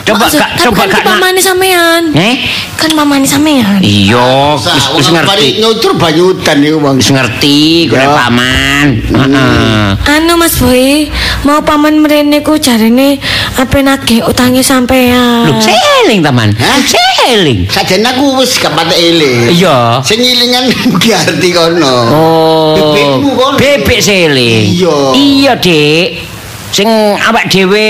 Coba 0.04 0.28
maksud- 0.28 0.36
tapi 0.36 0.60
coba 0.60 0.76
kan 0.76 0.86
gak 0.86 1.00
itu 1.00 1.08
pamane 1.08 1.40
sampean. 1.40 2.02
Eh? 2.12 2.34
Kan 2.76 2.90
mamane 2.92 3.24
sampean. 3.24 3.80
Iya, 3.80 4.52
wis 4.92 5.08
ngerti. 5.08 5.64
nyutur 5.64 5.96
banyutan 5.96 6.60
iku 6.60 6.76
Bang. 6.78 7.00
Wis 7.00 7.08
ngerti, 7.08 7.88
Ya. 7.88 8.12
paman. 8.12 9.00
Heeh. 9.00 9.96
Anu 10.04 10.36
Mas 10.36 10.60
Boy, 10.60 11.08
mau 11.42 11.64
paman 11.64 11.96
mrene 11.98 12.44
ku 12.44 12.60
jarene 12.60 13.16
ape 13.56 13.80
nagih 13.80 14.20
utange 14.22 14.60
sampean. 14.60 15.48
Lho, 15.48 15.56
seling 15.58 16.20
taman. 16.20 16.52
Hah? 16.52 16.78
Seling. 16.84 17.64
Sajane 17.64 18.04
aku 18.04 18.36
wis 18.36 18.60
gak 18.60 18.76
patek 18.76 19.00
eling. 19.00 19.56
Iya. 19.56 20.04
Sing 20.04 20.20
ilingan 20.20 20.68
diarti 21.00 21.48
kono. 21.48 21.94
Oh. 22.12 22.76
Bebekmu 22.76 23.30
kono. 23.32 23.56
Bebek 23.56 24.04
seling. 24.04 24.68
Iya. 24.68 24.96
Iya, 25.16 25.52
Dik. 25.56 26.33
Sing 26.74 26.90
awak 27.14 27.46
dhewe 27.46 27.86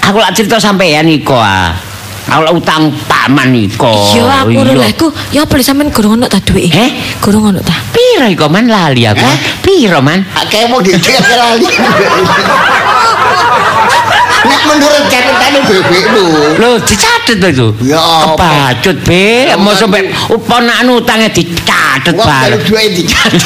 aku 0.00 0.16
lak 0.16 0.32
cerita 0.32 0.56
sampean 0.56 1.04
iko 1.12 1.36
ah. 1.36 1.76
Aku 2.24 2.56
utang 2.56 2.88
paman 3.04 3.52
iko. 3.52 3.92
Iya, 4.16 4.48
aku 4.48 4.64
ora 4.64 4.88
iku. 4.88 5.12
Ya 5.28 5.44
apa 5.44 5.60
sampean 5.60 5.92
gurung 5.92 6.16
ono 6.16 6.24
ta 6.24 6.40
duwe? 6.40 6.72
Eh? 6.72 7.20
Gurung 7.20 7.52
ono 7.52 7.60
ta? 7.60 7.76
Piro 7.92 8.24
iko 8.24 8.48
man 8.48 8.64
lali 8.64 9.04
aku? 9.04 9.20
Hah? 9.20 9.60
Piro 9.60 10.00
man? 10.00 10.24
Kayak 10.48 10.72
mau 10.72 10.80
dicek 10.80 11.20
lali. 11.20 11.68
Nek 14.44 14.60
menurut 14.68 15.04
catatan 15.08 15.52
bebekmu. 15.64 16.26
Lho, 16.60 16.70
dicatet 16.84 17.36
lho 17.40 17.48
itu. 17.48 17.68
Ya 17.88 17.96
apa? 17.98 18.76
Kebacut, 18.76 18.96
Be. 19.08 19.48
Mau 19.56 19.72
sampe 19.72 20.04
uponakan 20.28 21.00
utangnya 21.00 21.32
dicatet 21.32 22.12
Wong 22.12 22.28
bareng. 22.28 22.60
kalau 22.60 22.68
duit 22.68 22.90
dicatet. 22.92 23.40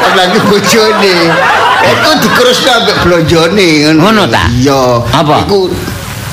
Apalagi 0.00 0.38
bojone. 0.48 1.16
Iku 1.80 2.10
dikerusno 2.20 2.70
ambek 2.76 2.96
blonjone 3.04 3.68
Ngono 3.96 4.28
ta? 4.28 4.48
Iya. 4.52 5.00
Apa? 5.12 5.44
Iku 5.48 5.72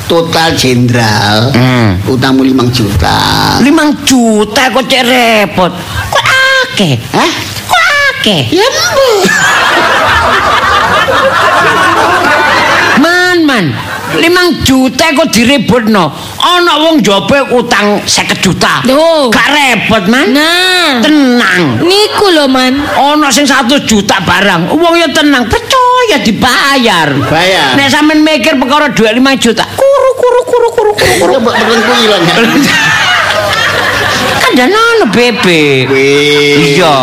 total 0.08 0.56
jenderal. 0.56 1.52
Hmm. 1.52 2.00
Utangmu 2.08 2.44
5 2.44 2.72
juta. 2.72 3.20
Limang 3.60 3.92
juta 4.08 4.72
kok 4.72 4.84
cek 4.88 5.04
repot. 5.04 5.72
Kok 6.12 6.24
akeh? 6.24 6.96
Hah? 7.12 7.32
Kok 7.68 7.82
akeh? 8.16 8.42
Ya 8.52 8.68
mbu. 8.68 9.10
Man, 13.48 13.72
man. 13.72 14.20
Limang 14.20 14.60
juta 14.68 15.08
kok 15.16 15.32
diributno. 15.32 16.12
Ana 16.36 16.84
wong 16.84 17.00
jope 17.00 17.40
utang 17.56 18.04
50 18.04 18.44
juta. 18.44 18.84
Gak 19.32 19.48
repot, 19.56 20.04
man. 20.12 20.36
Nah, 20.36 21.00
Tenang. 21.00 21.80
niku 21.80 22.28
lho 22.36 22.52
man. 22.52 22.76
Ana 23.00 23.32
sing 23.32 23.48
100 23.48 23.88
juta 23.88 24.20
barang. 24.20 24.76
Wong 24.76 25.00
ya 25.00 25.08
tenang, 25.16 25.48
percaya 25.48 26.20
dibayar. 26.20 27.08
Bayar. 27.32 27.80
Nek 27.80 27.88
sampean 27.88 28.20
mikir 28.20 28.60
perkara 28.60 28.92
duit 28.92 29.16
5 29.16 29.24
juta, 29.40 29.64
kuru 29.80 30.12
kuru 30.20 30.42
kuru 30.44 30.70
kuru 30.76 30.92
kuru. 30.92 31.16
kuru. 31.16 31.34
Coba 31.40 31.52
temenku 31.56 31.94
ilang 32.04 32.24
ya. 32.28 32.36
kan 34.44 34.52
dan 34.60 34.76
bebek. 35.08 35.88
Wih. 35.88 36.76
Iya. 36.76 36.96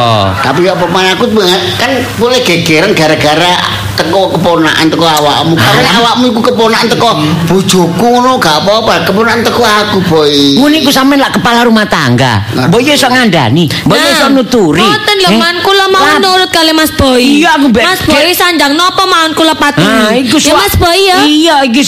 Tapi 0.45 0.69
apa 0.69 0.85
mana 0.93 1.17
aku 1.17 1.33
kan 1.81 1.91
boleh 2.21 2.41
gegeran 2.45 2.93
gara-gara 2.93 3.84
teko 3.95 4.31
keponakan 4.33 4.87
teko 4.89 5.05
awakmu. 5.05 5.55
Kalau 5.55 5.83
awakmu 6.03 6.25
iku 6.31 6.41
keponakan 6.43 6.87
teko 6.89 7.11
bojoku 7.47 8.07
ngono 8.11 8.37
gak 8.39 8.63
apa-apa. 8.63 9.07
Keponakan 9.07 9.41
teko 9.43 9.63
aku, 9.63 9.99
boy. 10.07 10.35
Ngono 10.59 10.75
iku 10.77 10.91
sampean 10.91 11.21
lak 11.21 11.35
kepala 11.35 11.63
rumah 11.63 11.85
tangga. 11.85 12.43
Mbok 12.55 12.81
yo 12.81 12.93
iso 12.93 13.07
ngandani, 13.07 13.69
mbok 13.85 13.97
yo 13.97 14.09
iso 14.11 14.27
nuturi. 14.31 14.83
Mboten 14.83 15.17
lho 15.21 15.31
Eh? 15.35 15.39
man, 15.41 15.57
kula 15.65 15.87
mau 15.89 16.05
nurut 16.21 16.51
kali 16.51 16.71
Mas 16.71 16.93
Boy. 16.93 17.41
Iya, 17.43 17.59
aku 17.59 17.67
Mas 17.73 18.01
Boy 18.05 18.31
sanjang 18.31 18.73
nopo 18.73 19.03
mawon 19.05 19.33
kula 19.35 19.55
patuhi. 19.55 19.83
Ah, 19.83 20.13
iku 20.15 20.37
ya 20.39 20.55
Mas 20.55 20.75
Boy 20.77 20.99
ya. 21.01 21.17
Iya, 21.25 21.57
iki 21.65 21.83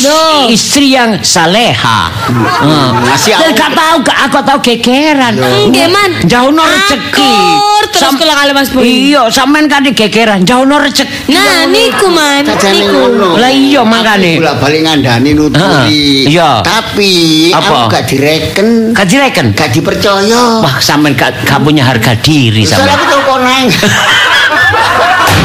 istri 0.50 0.92
yang 0.92 1.20
saleha. 1.22 2.11
Heeh. 2.26 2.86
Ngasih 3.07 3.32
Dan 3.36 3.50
aku- 3.52 3.57
gak 3.57 3.70
tahu 3.72 3.96
gak 4.02 4.18
aku 4.26 4.38
tahu 4.42 4.59
gegeran. 4.61 5.34
Nggih, 5.70 5.86
Man. 5.86 6.11
Jauhno 6.26 6.62
rezeki. 6.64 7.30
Akur 7.57 7.84
terus 7.92 8.12
kula 8.16 8.34
kali 8.34 8.52
Mas 8.52 8.68
Boy. 8.72 8.82
Iya, 8.82 9.22
sampean 9.30 9.70
kan 9.70 9.84
gegeran, 9.86 10.42
jauhno 10.42 10.76
rezeki. 10.76 11.30
Nah, 11.30 11.68
niku 11.68 11.95
man, 12.07 12.42
Sajane 12.44 12.76
niku. 12.76 12.92
ngono. 12.92 13.28
Lah 13.36 13.49
iya, 13.49 13.82
makane. 13.82 14.32
Bolak 14.36 14.57
balik 14.59 14.80
ngandani 14.84 15.30
nuturi. 15.32 15.62
Heeh, 15.62 15.84
iya. 16.28 16.51
Tapi 16.61 17.12
Apa? 17.51 17.64
aku 17.64 17.76
gak 17.90 18.05
direken, 18.05 18.68
Gak 18.92 19.07
direken. 19.07 19.47
gak 19.53 19.70
dipercaya. 19.70 20.61
Wah, 20.61 20.76
sampean 20.78 21.12
gak, 21.12 21.32
gak 21.42 21.59
punya 21.59 21.82
harga 21.82 22.12
diri 22.16 22.62
sampean. 22.62 22.92
aku 22.92 23.05
teleponan. 23.09 23.64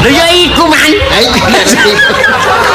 Lho 0.02 0.10
ya 0.10 0.26
iku, 0.28 0.64
Man. 0.66 0.92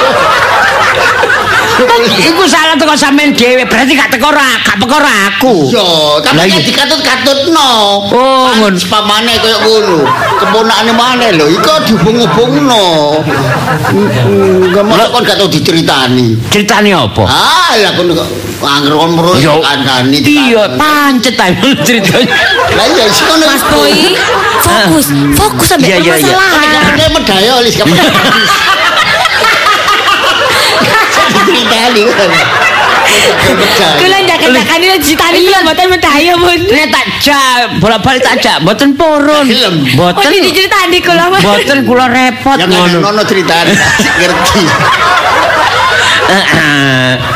Iku 2.05 2.43
salah 2.45 2.77
teko 2.77 2.93
sampean 2.93 3.33
dhewe, 3.33 3.65
berarti 3.65 3.97
gak 3.97 4.13
teko 4.13 4.29
ra, 4.29 4.61
gak 4.61 4.77
teko 4.77 4.97
ra 5.01 5.13
aku. 5.33 5.55
Iya, 5.73 5.89
tapi 6.21 6.45
iya. 6.45 6.59
dikatut-katutno. 6.61 7.71
Oh, 8.13 8.47
ngono. 8.61 8.77
Pamane 8.87 9.33
koyo 9.41 9.57
ngono. 9.65 9.97
Keponakane 10.37 10.91
maneh 10.93 11.29
lho, 11.33 11.45
iku 11.49 11.73
dihubung-hubungno. 11.89 12.85
Enggak 13.93 14.83
masuk 14.85 15.09
kon 15.09 15.21
gak 15.25 15.37
tau 15.41 15.49
diceritani. 15.49 16.37
Ceritane 16.53 16.93
apa? 16.93 17.23
Ah, 17.25 17.73
lah 17.75 17.91
kon 17.97 18.13
kok 18.13 18.27
angger 18.61 18.93
kon 18.97 19.11
merus 19.17 19.37
Yo, 19.41 19.57
kandhani. 19.61 20.17
Iya, 20.21 20.77
pancet 20.77 21.37
ae 21.37 21.53
ceritanya. 21.87 22.29
Lah 22.77 22.85
iya 22.93 23.05
sik 23.09 23.25
ngono. 23.25 23.45
Mas 23.49 23.63
Boy, 23.67 23.93
fokus, 24.63 25.05
fokus 25.35 25.65
sampai 25.69 25.87
Iya, 25.93 25.97
iya, 26.01 26.13
iya. 26.17 26.33
permasalahan. 26.35 26.93
Ada 26.93 27.05
medaya 27.13 27.53
lis 27.65 27.75
Diceritani. 31.47 32.03
Kula 33.97 34.17
ndak-ndakan 34.27 34.79
iki 34.83 35.15
ditani 35.15 35.39
kula 35.47 35.59
mboten 35.63 35.87
medaya 35.87 36.33
pun. 36.35 36.59
Nek 36.67 36.87
tak 36.91 37.05
jak, 37.23 37.79
bolak-balik 37.79 38.19
tak 38.19 38.35
jak, 38.43 38.57
mboten 38.59 38.99
purun. 38.99 39.47
Oh, 39.47 39.71
Mboten. 39.95 40.27
ini 40.27 40.51
diceritani 40.51 40.97
kula. 40.99 41.31
Mboten 41.31 41.87
kula 41.87 42.05
repot 42.11 42.59
Ya 42.59 42.67
ngono. 42.67 42.99
ngono 42.99 43.21
ceritane 43.23 43.71
sik 43.73 44.13
ngerti. 44.19 44.63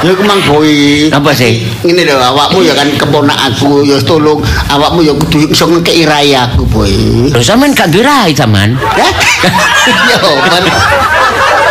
Ya 0.03 0.11
kemang 0.11 0.41
boy. 0.43 1.07
Apa 1.07 1.31
sih? 1.31 1.63
Ngene 1.87 2.03
lho 2.11 2.19
awakmu 2.19 2.59
ya 2.67 2.75
kan 2.75 2.91
keponak 2.99 3.39
aku 3.39 3.87
ya 3.87 3.95
tolong 4.03 4.43
awakmu 4.67 4.99
ya 4.99 5.15
kudu 5.15 5.47
iso 5.47 5.71
ngekeki 5.71 6.03
rai 6.03 6.35
aku 6.35 6.67
boy. 6.67 6.91
Lho 7.31 7.39
sampean 7.39 7.71
gak 7.71 7.87
dirai 7.87 8.35
zaman. 8.35 8.75
Hah? 8.75 9.13
Yo 10.11 10.19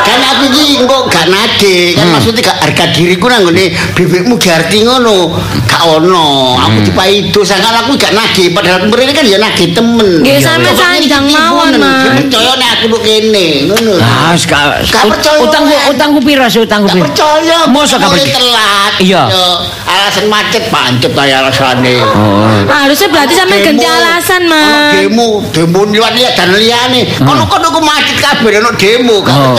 kan. 0.03 0.19
Aku 0.31 0.45
iki 0.47 0.81
engko 0.81 1.05
gak 1.07 1.27
nade, 1.29 1.93
kan 1.93 2.07
maksudnya 2.11 2.41
gak 2.41 2.59
harga 2.63 2.85
diriku 2.95 3.27
nang 3.27 3.45
ngene 3.45 3.65
bebekmu 3.93 4.39
diarti 4.39 4.87
ngono. 4.87 5.37
Gak 5.67 5.83
ono. 5.85 6.57
Aku 6.57 6.81
dipaido 6.81 7.41
sangat 7.43 7.85
aku 7.85 7.99
gak 7.99 8.15
nage 8.15 8.49
padahal 8.51 8.89
mrene 8.89 9.13
kan 9.13 9.27
ya 9.27 9.37
nage 9.37 9.75
temen. 9.75 10.23
Nggih, 10.23 10.39
Ya, 10.39 10.41
sampe 10.41 10.71
sanjang 10.73 11.27
mawon, 11.29 11.77
Percaya 11.77 12.53
nek 12.57 12.69
aku 12.79 12.85
nduk 12.89 13.03
kene, 13.03 13.69
ngono. 13.69 14.01
Ah, 14.01 14.33
gak 14.33 14.87
percaya, 15.11 15.39
utangku 15.43 15.75
utangku 15.91 16.19
piro 16.23 16.47
sih 16.47 16.63
utangku 16.63 16.89
Gak 16.89 16.97
piro? 16.97 17.05
percaya. 17.11 17.59
Mosok 17.69 17.99
gak 18.01 18.11
percaya? 18.15 18.35
telat. 18.39 18.93
Iya. 19.01 19.23
Alasan 19.85 20.27
macet 20.31 20.65
pancet 20.71 21.13
kaya 21.13 21.43
alasane. 21.43 21.99
Oh. 22.01 22.47
Harusnya 22.65 23.09
berarti 23.11 23.35
sampe 23.35 23.61
ganti 23.61 23.85
alasan, 23.85 24.47
Mas. 24.47 24.95
demo, 24.97 25.43
demo 25.51 25.85
liwat 25.85 26.15
lihat 26.15 26.39
dan 26.39 26.55
liyane. 26.55 27.11
Kono-kono 27.19 27.69
ku 27.75 27.81
macet 27.83 28.17
kabeh 28.17 28.63
ono 28.63 28.71
demo, 28.79 29.21
gak 29.21 29.37
Oh. 29.41 29.55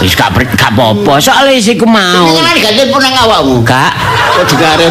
Wis 0.00 0.14
gak 0.16 0.32
gak 0.56 0.72
apa-apa, 0.72 1.20
soalnya 1.20 1.58
sih 1.60 1.74
ku 1.76 1.84
mau. 1.86 2.26
Ini 2.30 2.40
kan 2.40 2.54
gak 2.58 2.72
telepon 2.76 3.00
nang 3.02 3.14
awakmu. 3.26 3.56
Gak. 3.64 3.92
Kok 4.40 4.44
ya 4.60 4.70
ya. 4.78 4.90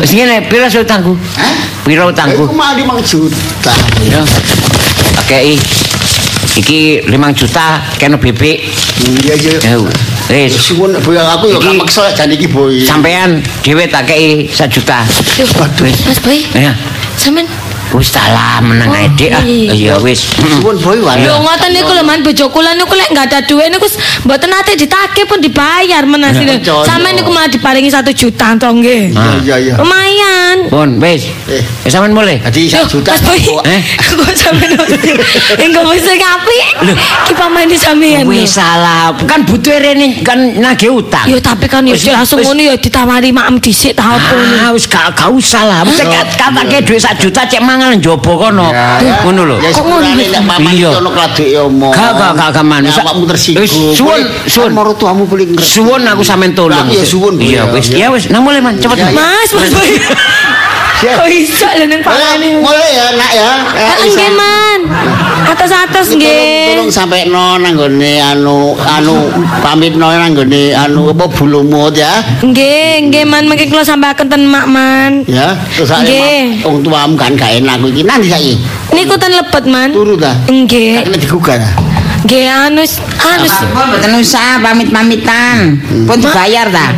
Wis 0.00 0.12
ngene, 0.12 0.36
piro 0.50 0.66
sih 0.68 0.80
utangku? 0.82 1.14
Hah? 1.36 1.54
Piro 1.86 2.10
utangku? 2.10 2.44
Aku 2.48 2.54
mau 2.56 2.72
5 2.74 3.00
juta. 3.04 3.72
Piro? 4.00 4.22
Pakei. 5.16 5.56
Iki 6.58 7.06
5 7.06 7.38
juta 7.38 7.78
kena 7.96 8.16
bebek. 8.18 8.58
Iya 9.24 9.34
iya. 9.38 9.76
Wis. 10.30 10.54
Suwun 10.58 10.94
boy 11.02 11.18
aku 11.18 11.50
ya 11.50 11.58
gak 11.58 11.74
Iki- 11.74 11.80
maksa 11.82 12.02
jan 12.14 12.30
iki 12.30 12.46
boy. 12.50 12.74
Sampean 12.86 13.42
dhewe 13.62 13.86
tak 13.90 14.10
kei 14.10 14.46
1 14.50 14.70
juta. 14.70 15.02
Duh, 15.38 15.46
Mas 16.06 16.18
Boy, 16.22 16.46
Ya. 16.54 16.74
sampean 17.18 17.46
Wis 17.90 18.06
salah 18.08 18.62
meneng 18.62 18.86
Oh, 18.86 18.94
ae 18.94 19.10
Dik. 19.12 19.30
ah. 19.30 19.42
iya. 19.42 19.70
Iya 19.72 19.94
wis. 19.98 20.30
Suwun 20.30 20.78
boy 20.78 20.98
wae. 21.00 21.20
Lho 21.20 21.42
ngoten 21.42 21.70
niku 21.70 21.90
lho 21.90 22.02
man 22.02 22.22
bojo 22.22 22.46
kula 22.48 22.70
niku 22.72 22.94
lek 22.94 23.10
enggak 23.10 23.26
ada 23.26 23.38
duit 23.42 23.66
niku 23.66 23.82
s- 23.84 23.98
mboten 24.22 24.46
nate 24.46 24.74
ditagih 24.74 25.26
pun 25.26 25.38
dibayar 25.38 26.02
menas 26.04 26.32
Ya, 26.32 26.46
niku. 26.46 26.70
percaya. 26.70 26.86
Sampeyan 26.86 27.14
niku 27.16 27.30
malah 27.30 27.50
diparingi 27.50 27.90
1 27.90 28.06
juta 28.12 28.54
to 28.54 28.68
nggih. 28.70 29.10
Ah. 29.12 29.42
Iya 29.42 29.56
iya. 29.58 29.74
Lumayan. 29.74 30.56
Pun 30.70 30.88
wis. 30.98 31.26
Eh. 31.46 31.62
Wis 31.82 31.90
sampean 31.90 32.14
mulai. 32.14 32.38
Jadi 32.40 32.70
1 32.70 32.86
juta. 32.86 33.10
Eh? 33.66 33.80
Kok 34.14 34.32
sampeyan 34.32 34.78
engko 35.58 35.80
mesti 35.84 36.14
ngapi? 36.14 36.58
Ki 37.26 37.32
pamane 37.34 37.74
sampeyan. 37.74 38.22
lho. 38.22 38.30
Wis 38.30 38.54
salah. 38.54 39.10
Kan 39.26 39.42
butuh 39.42 39.74
rene 39.74 40.22
kan 40.22 40.38
nagih 40.56 40.94
utang. 40.94 41.26
Yo 41.26 41.38
tapi 41.38 41.66
kan 41.66 41.82
yo 41.82 41.98
Wis, 41.98 42.06
langsung 42.06 42.38
wis. 42.38 42.46
ngono 42.46 42.62
yo 42.62 42.74
ditawari 42.76 43.30
maem 43.30 43.58
dhisik 43.58 43.98
ta 43.98 44.14
opo 44.14 44.34
Ah, 44.60 44.70
wis 44.70 44.86
gak 44.86 45.10
usah 45.26 45.66
lah. 45.66 45.80
Mesti 45.82 46.06
kat 46.06 46.26
katake 46.38 46.78
dhuwit 46.86 47.02
1 47.02 47.18
juta 47.18 47.42
cek 47.42 47.58
mangan 47.80 47.96
njobo 47.96 48.32
kono. 48.36 48.68
Ngono 49.24 49.42
lho. 49.48 49.56
Ya 49.64 49.72
Kok 49.72 49.84
ngono? 49.88 50.08
nek 50.12 50.44
paman 50.44 50.72
Iya. 50.76 50.90
ono 51.00 51.08
kladuk 51.10 51.48
ya 51.48 51.60
omong. 51.64 51.92
Gak, 51.96 52.12
gak, 52.12 52.32
gak, 52.36 52.48
gak, 52.52 52.64
man. 52.64 52.80
Nek 52.84 52.92
Sa- 52.92 53.02
awakmu 53.02 53.24
tersinggung. 53.24 53.64
Wis, 53.64 53.72
suwun, 53.96 54.20
suwun. 54.44 54.70
ngerti. 54.76 55.64
Suwun 55.64 56.02
aku 56.04 56.22
sampean 56.22 56.52
tolong. 56.52 56.86
Iya, 56.92 57.04
suwun, 57.04 57.34
Iya 57.40 57.64
ya. 57.64 57.72
wis. 57.72 57.86
Ya 57.90 58.06
wis, 58.12 58.28
nang 58.28 58.44
mulai 58.44 58.60
man, 58.60 58.76
cepet. 58.76 59.00
Ya, 59.00 59.08
ya. 59.08 59.16
Mas, 59.16 59.48
Mas 59.56 59.72
Kok 61.00 61.28
iso 61.28 61.64
lho 61.80 61.84
ning 61.88 62.00
pamane. 62.04 62.60
Mulai 62.60 62.90
ya 62.92 63.06
nak 63.16 63.32
ya. 63.32 63.50
Eh, 63.72 63.80
Ah. 63.80 63.96
Nggih, 64.00 64.30
Man. 64.36 64.78
Atas-atas 65.48 66.12
Tolong- 66.12 66.20
nggih. 66.20 66.76
Tolong 66.76 66.90
sampai 66.92 67.24
no 67.26 67.56
nanggone 67.56 68.20
anu 68.20 68.56
anu 68.78 69.32
pamit 69.58 69.96
no 69.96 70.08
nanggone 70.08 70.76
anu 70.76 71.08
apa 71.08 71.24
bulumut 71.26 71.96
ya. 71.96 72.20
Nggih, 72.40 73.08
nggih 73.08 73.24
Man, 73.24 73.48
mengki 73.48 73.66
kula 73.66 73.80
sampaikan 73.80 74.28
ten 74.28 74.44
Mak 74.44 74.66
Man. 74.68 75.24
Ya, 75.24 75.56
terus 75.72 75.88
Nggih. 75.88 76.60
saya 76.60 76.68
wong 76.68 76.84
tuamu 76.84 77.16
kan 77.16 77.32
gak 77.32 77.48
enak 77.56 77.80
iki. 77.82 78.02
Nanti 78.02 78.28
saiki 78.28 78.54
Niku 78.92 79.16
ten 79.16 79.32
lebet 79.32 79.64
Man. 79.64 79.90
turu 79.90 80.14
ta. 80.14 80.36
Nggih. 80.46 81.00
kena 81.02 81.16
digugah. 81.16 81.56
ta? 81.56 81.70
Nggih 82.20 82.44
anu 82.46 82.82
anu 83.18 83.46
Pun 83.48 83.84
mboten 83.88 84.12
usah 84.20 84.60
pamit-pamitan. 84.60 85.80
Pun 86.04 86.16
dibayar 86.20 86.68
ta? 86.68 86.92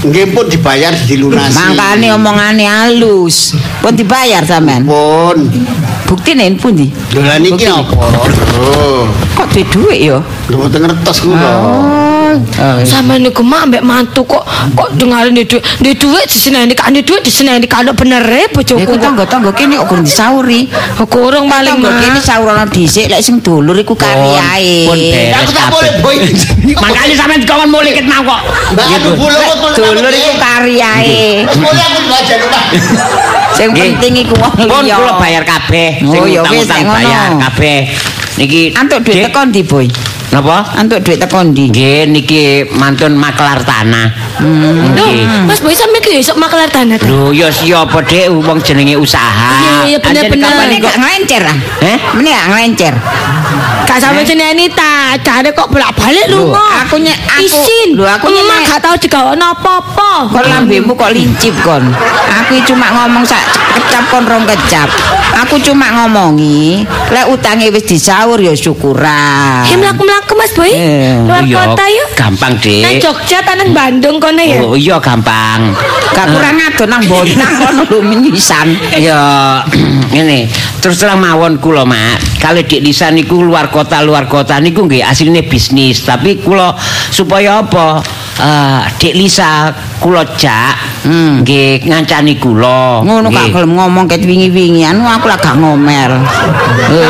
Nggih 0.00 0.32
pun 0.32 0.48
dibayar 0.48 0.96
dilunasi. 1.04 1.52
Mangkane 1.60 2.08
omongane 2.16 2.64
halus. 2.64 3.52
Pun 3.84 3.92
dibayar 3.92 4.40
sampean. 4.40 4.88
pun. 4.88 5.36
Buktine 6.08 6.50
pundi? 6.58 6.90
Lho 7.14 7.22
lah 7.22 7.38
niki 7.38 7.70
apa? 7.70 7.94
Oh, 8.58 9.06
Kok 9.38 9.46
duwe 9.54 9.62
dhuwit 9.70 9.98
ya? 10.10 10.18
lho 10.50 10.54
mboten 10.58 10.82
ngertos 10.82 11.22
kula. 11.22 12.09
Sama 12.84 13.16
niku 13.16 13.42
mak 13.42 13.66
ambek 13.66 13.82
mantu 13.82 14.22
kok 14.24 14.44
kok 14.74 14.88
dengarin 14.94 15.34
di 15.34 15.44
duit 15.44 15.62
di 15.80 15.92
duit 15.94 16.26
di 16.26 16.36
sini 16.36 16.58
ini 16.62 16.74
kan 16.74 16.92
di 16.92 17.02
duit 17.02 17.20
di 17.20 17.30
sini 17.30 17.54
ini 17.54 17.66
kalau 17.66 17.92
bener 17.92 18.22
ya 18.24 18.46
bojoku 18.50 18.80
Iku 18.80 18.94
kok 18.96 19.02
tangga-tangga 19.02 19.50
kene 19.52 19.74
kok 19.78 19.86
kurang 19.88 20.04
disauri. 20.04 20.60
kurang 21.08 21.44
paling 21.46 21.76
Tangga 21.80 21.90
kene 21.98 22.20
saurono 22.20 22.64
dhisik 22.68 23.06
lek 23.08 23.20
sing 23.20 23.40
dulur 23.40 23.76
iku 23.76 23.94
karyae. 23.94 24.86
Pun 24.86 24.98
beres 24.98 25.34
Aku 25.40 25.50
tak 25.52 25.66
boleh 25.72 25.92
boy. 26.00 26.16
Makanya 26.76 27.14
sampean 27.16 27.40
dikon 27.42 27.68
mulai 27.68 27.92
ket 27.92 28.06
mau 28.06 28.22
kok. 28.22 28.40
Mbak 28.74 28.86
anu 28.86 29.08
bulumut 29.16 29.56
pun 29.58 29.70
Dulur 29.74 30.12
iku 30.12 30.32
karyae. 30.38 31.44
Wis 31.48 31.58
boleh 31.58 31.84
aku 31.84 31.98
dibaca 32.04 32.34
Pak. 32.50 32.64
Sing 33.58 33.68
penting 33.74 34.12
iku 34.24 34.34
wong 34.38 34.54
Pun 34.56 34.84
liya. 34.86 34.96
kula 34.96 35.12
bayar 35.18 35.42
kabeh. 35.42 35.98
Sing 36.00 36.20
Oh, 36.20 36.26
utang-utang 36.26 36.84
bayar 36.86 37.28
kabeh. 37.48 37.78
Niki 38.38 38.72
Antuk 38.78 39.04
duit 39.04 39.20
Dik, 39.20 39.24
teko 39.28 39.40
ndi, 39.50 39.60
Boy? 39.66 39.86
Napa? 40.30 40.62
Antuk 40.78 41.02
duit 41.02 41.18
teko 41.18 41.42
ndi? 41.42 41.66
Nggih 41.74 42.06
niki 42.06 42.42
mantun 42.78 43.18
maklar 43.18 43.66
tanah. 43.66 44.38
Hmm. 44.38 44.94
Nggih. 44.94 45.26
Mas 45.50 45.58
Boy 45.58 45.74
sampe 45.74 45.98
ki 45.98 46.22
esuk 46.22 46.38
makelar 46.38 46.70
tanah 46.70 47.02
ta? 47.02 47.10
Lho 47.10 47.34
ya 47.34 47.50
siapa 47.50 47.98
Dik 48.06 48.30
wong 48.30 48.62
jenenge 48.62 48.94
usaha. 48.94 49.50
Iya, 49.58 49.74
iya, 49.90 49.98
bener, 49.98 50.22
Anjen 50.22 50.30
bener. 50.30 50.46
kapan 50.46 50.68
gak 50.78 50.96
ngelencer 51.02 51.42
ah? 51.42 51.56
Eh? 51.82 51.98
Gak 52.14 52.44
ngelencer. 52.46 52.94
Gak 53.90 53.98
sampe 53.98 54.22
jenenge 54.22 54.70
ta, 54.70 55.18
jare 55.18 55.50
kok 55.50 55.66
bolak-balik 55.66 56.30
lunga. 56.30 56.86
aku 56.86 57.02
nye- 57.02 57.18
aku- 57.18 57.42
isin. 57.42 57.98
loh, 57.98 58.06
aku 58.06 58.30
nye- 58.30 58.46
Emak 58.46 58.58
gak 58.70 58.80
tau 58.86 58.94
digawakno 58.94 59.44
apa-apa. 59.50 60.30
Kok 60.30 60.46
lambemu 60.46 60.94
kok 60.94 61.10
lincip 61.10 61.54
kon? 61.66 61.90
Aku 62.30 62.54
cuma 62.64 62.86
ngomong 62.94 63.26
sak 63.26 63.42
kecap 63.74 64.06
kon 64.14 64.22
rong 64.30 64.46
kecap. 64.46 64.86
Aku 65.42 65.58
cuma 65.58 65.90
ngomongi, 65.90 66.84
lek 67.10 67.26
utange 67.26 67.70
wis 67.74 67.82
disaur 67.82 68.38
ya 68.38 68.54
syukuran. 68.54 69.66
Ya 69.66 69.74
mlaku-mlaku 70.20 70.34
Mas 70.36 70.52
Boy. 70.52 70.70
Eh, 70.72 71.16
Luar 71.24 71.44
Iya, 71.44 71.56
kota 71.56 71.84
yuk. 71.88 72.08
Gampang 72.16 72.52
Nang 72.60 72.60
Dik. 72.60 73.00
Jogja 73.00 73.38
ta 73.40 73.52
nang 73.56 73.70
Bandung 73.72 74.16
kono 74.20 74.42
ya. 74.42 74.60
Oh 74.60 74.76
iya 74.76 74.96
gampang. 75.00 75.72
Gak 76.12 76.26
kurang 76.28 76.58
ado 76.60 76.84
nang 76.86 77.02
bontang 77.08 77.52
kono 77.64 77.82
lho 77.88 77.98
menyisan. 78.04 78.68
Ya 78.98 79.20
ngene, 80.12 80.50
terus 80.84 81.00
terang 81.00 81.20
mawon 81.22 81.56
kula 81.58 81.88
Mak. 81.88 82.40
Kalau 82.40 82.60
Dik 82.60 82.82
Lisa 82.82 83.08
niku 83.08 83.40
luar 83.40 83.72
kota 83.72 84.00
luar 84.04 84.28
kota 84.28 84.60
niku 84.60 84.84
nggih 84.84 85.04
asline 85.04 85.44
bisnis, 85.46 86.04
tapi 86.04 86.40
kula 86.40 86.76
supaya 87.10 87.64
apa? 87.64 88.00
Eh 88.40 88.80
Dik 89.00 89.14
Lisa 89.16 89.72
kula 90.00 90.24
jak 90.36 90.76
Hmm. 91.00 91.40
nggih 91.40 91.88
ngancani 91.88 92.36
kula. 92.36 93.00
Ngono 93.00 93.32
gak 93.32 93.48
Nggih. 93.48 93.52
gelem 93.56 93.72
ngomong 93.72 94.04
ket 94.04 94.20
wingi-wingi 94.20 94.84
anu 94.84 95.08
aku 95.08 95.32
lah 95.32 95.40
gak 95.40 95.56
ngomel. 95.56 96.12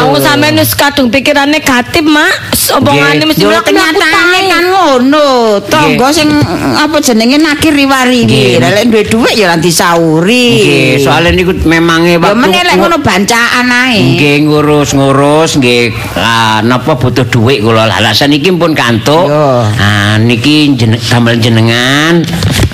Aku 0.06 0.14
sampean 0.22 0.54
wis 0.54 0.78
kadung 0.78 1.10
pikiran 1.10 1.50
negatif, 1.50 2.06
Mak. 2.06 2.54
Omongane 3.00 3.24
mesti 3.24 3.44
mlaku-mlaku 3.48 3.96
kenyataane 3.96 4.38
kan 4.52 4.64
ngono. 4.68 5.28
Tangga 5.66 6.08
sing 6.12 6.28
apa 6.76 6.96
jenenge 7.00 7.40
nakir 7.40 7.72
riwari 7.72 8.28
iki. 8.28 8.60
Lek 8.60 8.92
duwe 8.92 9.02
dhuwit 9.08 9.34
ya 9.40 9.46
nanti 9.56 9.72
sauri. 9.72 10.46
Nggih, 10.60 10.92
soalnya 11.00 11.32
niku 11.32 11.56
memange 11.64 12.16
Ya 12.16 12.18
waktu 12.20 12.36
meneh 12.36 12.62
lek 12.68 12.76
ngono 12.76 12.96
bancaan 13.00 13.66
ae. 13.72 13.98
Nggih 14.14 14.36
ngurus-ngurus 14.44 15.56
nggih 15.56 15.96
ah, 16.20 16.60
napa 16.60 16.92
butuh 17.00 17.24
duit 17.24 17.64
kula 17.64 17.88
lah 17.88 17.96
alasan 18.04 18.36
iki 18.36 18.52
pun 18.52 18.76
kantuk. 18.76 19.32
Ah 19.32 20.20
niki 20.20 20.76
jen, 20.76 21.00
damel 21.08 21.40
jenengan 21.40 22.20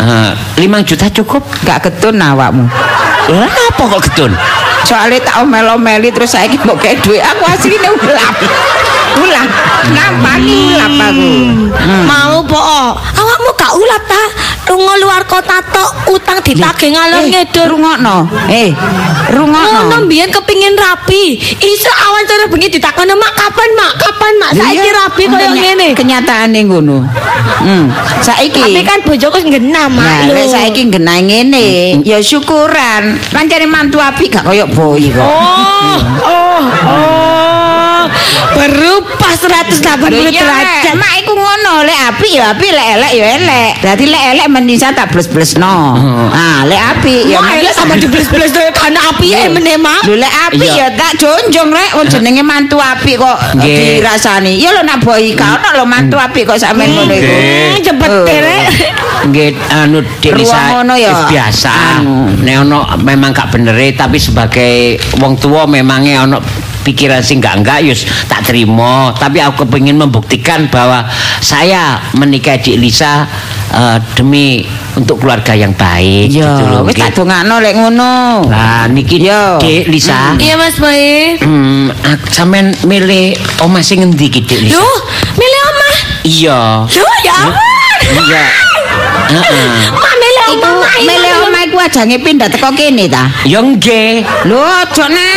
ah, 0.02 0.34
5 0.58 0.88
juta 0.88 1.06
cukup. 1.22 1.46
Gak 1.62 1.86
ketun 1.86 2.18
awakmu. 2.18 2.66
Lah 3.30 3.50
apa 3.50 3.82
kok 3.86 4.02
getun? 4.10 4.32
Soalnya 4.86 5.18
tak 5.18 5.42
omel-omeli 5.42 6.14
terus 6.14 6.30
saiki 6.30 6.62
mbok 6.62 6.78
kayak 6.78 7.02
duit 7.02 7.18
aku 7.18 7.42
asline 7.42 7.90
ulap. 7.90 8.34
Ulap. 9.16 9.48
Nampani 9.92 10.56
ulap 10.74 10.92
aku. 11.10 11.32
Mau 12.04 12.36
po. 12.44 12.60
Awakmu 12.96 13.50
gak 13.56 13.72
ulat 13.76 14.02
ta? 14.04 14.24
Lunga 14.66 14.92
luar 15.00 15.22
kota 15.24 15.56
tok 15.72 16.12
utang 16.12 16.36
ditagih 16.44 16.92
ngalor 16.92 17.24
ngidul. 17.24 17.64
Rungokno. 17.64 18.28
Eh, 18.52 18.76
rungokno. 19.32 19.88
Ngono 19.88 19.96
mbiyen 20.04 20.28
kepingin 20.28 20.76
rapi. 20.76 21.40
Iso 21.64 21.88
awan 21.88 22.28
cara 22.28 22.44
bengi 22.44 22.68
ditakoni 22.68 23.16
mak 23.16 23.32
kapan 23.40 23.70
mak 23.72 23.92
kapan 23.96 24.32
mak 24.36 24.50
saiki 24.52 24.90
rapi 24.92 25.22
koyo 25.32 25.48
ngene. 25.56 25.96
Kenyataane 25.96 26.60
ngono. 26.68 27.08
Hmm. 27.56 27.88
Saiki 28.20 28.68
Tapi 28.68 28.82
kan 28.84 29.00
bojoku 29.00 29.38
genah 29.48 29.88
mak. 29.88 30.28
Nah, 30.28 30.44
saiki 30.44 30.92
genah 30.92 31.24
ngene, 31.24 32.02
ya 32.04 32.20
syukuran. 32.20 33.16
Pancene 33.32 33.64
mantu 33.64 33.96
apik 33.96 34.34
gak 34.34 34.44
koyo 34.44 34.68
boy 34.68 35.08
kok. 35.08 35.24
Oh, 35.24 35.98
oh, 36.20 36.62
oh. 36.84 37.65
Berubah 38.57 39.32
180 39.36 40.11
Lho 40.11 40.30
iya, 40.30 40.42
derajat. 40.42 40.94
Mak 40.96 41.12
iku 41.22 41.32
ngono, 41.36 41.84
lek 41.84 41.98
apik 42.12 42.32
ya 42.32 42.44
apik, 42.54 42.70
lek 42.72 42.88
elek 42.98 43.12
ya 43.12 43.26
elek. 43.38 43.72
Dadi 43.84 44.04
lek 44.09 44.24
elek 44.36 44.46
mendisa 44.50 44.88
tak 44.96 45.12
bles-blesno. 45.12 45.76
Ah, 46.32 46.64
lek 46.64 46.80
apik 46.96 47.22
ya 47.28 47.38
Mak 47.42 47.54
elek 47.61 47.74
sama 47.74 47.94
dibles-bles 47.98 48.50
dhewe 48.52 48.70
kan 48.72 48.94
api 48.96 49.28
e 49.34 49.42
meneh 49.50 49.76
mak. 49.76 50.04
Lho 50.07 50.16
lek 50.18 50.32
apik 50.50 50.70
ya 50.72 50.88
tak 50.94 51.18
jonjong 51.20 51.70
rek 51.70 51.90
wong 51.96 52.07
jenenge 52.09 52.42
mantu 52.42 52.80
apik 52.80 53.20
kok 53.20 53.38
dirasani. 53.61 54.59
Ya 54.59 54.72
lho 54.72 54.82
nak 54.82 55.02
boy 55.04 55.34
ka 55.36 55.61
ono 55.61 55.68
lho 55.82 55.84
mantu 55.84 56.16
apik 56.16 56.48
kok 56.48 56.59
sampean 56.59 56.94
ngono 56.94 57.12
iku. 57.14 57.34
Cepet 57.86 58.11
Oh. 58.16 58.24
rek. 58.24 58.66
Nggih 59.28 59.50
anu 59.72 59.98
eh, 60.00 61.14
biasa. 61.28 62.00
Nek 62.40 62.57
ono 62.62 62.86
memang 63.02 63.30
gak 63.34 63.52
benere 63.52 63.92
tapi 63.92 64.16
sebagai 64.16 64.96
wong 65.18 65.36
tua 65.36 65.66
memangnya 65.66 66.24
ono 66.24 66.38
pikiran 66.87 67.18
sing 67.18 67.43
enggak 67.43 67.59
enggak 67.59 67.78
yus 67.82 68.01
tak 68.24 68.47
terima 68.47 69.11
tapi 69.12 69.43
aku 69.43 69.66
kepingin 69.66 69.99
membuktikan 69.99 70.70
bahwa 70.70 71.03
saya 71.39 71.99
menikah 72.14 72.55
Dik 72.57 72.78
Lisa 72.78 73.26
eh, 73.68 73.99
demi 74.14 74.62
untuk 74.95 75.18
keluarga 75.18 75.53
yang 75.53 75.74
baik 75.74 76.30
gitu 76.30 76.41
Ya, 76.41 76.70
loh 76.70 76.87
wis 76.87 76.95
nggih. 76.95 77.03
tak 77.03 77.11
dongakno 77.12 77.59
lek 77.59 77.74
ngono. 77.74 78.47
Lah 78.47 78.87
niki 78.87 79.18
Yo. 79.18 79.59
Dik 79.59 79.91
Lisa 79.91 80.39
Iya 80.39 80.55
Mas 80.55 80.78
Boy. 80.78 81.37
Hmm, 81.37 81.91
sampean 82.28 82.70
milih 82.82 83.34
omah 83.61 83.82
sing 83.82 84.01
ngendi 84.01 84.30
ki 84.30 84.41
Dik 84.41 84.61
Lisa? 84.62 84.78
Duh, 84.78 84.99
milih 85.34 85.61
omah. 85.66 85.95
Iya. 86.22 86.61
Duh, 86.87 87.14
ya 87.20 87.34
ampun. 87.34 87.57
Iya. 88.24 88.45
Heeh. 89.26 89.68
Mak 89.91 90.14
milih 90.16 90.45
omah 90.55 90.95
iku 91.76 91.84
ajange 91.84 92.16
pindah 92.24 92.48
teko 92.48 92.72
kene 92.72 93.04
ta. 93.04 93.28
Ya 93.44 93.60
nggih. 93.60 94.24
Lho, 94.48 94.64
aja 94.64 95.04
nak. 95.12 95.36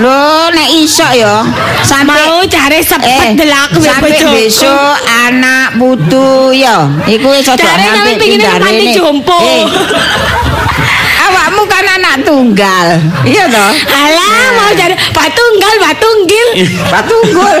Lho, 0.00 0.48
nek 0.56 0.68
iso 0.72 1.04
ya. 1.12 1.44
Sampai 1.84 2.24
Mau 2.24 2.40
cari 2.48 2.80
sepet 2.80 3.36
delak 3.36 3.68
kowe 3.76 3.84
sampai 3.84 4.16
bojoku. 4.16 4.32
besok 4.32 4.96
anak 5.28 5.76
putu 5.76 6.56
ya. 6.56 6.88
Iku 7.04 7.28
wis 7.36 7.44
aja 7.44 7.60
Cari 7.60 7.84
nganti 7.84 8.00
sampe 8.00 8.12
pingin 8.16 8.40
pindah 8.40 8.56
mati 8.56 8.80
rene. 8.80 8.92
jompo. 8.96 9.36
Eh, 9.44 9.64
tunggal. 12.20 12.86
Iya 13.24 13.44
toh? 13.46 13.72
Alah, 13.88 14.46
mau 14.52 14.70
cari 14.70 14.94
batunggal, 15.10 15.74
batunggil. 15.80 16.46
Patunggul. 16.86 17.56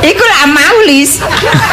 Iku 0.00 0.22
lak 0.24 0.44
maulis. 0.48 1.20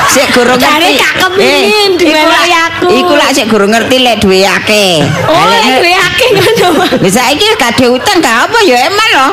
Sik 0.10 0.28
gurung 0.32 0.58
Jare 0.58 0.82
ngerti. 0.84 1.00
gak 1.00 1.14
kepingin 1.22 1.92
Eh, 1.94 1.98
duwe 1.98 2.12
iku 2.12 2.28
lak- 2.28 2.66
aku. 2.68 2.88
Iku 2.92 3.14
lak 3.14 3.30
sik 3.32 3.48
gurung 3.48 3.72
ngerti 3.72 3.98
lek 3.98 4.18
duwe 4.20 4.44
akeh. 4.44 5.06
Oh, 5.24 5.32
Lah, 5.32 5.46
lek 5.54 5.80
duwe 5.80 5.94
akeh 5.94 6.28
ngono. 6.32 6.70
Wis 7.00 7.14
saiki 7.14 7.46
gak 7.56 7.80
utang 7.86 8.20
gak 8.20 8.50
apa 8.50 8.58
ya 8.62 8.78
eman 8.86 9.10
loh. 9.14 9.32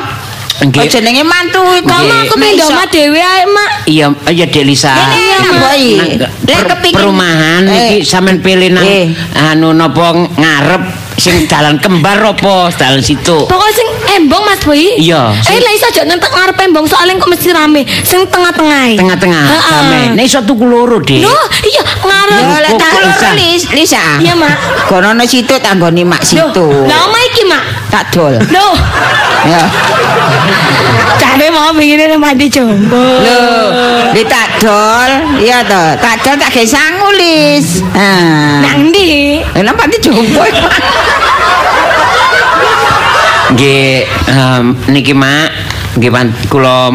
Nggih. 0.62 0.78
Oh 0.78 0.86
jenenge 0.86 1.24
mantu 1.26 1.58
iku. 1.74 1.90
Aku 1.90 2.38
pindah 2.38 2.70
omah 2.70 2.86
dhewe 2.86 3.18
ae, 3.18 3.42
Mak. 3.44 3.70
Iya, 3.82 4.06
iya 4.30 4.46
Dek 4.46 4.62
Lisa. 4.62 4.94
Iya, 5.10 5.42
boy. 5.58 5.84
Nang- 5.98 6.30
Lek 6.46 6.60
kepingin 6.70 6.94
perumahan 6.94 7.62
Eh. 7.66 7.74
iki 7.98 8.06
sampean 8.06 8.38
pilih 8.38 8.70
nang 8.70 8.86
Eh. 8.86 9.10
anu 9.34 9.74
napa 9.74 10.14
ngarep 10.14 10.82
sing 11.18 11.46
dalan 11.48 11.76
kembar 11.80 12.18
apa 12.20 12.70
dalan 12.76 13.02
situ. 13.02 13.44
Pokoknya 13.48 13.72
sing 13.74 13.88
embong 14.20 14.42
Mas 14.44 14.60
Boy. 14.64 14.96
Iya, 15.00 15.32
Eh 15.32 15.58
lah 15.60 15.72
iso 15.74 15.86
aja 15.88 16.02
nentek 16.04 16.30
ngarep 16.32 16.56
embong 16.68 16.86
soalnya 16.88 17.18
kok 17.20 17.30
mesti 17.30 17.48
rame. 17.52 17.82
Sing 18.04 18.24
tengah-tengah. 18.28 18.96
Tengah-tengah 18.96 19.44
sampe. 19.60 20.00
Nek 20.16 20.24
iso 20.24 20.40
tuku 20.44 20.64
loro, 20.64 20.98
Dek. 21.02 21.22
Loh, 21.22 21.44
iya 21.64 21.82
ngarep. 21.82 22.40
Ya 22.64 22.70
tak 22.78 22.90
loro 23.00 23.30
Lis, 23.36 23.62
Lisa. 23.72 24.20
Iya, 24.20 24.34
Mak. 24.36 24.88
Kono 24.88 25.10
situ 25.26 25.54
tanggoni 25.62 26.04
mak 26.04 26.20
situ. 26.20 26.66
Lah 26.84 26.98
omah 27.08 27.22
iki, 27.32 27.42
Mak. 27.48 27.62
Tak 27.88 28.04
dol. 28.12 28.34
Loh, 28.52 28.74
Ya. 29.42 29.62
cari 31.18 31.48
mau 31.50 31.74
pengen 31.74 32.14
mandi 32.20 32.46
jombo. 32.46 32.98
Lho, 33.24 33.42
di 34.14 34.22
tak 34.26 34.62
dol, 34.62 35.10
iya 35.42 35.64
toh. 35.66 35.98
Tak 35.98 36.22
dol 36.22 36.36
tak 36.38 36.50
gawe 36.54 36.66
sangu 37.12 37.20
Lis. 37.20 37.68
Ah. 37.92 38.64
Nang 38.64 38.88
ndi? 38.88 39.44
Lah 39.60 39.74
pati 39.76 39.96
jompo. 40.00 40.42
Nggih, 43.52 44.08
niki 44.88 45.12
Mak, 45.12 45.48
nggih 46.00 46.08
pan- 46.08 46.32
kula 46.48 46.88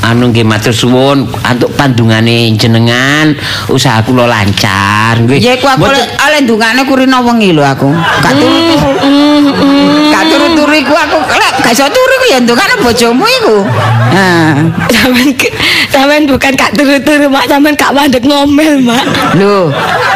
anu 0.00 0.32
nggih 0.32 0.48
matur 0.48 0.72
suwun 0.72 1.28
untuk 1.28 1.76
pandungane 1.76 2.56
jenengan 2.56 3.36
usaha 3.68 4.00
kula 4.00 4.24
lancar 4.24 4.99
nggih. 5.18 5.38
Ya 5.42 5.58
aku 5.58 5.86
oleh 5.90 6.38
ndungane 6.44 6.86
kurina 6.86 7.18
wengi 7.24 7.50
lho 7.50 7.64
aku. 7.66 7.90
Gak 8.22 8.34
turu. 8.38 8.76
Gak 10.10 10.24
turu-turu 10.30 10.74
iku 10.76 10.94
aku 10.94 11.18
lek 11.32 11.52
gak 11.64 11.72
iso 11.72 11.86
turu 11.88 12.12
iku 12.20 12.26
ya 12.30 12.38
ndungane 12.44 12.74
bojomu 12.84 13.24
iku. 13.26 13.56
Nah. 14.14 14.54
Sampean 14.90 15.32
sampean 15.88 16.22
bukan 16.28 16.52
kak 16.54 16.76
turu-turu, 16.76 17.26
Mak. 17.32 17.48
Sampean 17.48 17.74
kak 17.78 17.94
mandek 17.96 18.22
ngomel, 18.26 18.84
Mak. 18.84 19.04
Lho, 19.38 19.72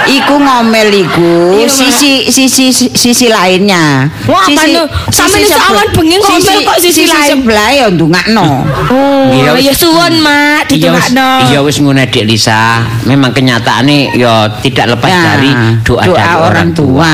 iku 0.07 0.35
ngomel 0.37 0.89
iku 0.93 1.33
sisi 1.67 2.29
sisi 2.29 2.71
sisi 2.73 3.27
lainnya. 3.29 4.09
Wah, 4.29 4.45
Sisi- 4.45 4.73
nu? 4.75 4.85
Sampe 5.09 5.41
sisi 5.41 5.49
iso 5.49 5.57
sebe- 5.57 5.69
awan 5.71 5.87
bengi 5.93 6.17
ngomel 6.19 6.59
kok 6.65 6.79
sisi 6.79 7.03
lain? 7.07 7.29
sebelah 7.31 7.69
ya 7.73 7.87
ndungakno. 7.91 8.47
Oh, 8.91 9.29
Iya, 9.33 9.57
ya 9.61 9.73
suwun, 9.73 10.21
Mak. 10.21 10.69
Ditungakno. 10.69 11.49
iya 11.49 11.59
wis 11.65 11.81
ngono 11.81 12.05
Dik 12.05 12.25
Lisa. 12.25 12.85
Memang 13.09 13.33
kenyataannya 13.33 14.17
ya 14.17 14.49
tidak 14.61 14.97
lepas 14.97 15.11
Ya, 15.11 15.21
dari 15.25 15.51
doa, 15.83 16.03
doa 16.05 16.17
dari 16.17 16.37
orang 16.41 16.69
tua. 16.77 17.13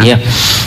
tua. 0.00 0.16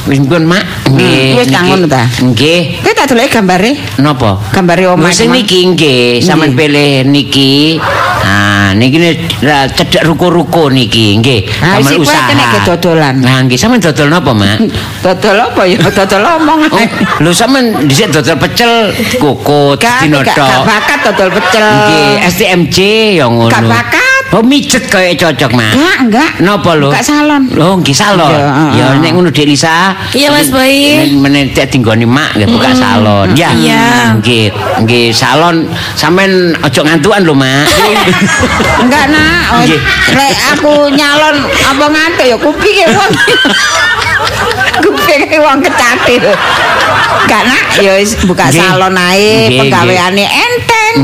Wis 0.03 0.19
pun 0.19 0.43
Mak. 0.43 0.91
Nggih. 0.91 1.39
wis 1.39 1.47
ngono 1.47 1.87
ta? 1.87 2.03
Nggih. 2.19 2.83
Kowe 2.83 2.91
tak 2.91 3.05
delok 3.15 3.31
gambare? 3.31 3.71
Napa? 4.03 4.35
Gambare 4.51 4.83
omah. 4.91 5.07
Wis 5.07 5.23
Mak. 5.23 5.31
niki 5.39 5.59
nggih, 5.71 6.19
sampean 6.19 6.51
pilih 6.59 7.07
niki. 7.07 7.79
Nah, 8.23 8.75
niki 8.75 8.97
ne 8.99 9.09
lah, 9.47 9.63
cedek 9.71 10.03
ruko-ruko 10.03 10.67
niki, 10.67 11.23
nggih. 11.23 11.47
Ah, 11.63 11.79
kuwi 11.79 12.03
usaha. 12.03 12.27
kena 12.27 12.43
ke 12.51 12.59
dodolan. 12.67 13.15
Nah, 13.23 13.47
nggih 13.47 13.55
sampean 13.55 13.79
dodol 13.79 14.11
napa, 14.11 14.31
Mak? 14.35 14.59
Dodol 15.03 15.37
apa 15.39 15.61
ya? 15.67 15.79
Dodol 15.79 16.23
omong. 16.23 16.59
Oh, 16.67 16.87
lho 17.23 17.31
sampean 17.31 17.87
dhisik 17.87 18.11
dodol 18.11 18.35
pecel, 18.43 18.91
kukut, 19.23 19.79
Gak, 19.79 20.03
dino 20.03 20.19
gak, 20.19 20.35
bakat 20.67 20.99
dodol 21.11 21.31
pecel. 21.31 21.63
Nggih, 21.63 22.11
STMJ 22.27 22.77
ya 23.23 23.25
ngono. 23.31 23.51
Gak 23.51 23.63
bakat. 23.71 24.12
Oh, 24.33 24.41
mijet 24.41 24.89
kayak 24.89 25.21
cocok, 25.21 25.53
Mak. 25.53 25.77
Enggak, 25.77 25.97
enggak. 26.09 26.31
Napa 26.41 26.73
lho? 26.73 26.89
Buka 26.89 27.05
salon. 27.05 27.45
Oh, 27.53 27.77
nggih 27.77 27.93
salon. 27.93 28.33
Iya. 28.33 28.49
Ya 28.73 28.85
nek 28.97 29.13
ngono 29.13 29.29
Dek 29.29 29.45
Lisa. 29.45 29.93
Iya, 30.09 30.33
Mas 30.33 30.49
Boy. 30.49 31.05
Men 31.21 31.53
tek 31.53 31.69
dinggoni 31.69 32.09
mak 32.09 32.33
nggih 32.33 32.49
buka 32.49 32.73
salon. 32.73 33.29
Ya. 33.37 33.53
Iya. 33.53 34.17
Nggih, 34.17 34.49
nggih 34.89 35.13
salon 35.13 35.69
sampean 35.93 36.57
aja 36.65 36.81
ngantukan 36.81 37.21
lho, 37.21 37.37
Mak. 37.37 37.69
Enggak 38.81 39.05
nak, 39.13 39.53
oh, 39.53 39.61
Nggih. 39.69 39.79
lek 40.17 40.33
aku 40.57 40.73
nyalon 40.89 41.35
apa 41.45 41.85
ngantuk 41.93 42.25
ya 42.25 42.37
kupinge 42.41 42.85
wong. 42.89 43.11
kupinge 44.81 45.37
wong 45.45 45.57
kecatil. 45.61 46.25
Enggak 47.29 47.41
nak, 47.45 47.63
ya 47.77 48.01
wis 48.01 48.17
buka 48.25 48.49
salon 48.49 48.97
ae, 48.97 49.45
Nggih, 49.45 49.59
penggaweane 49.61 50.25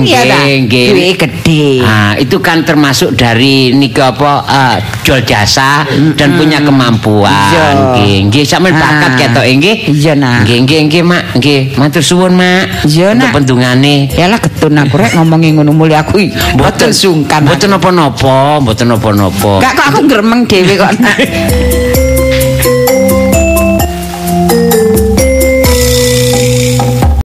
ya 0.06 0.22
ta. 0.26 0.40
Duwe 0.46 1.10
gede. 1.14 1.82
Nah, 1.82 2.14
itu 2.16 2.38
kan 2.40 2.62
termasuk 2.62 3.14
dari 3.14 3.74
niki 3.74 4.00
apa 4.00 4.32
eh, 4.46 4.76
jual 5.04 5.22
jasa 5.24 5.84
dan 6.16 6.38
punya 6.38 6.62
kemampuan. 6.62 7.98
Nggih, 7.98 8.30
nggih 8.30 8.44
sampean 8.46 8.78
bakat 8.78 9.12
Ah. 9.12 9.18
ketok 9.18 9.46
nggih. 9.46 9.76
Iya, 9.90 10.14
Nak. 10.14 10.46
Nggih, 10.46 10.58
nggih, 10.66 10.80
nggih, 10.88 11.04
Mak. 11.04 11.24
Nggih, 11.38 11.60
matur 11.76 12.04
suwun, 12.04 12.34
Mak. 12.36 12.86
Iya, 12.86 13.14
Nak. 13.14 13.32
pendungane. 13.34 14.10
Yalah 14.14 14.40
ketun 14.40 14.78
aku 14.78 14.96
rek 14.98 15.14
ngomongi 15.16 15.56
ngono 15.56 15.72
muli 15.72 15.96
aku 15.96 16.22
mboten 16.56 16.92
sungkan. 16.92 17.46
Mboten 17.46 17.74
napa-napa, 17.74 18.60
mboten 18.62 18.88
napa-napa. 18.90 19.64
Enggak 19.64 19.74
kok 19.76 19.86
aku 19.96 20.00
gremeng 20.06 20.46
dhewe 20.46 20.74
kok. 20.78 20.92